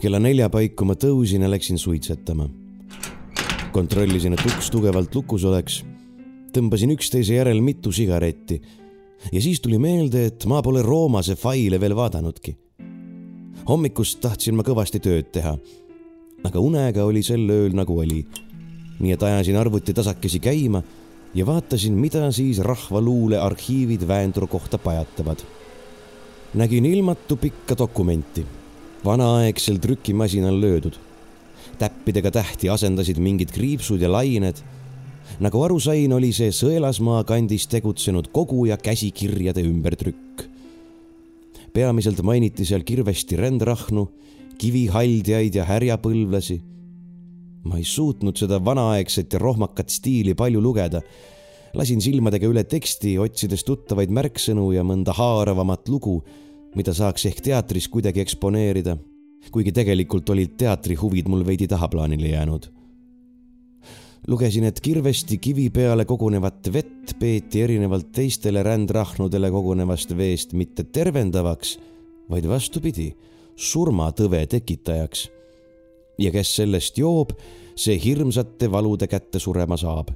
[0.00, 2.48] kella nelja paiku ma tõusin ja läksin suitsetama.
[3.72, 5.84] kontrollisin, et uks tugevalt lukus oleks.
[6.52, 8.60] tõmbasin üksteise järel mitu sigaretti
[9.32, 12.56] ja siis tuli meelde, et ma pole Roomase faile veel vaadanudki.
[13.68, 15.54] hommikust tahtsin ma kõvasti tööd teha.
[16.42, 18.24] aga unega oli sel ööl nagu oli
[19.00, 20.82] nii et ajasin arvuti tasakesi käima
[21.34, 25.38] ja vaatasin, mida siis Rahvaluule arhiivid Väendru kohta pajatavad.
[26.54, 28.46] nägin ilmatu pikka dokumenti,
[29.04, 30.94] vanaaegsel trükimasinal löödud.
[31.78, 34.56] täppidega tähti asendasid mingid kriipsud ja lained.
[35.40, 40.42] nagu aru sain, oli see Sõelasmaa kandis tegutsenud kogu- ja käsikirjade ümbertrükk.
[41.72, 44.08] peamiselt mainiti seal kirvesti rändrahnu,
[44.58, 46.73] kivihaldjaid ja härjapõlvlasi
[47.64, 51.00] ma ei suutnud seda vanaaegset ja rohmakat stiili palju lugeda.
[51.74, 56.20] lasin silmadega üle teksti, otsides tuttavaid märksõnu ja mõnda haaravamat lugu,
[56.78, 58.96] mida saaks ehk teatris kuidagi eksponeerida.
[59.52, 62.68] kuigi tegelikult olid teatrihuvid mul veidi tahaplaanile jäänud.
[64.28, 71.78] lugesin, et kirvesti kivi peale kogunevat vett peeti erinevalt teistele rändrahnudele kogunevast veest mitte tervendavaks,
[72.30, 73.14] vaid vastupidi,
[73.56, 75.33] surmatõve tekitajaks
[76.18, 77.34] ja kes sellest joob,
[77.76, 80.10] see hirmsate valude kätte surema saab.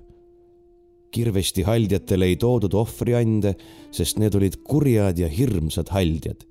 [1.10, 3.54] kirvesti haldjatele ei toodud ohvriande,
[3.90, 6.44] sest need olid kurjad ja hirmsad haldjad.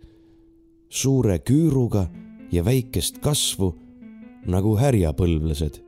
[0.90, 2.08] suure küüruga
[2.52, 3.76] ja väikest kasvu
[4.48, 5.84] nagu härjapõlvlased.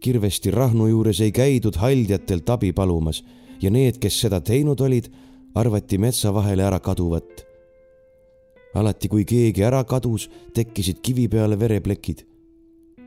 [0.00, 3.24] kirvesti rahnu juures ei käidud haldjatelt abi palumas
[3.60, 5.08] ja need, kes seda teinud olid,
[5.54, 7.53] arvati metsa vahele ära kaduvat
[8.74, 12.24] alati, kui keegi ära kadus, tekkisid kivi peale vereplekid.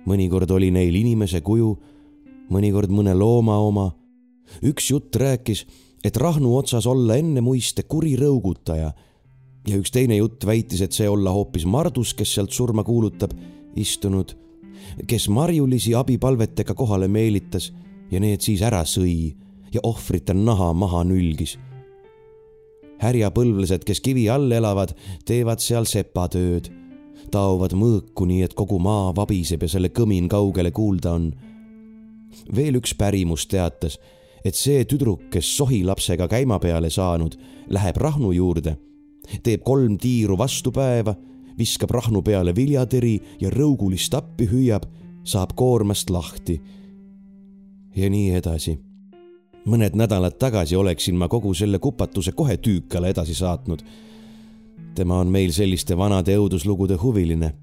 [0.07, 1.77] mõnikord oli neil inimese kuju,
[2.49, 3.91] mõnikord mõne looma oma.
[4.63, 5.65] üks jutt rääkis,
[6.03, 8.93] et Rahnu otsas olla enne muiste kuri rõugutaja
[9.67, 13.33] ja üks teine jutt väitis, et see olla hoopis Mardus, kes sealt surma kuulutab,
[13.75, 14.33] istunud,
[15.07, 17.73] kes marjulisi abipalvetega kohale meelitas
[18.11, 19.35] ja need siis ära sõi
[19.73, 21.57] ja ohvrite naha maha nülgis.
[23.01, 24.93] Härjapõlvlased, kes kivi all elavad,
[25.25, 26.69] teevad seal sepatööd,
[27.33, 31.31] taovad mõõku, nii et kogu maa vabiseb ja selle kõmin kaugele kuulda on.
[32.55, 33.97] veel üks pärimus teatas,
[34.45, 37.37] et see tüdruk, kes sohilapsega käima peale saanud,
[37.69, 38.77] läheb Rahnu juurde,
[39.43, 41.15] teeb kolm tiiru vastu päeva,
[41.57, 44.85] viskab Rahnu peale viljatõri ja rõugulist appi hüüab,
[45.23, 46.61] saab koormast lahti.
[47.95, 48.86] ja nii edasi
[49.67, 53.83] mõned nädalad tagasi oleksin ma kogu selle kupatuse kohe Tüükale edasi saatnud.
[54.95, 57.53] tema on meil selliste vanade õuduslugude huviline.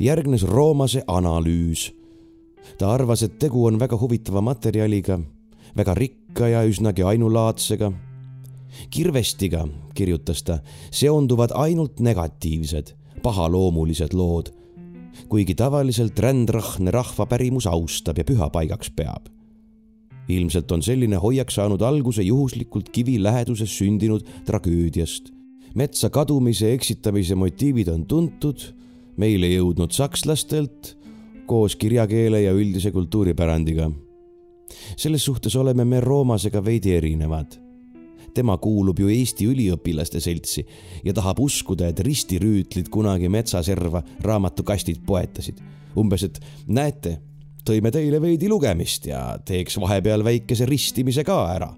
[0.00, 1.92] järgnes Roomase analüüs.
[2.78, 5.20] ta arvas, et tegu on väga huvitava materjaliga,
[5.76, 7.92] väga rikka ja üsnagi ainulaadsega.
[8.90, 10.58] kirvestiga, kirjutas ta,
[10.90, 14.52] seonduvad ainult negatiivsed, pahaloomulised lood
[15.28, 19.37] kuigi tavaliselt rändrahne rahvapärimus austab ja pühapaigaks peab
[20.28, 25.32] ilmselt on selline hoiak saanud alguse juhuslikult kivi läheduses sündinud tragöödiast.
[25.74, 28.60] metsa kadumise eksitamise motiivid on tuntud,
[29.16, 30.96] meile jõudnud sakslastelt
[31.46, 33.90] koos kirjakeele ja üldise kultuuripärandiga.
[34.96, 37.68] selles suhtes oleme me Roomasega veidi erinevad
[38.38, 40.62] tema kuulub ju Eesti üliõpilaste seltsi
[41.04, 45.58] ja tahab uskuda, et ristirüütlid kunagi metsaserva raamatukastid poetasid.
[45.98, 47.18] umbes, et näete,
[47.68, 51.68] tõime teile veidi lugemist ja teeks vahepeal väikese ristimise ka ära.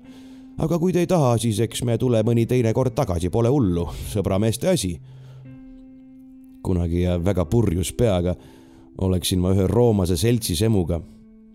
[0.61, 3.89] aga kui te ei taha, siis eks me tule mõni teine kord tagasi, pole hullu,
[4.13, 5.01] sõbrameeste asi.
[6.63, 8.35] kunagi väga purjus peaga
[8.99, 11.01] oleksin ma ühe roomase seltsis emuga,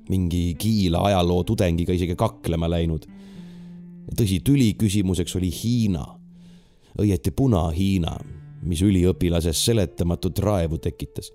[0.09, 3.05] mingi kiila ajaloo tudengiga isegi kaklema läinud.
[4.15, 6.05] tõsi, tüli küsimuseks oli Hiina,
[6.99, 8.17] õieti Puna-Hiina,
[8.63, 11.31] mis üliõpilases seletamatut raevu tekitas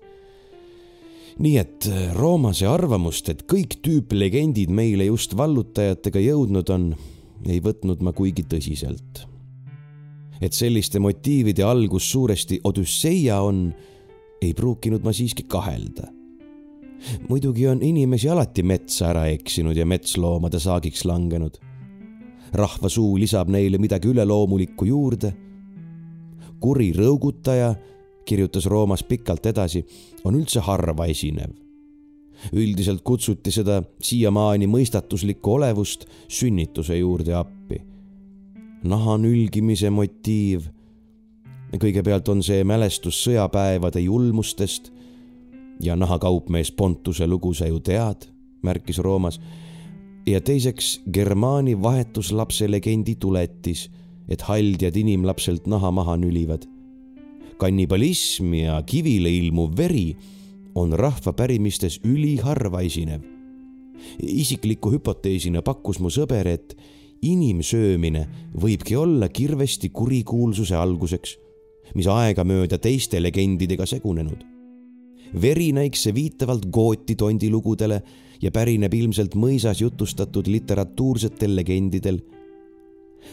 [1.39, 6.91] nii et äh, Roomase arvamust, et kõik tüüplegendid meile just vallutajatega jõudnud on,
[7.47, 9.27] ei võtnud ma kuigi tõsiselt.
[10.41, 13.67] et selliste motiivide algus suuresti Odüsseia on,
[14.41, 16.09] ei pruukinud ma siiski kahelda.
[17.29, 21.57] muidugi on inimesi alati metsa ära eksinud ja metsloomade saagiks langenud.
[22.53, 25.33] rahva suu lisab neile midagi üleloomulikku juurde.
[26.59, 27.75] kuri rõugutaja
[28.25, 29.85] kirjutas Roomas pikalt edasi,
[30.23, 31.51] on üldse harva esinev.
[32.53, 37.81] üldiselt kutsuti seda siiamaani mõistatuslikku olevust sünnituse juurde appi.
[38.83, 40.61] naha nülgimise motiiv.
[41.77, 44.91] kõigepealt on see mälestus sõjapäevade julmustest
[45.81, 48.27] ja nahakaupmees Pontuse lugu sa ju tead,
[48.61, 49.39] märkis Roomas.
[50.27, 53.89] ja teiseks Germaani vahetuslapse legendi tuletis,
[54.29, 56.80] et haldjad inimlapselt naha maha nülivad
[57.61, 60.09] kannibalism ja kivile ilmuv veri
[60.75, 63.21] on rahva pärimistes üliharva esinev.
[64.17, 66.73] isikliku hüpoteesina pakkus mu sõber, et
[67.21, 68.23] inimsöömine
[68.57, 71.35] võibki olla kirvesti kurikuulsuse alguseks,
[71.95, 74.45] mis aegamööda teiste legendidega segunenud.
[75.41, 78.01] veri näiks see viitavalt gooti tondilugudele
[78.41, 82.21] ja pärineb ilmselt mõisas jutustatud literatuursetel legendidel.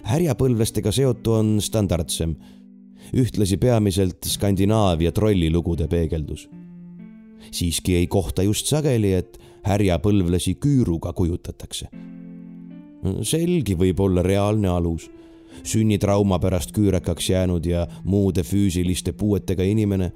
[0.03, 2.37] härjapõlvestega seotu on standardsem
[3.15, 6.49] ühtlasi peamiselt Skandinaavia trollilugude peegeldus.
[7.51, 11.89] siiski ei kohta just sageli, et härjapõlvlasi küüruga kujutatakse.
[13.23, 15.11] selgi võib olla reaalne alus.
[15.63, 20.13] sünnitrauma pärast küürekaks jäänud ja muude füüsiliste puuetega inimene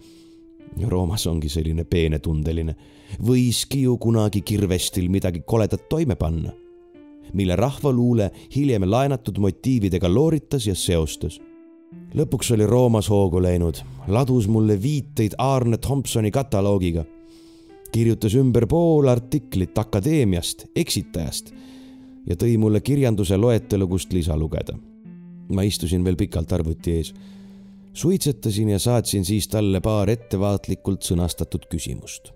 [0.88, 2.74] Roomas ongi selline peenetundeline,
[3.20, 6.52] võiski ju kunagi kirvestil midagi koledat toime panna,
[7.32, 11.40] mille rahvaluule hiljem laenatud motiividega looritas ja seostas
[12.14, 17.04] lõpuks oli Roomas hoogu läinud, ladus mulle viiteid Arne Thompsoni kataloogiga.
[17.92, 21.52] kirjutas ümber pool artiklit akadeemiast, eksitajast
[22.26, 24.78] ja tõi mulle kirjanduse loetelu, kust lisa lugeda.
[25.52, 27.14] ma istusin veel pikalt arvuti ees,
[27.92, 32.32] suitsetasin ja saatsin siis talle paar ettevaatlikult sõnastatud küsimust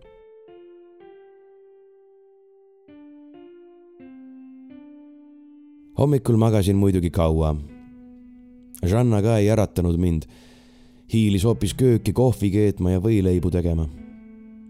[5.99, 7.57] hommikul magasin muidugi kaua
[8.85, 10.27] Žanna ka ei äratanud mind.
[11.13, 13.89] hiilis hoopis kööki kohvi keetma ja võileibu tegema.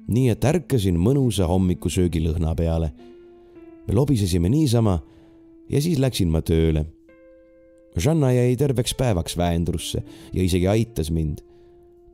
[0.08, 2.92] nii et ärkasin mõnusa hommikusöögi lõhna peale.
[3.86, 5.00] me lobisesime niisama
[5.68, 6.86] ja siis läksin ma tööle.
[7.96, 10.02] Žanna jäi terveks päevaks väendrusse
[10.32, 11.38] ja isegi aitas mind.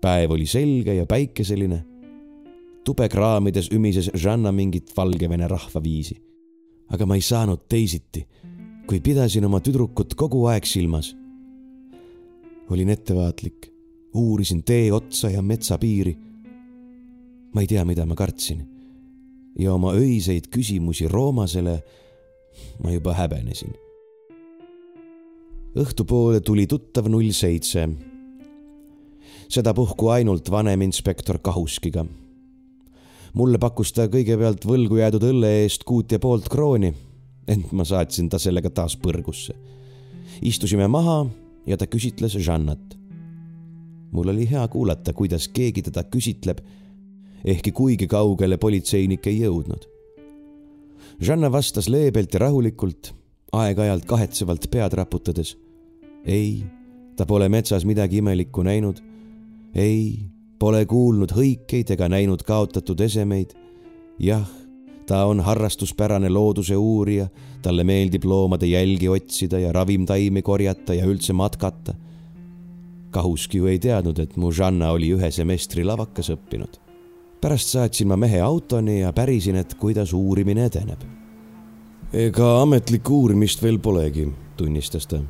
[0.00, 1.84] päev oli selge ja päikeseline.
[2.84, 6.22] tube kraamides ümises Žanna mingit Valgevene rahvaviisi.
[6.88, 8.26] aga ma ei saanud teisiti,
[8.86, 11.21] kui pidasin oma tüdrukut kogu aeg silmas
[12.70, 13.72] olin ettevaatlik,
[14.14, 16.16] uurisin tee otsa ja metsapiiri.
[17.54, 18.68] ma ei tea, mida ma kartsin.
[19.58, 21.82] ja oma öiseid küsimusi Roomasele
[22.84, 23.74] ma juba häbenesin.
[25.76, 27.88] õhtupoole tuli tuttav null seitse.
[29.48, 32.06] sedapuhku ainult vaneminspektor Kahuskiga.
[33.34, 36.94] mulle pakkus ta kõigepealt võlgu jäädud õlle eest kuut ja poolt krooni,
[37.48, 39.54] ent ma saatsin ta sellega taas põrgusse.
[40.42, 42.98] istusime maha ja ta küsitles Žannat.
[44.12, 46.58] mul oli hea kuulata, kuidas keegi teda küsitleb,
[47.44, 49.88] ehkki kuigi kaugele politseinik ei jõudnud.
[51.20, 53.14] Žanna vastas leebelt ja rahulikult,
[53.52, 55.56] aeg-ajalt kahetsevalt pead raputades.
[56.24, 56.64] ei,
[57.16, 59.00] ta pole metsas midagi imelikku näinud.
[59.74, 60.28] ei,
[60.58, 63.54] pole kuulnud hõikeid ega näinud kaotatud esemeid.
[64.18, 64.61] jah
[65.06, 67.26] ta on harrastuspärane looduse uurija,
[67.62, 71.94] talle meeldib loomade jälgi otsida ja ravimtaimi korjata ja üldse matkata.
[73.10, 76.80] Kahuski ju ei teadnud, et mu Žanna oli ühe semestri lavakas õppinud.
[77.40, 81.00] pärast saatsin ma mehe autoni ja pärisin, et kuidas uurimine edeneb.
[82.12, 85.20] ega ametlikku uurimist veel polegi, tunnistas ta.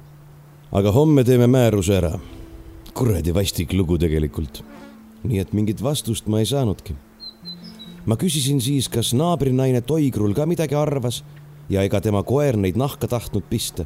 [0.73, 2.19] aga homme teeme määruse ära.
[2.95, 4.65] kuradi vastik lugu tegelikult.
[5.25, 6.95] nii et mingit vastust ma ei saanudki
[8.07, 11.23] ma küsisin siis, kas naabrinaine Toigrul ka midagi arvas
[11.71, 13.85] ja ega tema koer neid nahka tahtnud pista.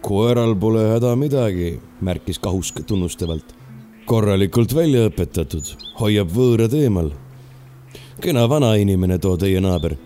[0.00, 3.54] koeral pole häda midagi, märkis Kahusk tunnustavalt.
[4.06, 7.12] korralikult välja õpetatud, hoiab võõrad eemal.
[8.20, 9.96] kena vanainimene too teie naaber.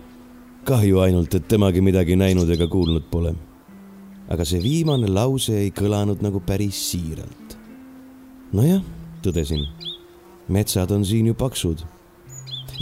[0.63, 3.35] kahju ainult, et temagi midagi näinud ega kuulnud pole.
[4.29, 7.57] aga see viimane lause ei kõlanud nagu päris siiralt.
[8.53, 8.83] nojah,
[9.23, 9.67] tõdesin.
[10.49, 11.85] metsad on siin ju paksud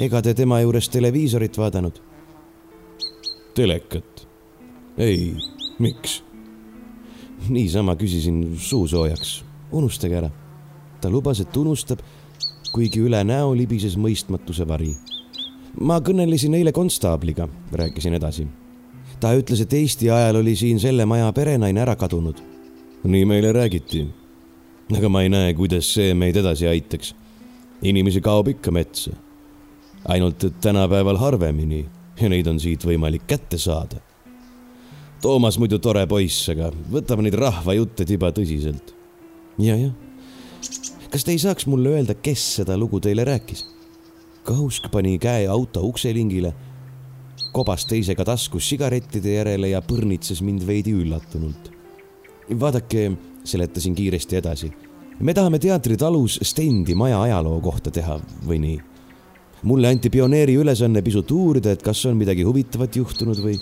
[0.01, 1.99] ega te tema juures televiisorit vaadanud?
[3.55, 4.25] telekat?
[4.97, 5.35] ei,
[5.79, 6.21] miks?
[7.49, 10.31] niisama küsisin suu soojaks, unustage ära.
[11.01, 12.01] ta lubas, et unustab,
[12.73, 14.95] kuigi üle näo libises mõistmatuse vari.
[15.79, 18.47] ma kõnelesin eile konstaabliga, rääkisin edasi.
[19.19, 22.41] ta ütles, et Eesti ajal oli siin selle maja perenaine ära kadunud.
[23.03, 24.07] nii meile räägiti.
[24.97, 27.13] aga ma ei näe, kuidas see meid edasi aitaks.
[27.81, 29.13] inimesi kaob ikka metsa
[30.05, 31.85] ainult et tänapäeval harvemini
[32.21, 34.01] ja neid on siit võimalik kätte saada.
[35.21, 38.93] Toomas muidu tore poiss, aga võtab neid rahvajutte tiba tõsiselt.
[39.59, 39.93] ja, jah.
[41.11, 43.65] kas te ei saaks mulle öelda, kes seda lugu teile rääkis?
[44.43, 46.53] Kahusk pani käe auto ukselingile,
[47.53, 51.71] kobas teisega taskus sigarettide järele ja põrnitses mind veidi üllatunult.
[52.59, 53.11] vaadake,
[53.43, 54.71] seletasin kiiresti edasi.
[55.19, 58.90] me tahame teatritalus stendi maja ajaloo kohta teha või nii
[59.63, 63.59] mulle anti pioneeri ülesanne pisut uurida, et kas on midagi huvitavat juhtunud või.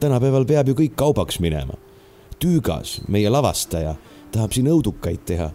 [0.00, 1.76] tänapäeval peab ju kõik kaubaks minema.
[2.40, 3.94] Tüügas, meie lavastaja,
[4.32, 5.50] tahab siin õudukaid teha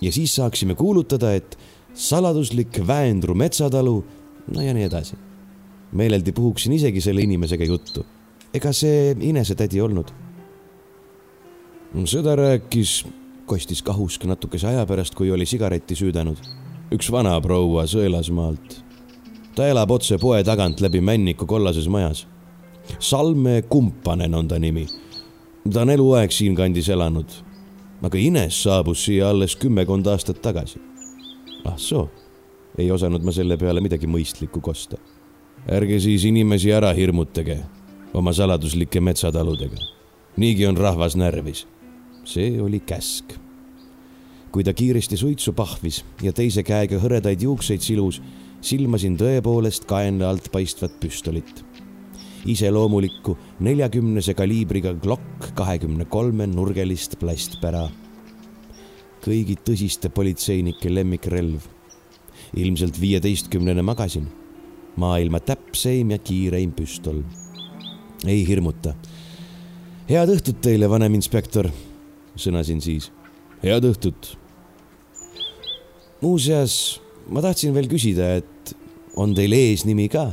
[0.00, 1.58] ja siis saaksime kuulutada, et
[1.94, 4.04] saladuslik Väendru metsatalu,
[4.54, 5.16] no ja nii edasi.
[5.92, 8.06] meeleldi puhuksin isegi selle inimesega juttu.
[8.54, 10.12] ega see Inese-tädi olnud.
[12.04, 13.06] seda rääkis,
[13.46, 18.84] kostis Kahusk natukese aja pärast, kui oli sigaretti süüdanud üks vanaproua Sõelasmaalt
[19.54, 22.26] ta elab otse poe tagant läbi Männiku kollases majas.
[22.98, 24.86] Salme Kumpanen on ta nimi.
[25.72, 27.30] ta on eluaeg siinkandis elanud.
[28.02, 30.80] aga Ines saabus siia alles kümmekond aastat tagasi.
[31.64, 32.10] ah soo,
[32.78, 34.96] ei osanud ma selle peale midagi mõistlikku kosta.
[35.68, 37.58] ärge siis inimesi ära hirmutage
[38.14, 39.78] oma saladuslike metsataludega.
[40.36, 41.66] niigi on rahvas närvis.
[42.24, 43.43] see oli käsk
[44.54, 48.20] kui ta kiiresti suitsu pahvis ja teise käega hõredaid juukseid silus
[48.62, 51.64] silmasin tõepoolest kaenla alt paistvat püstolit.
[52.46, 53.36] iseloomulikku
[53.66, 57.88] neljakümnese kaliibriga Glock kahekümne kolme nurgelist plastpära.
[59.26, 61.60] kõigi tõsiste politseinike lemmikrelv.
[62.56, 64.28] ilmselt viieteistkümnene magasin.
[64.96, 67.24] maailma täpseim ja kiireim püstol.
[68.26, 68.94] ei hirmuta.
[70.08, 71.70] head õhtut teile, vanem inspektor,
[72.36, 73.10] sõnasin siis.
[73.62, 74.43] head õhtut
[76.24, 78.74] muuseas, ma tahtsin veel küsida, et
[79.20, 80.32] on teil eesnimi ka?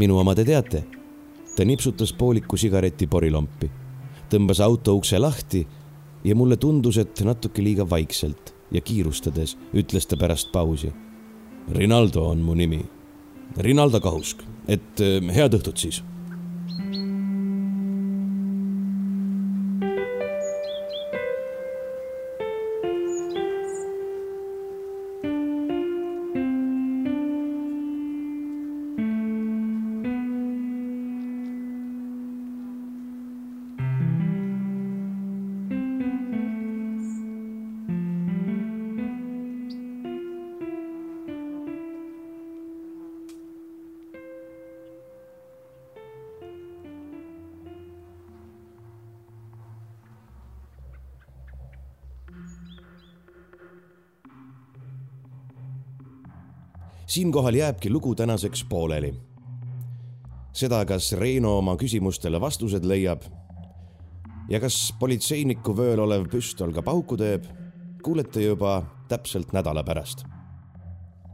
[0.00, 0.84] minu oma te teate.
[1.56, 3.68] ta nipsutas pooliku sigareti porilompi,
[4.32, 5.66] tõmbas auto ukse lahti
[6.24, 10.88] ja mulle tundus, et natuke liiga vaikselt ja kiirustades ütles ta pärast pausi.
[11.76, 12.80] Rinaldo on mu nimi.
[13.58, 16.00] Rinaldo Kahusk, et eh, head õhtut siis
[57.12, 59.14] siinkohal jääbki lugu tänaseks pooleli.
[60.52, 63.22] seda, kas Reino oma küsimustele vastused leiab
[64.48, 67.44] ja kas politseiniku vööl olev püstol ka pauku teeb,
[68.02, 70.24] kuulete juba täpselt nädala pärast.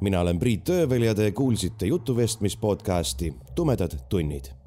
[0.00, 4.57] mina olen Priit Öövel ja te kuulsite jutuvestmis podcasti Tumedad tunnid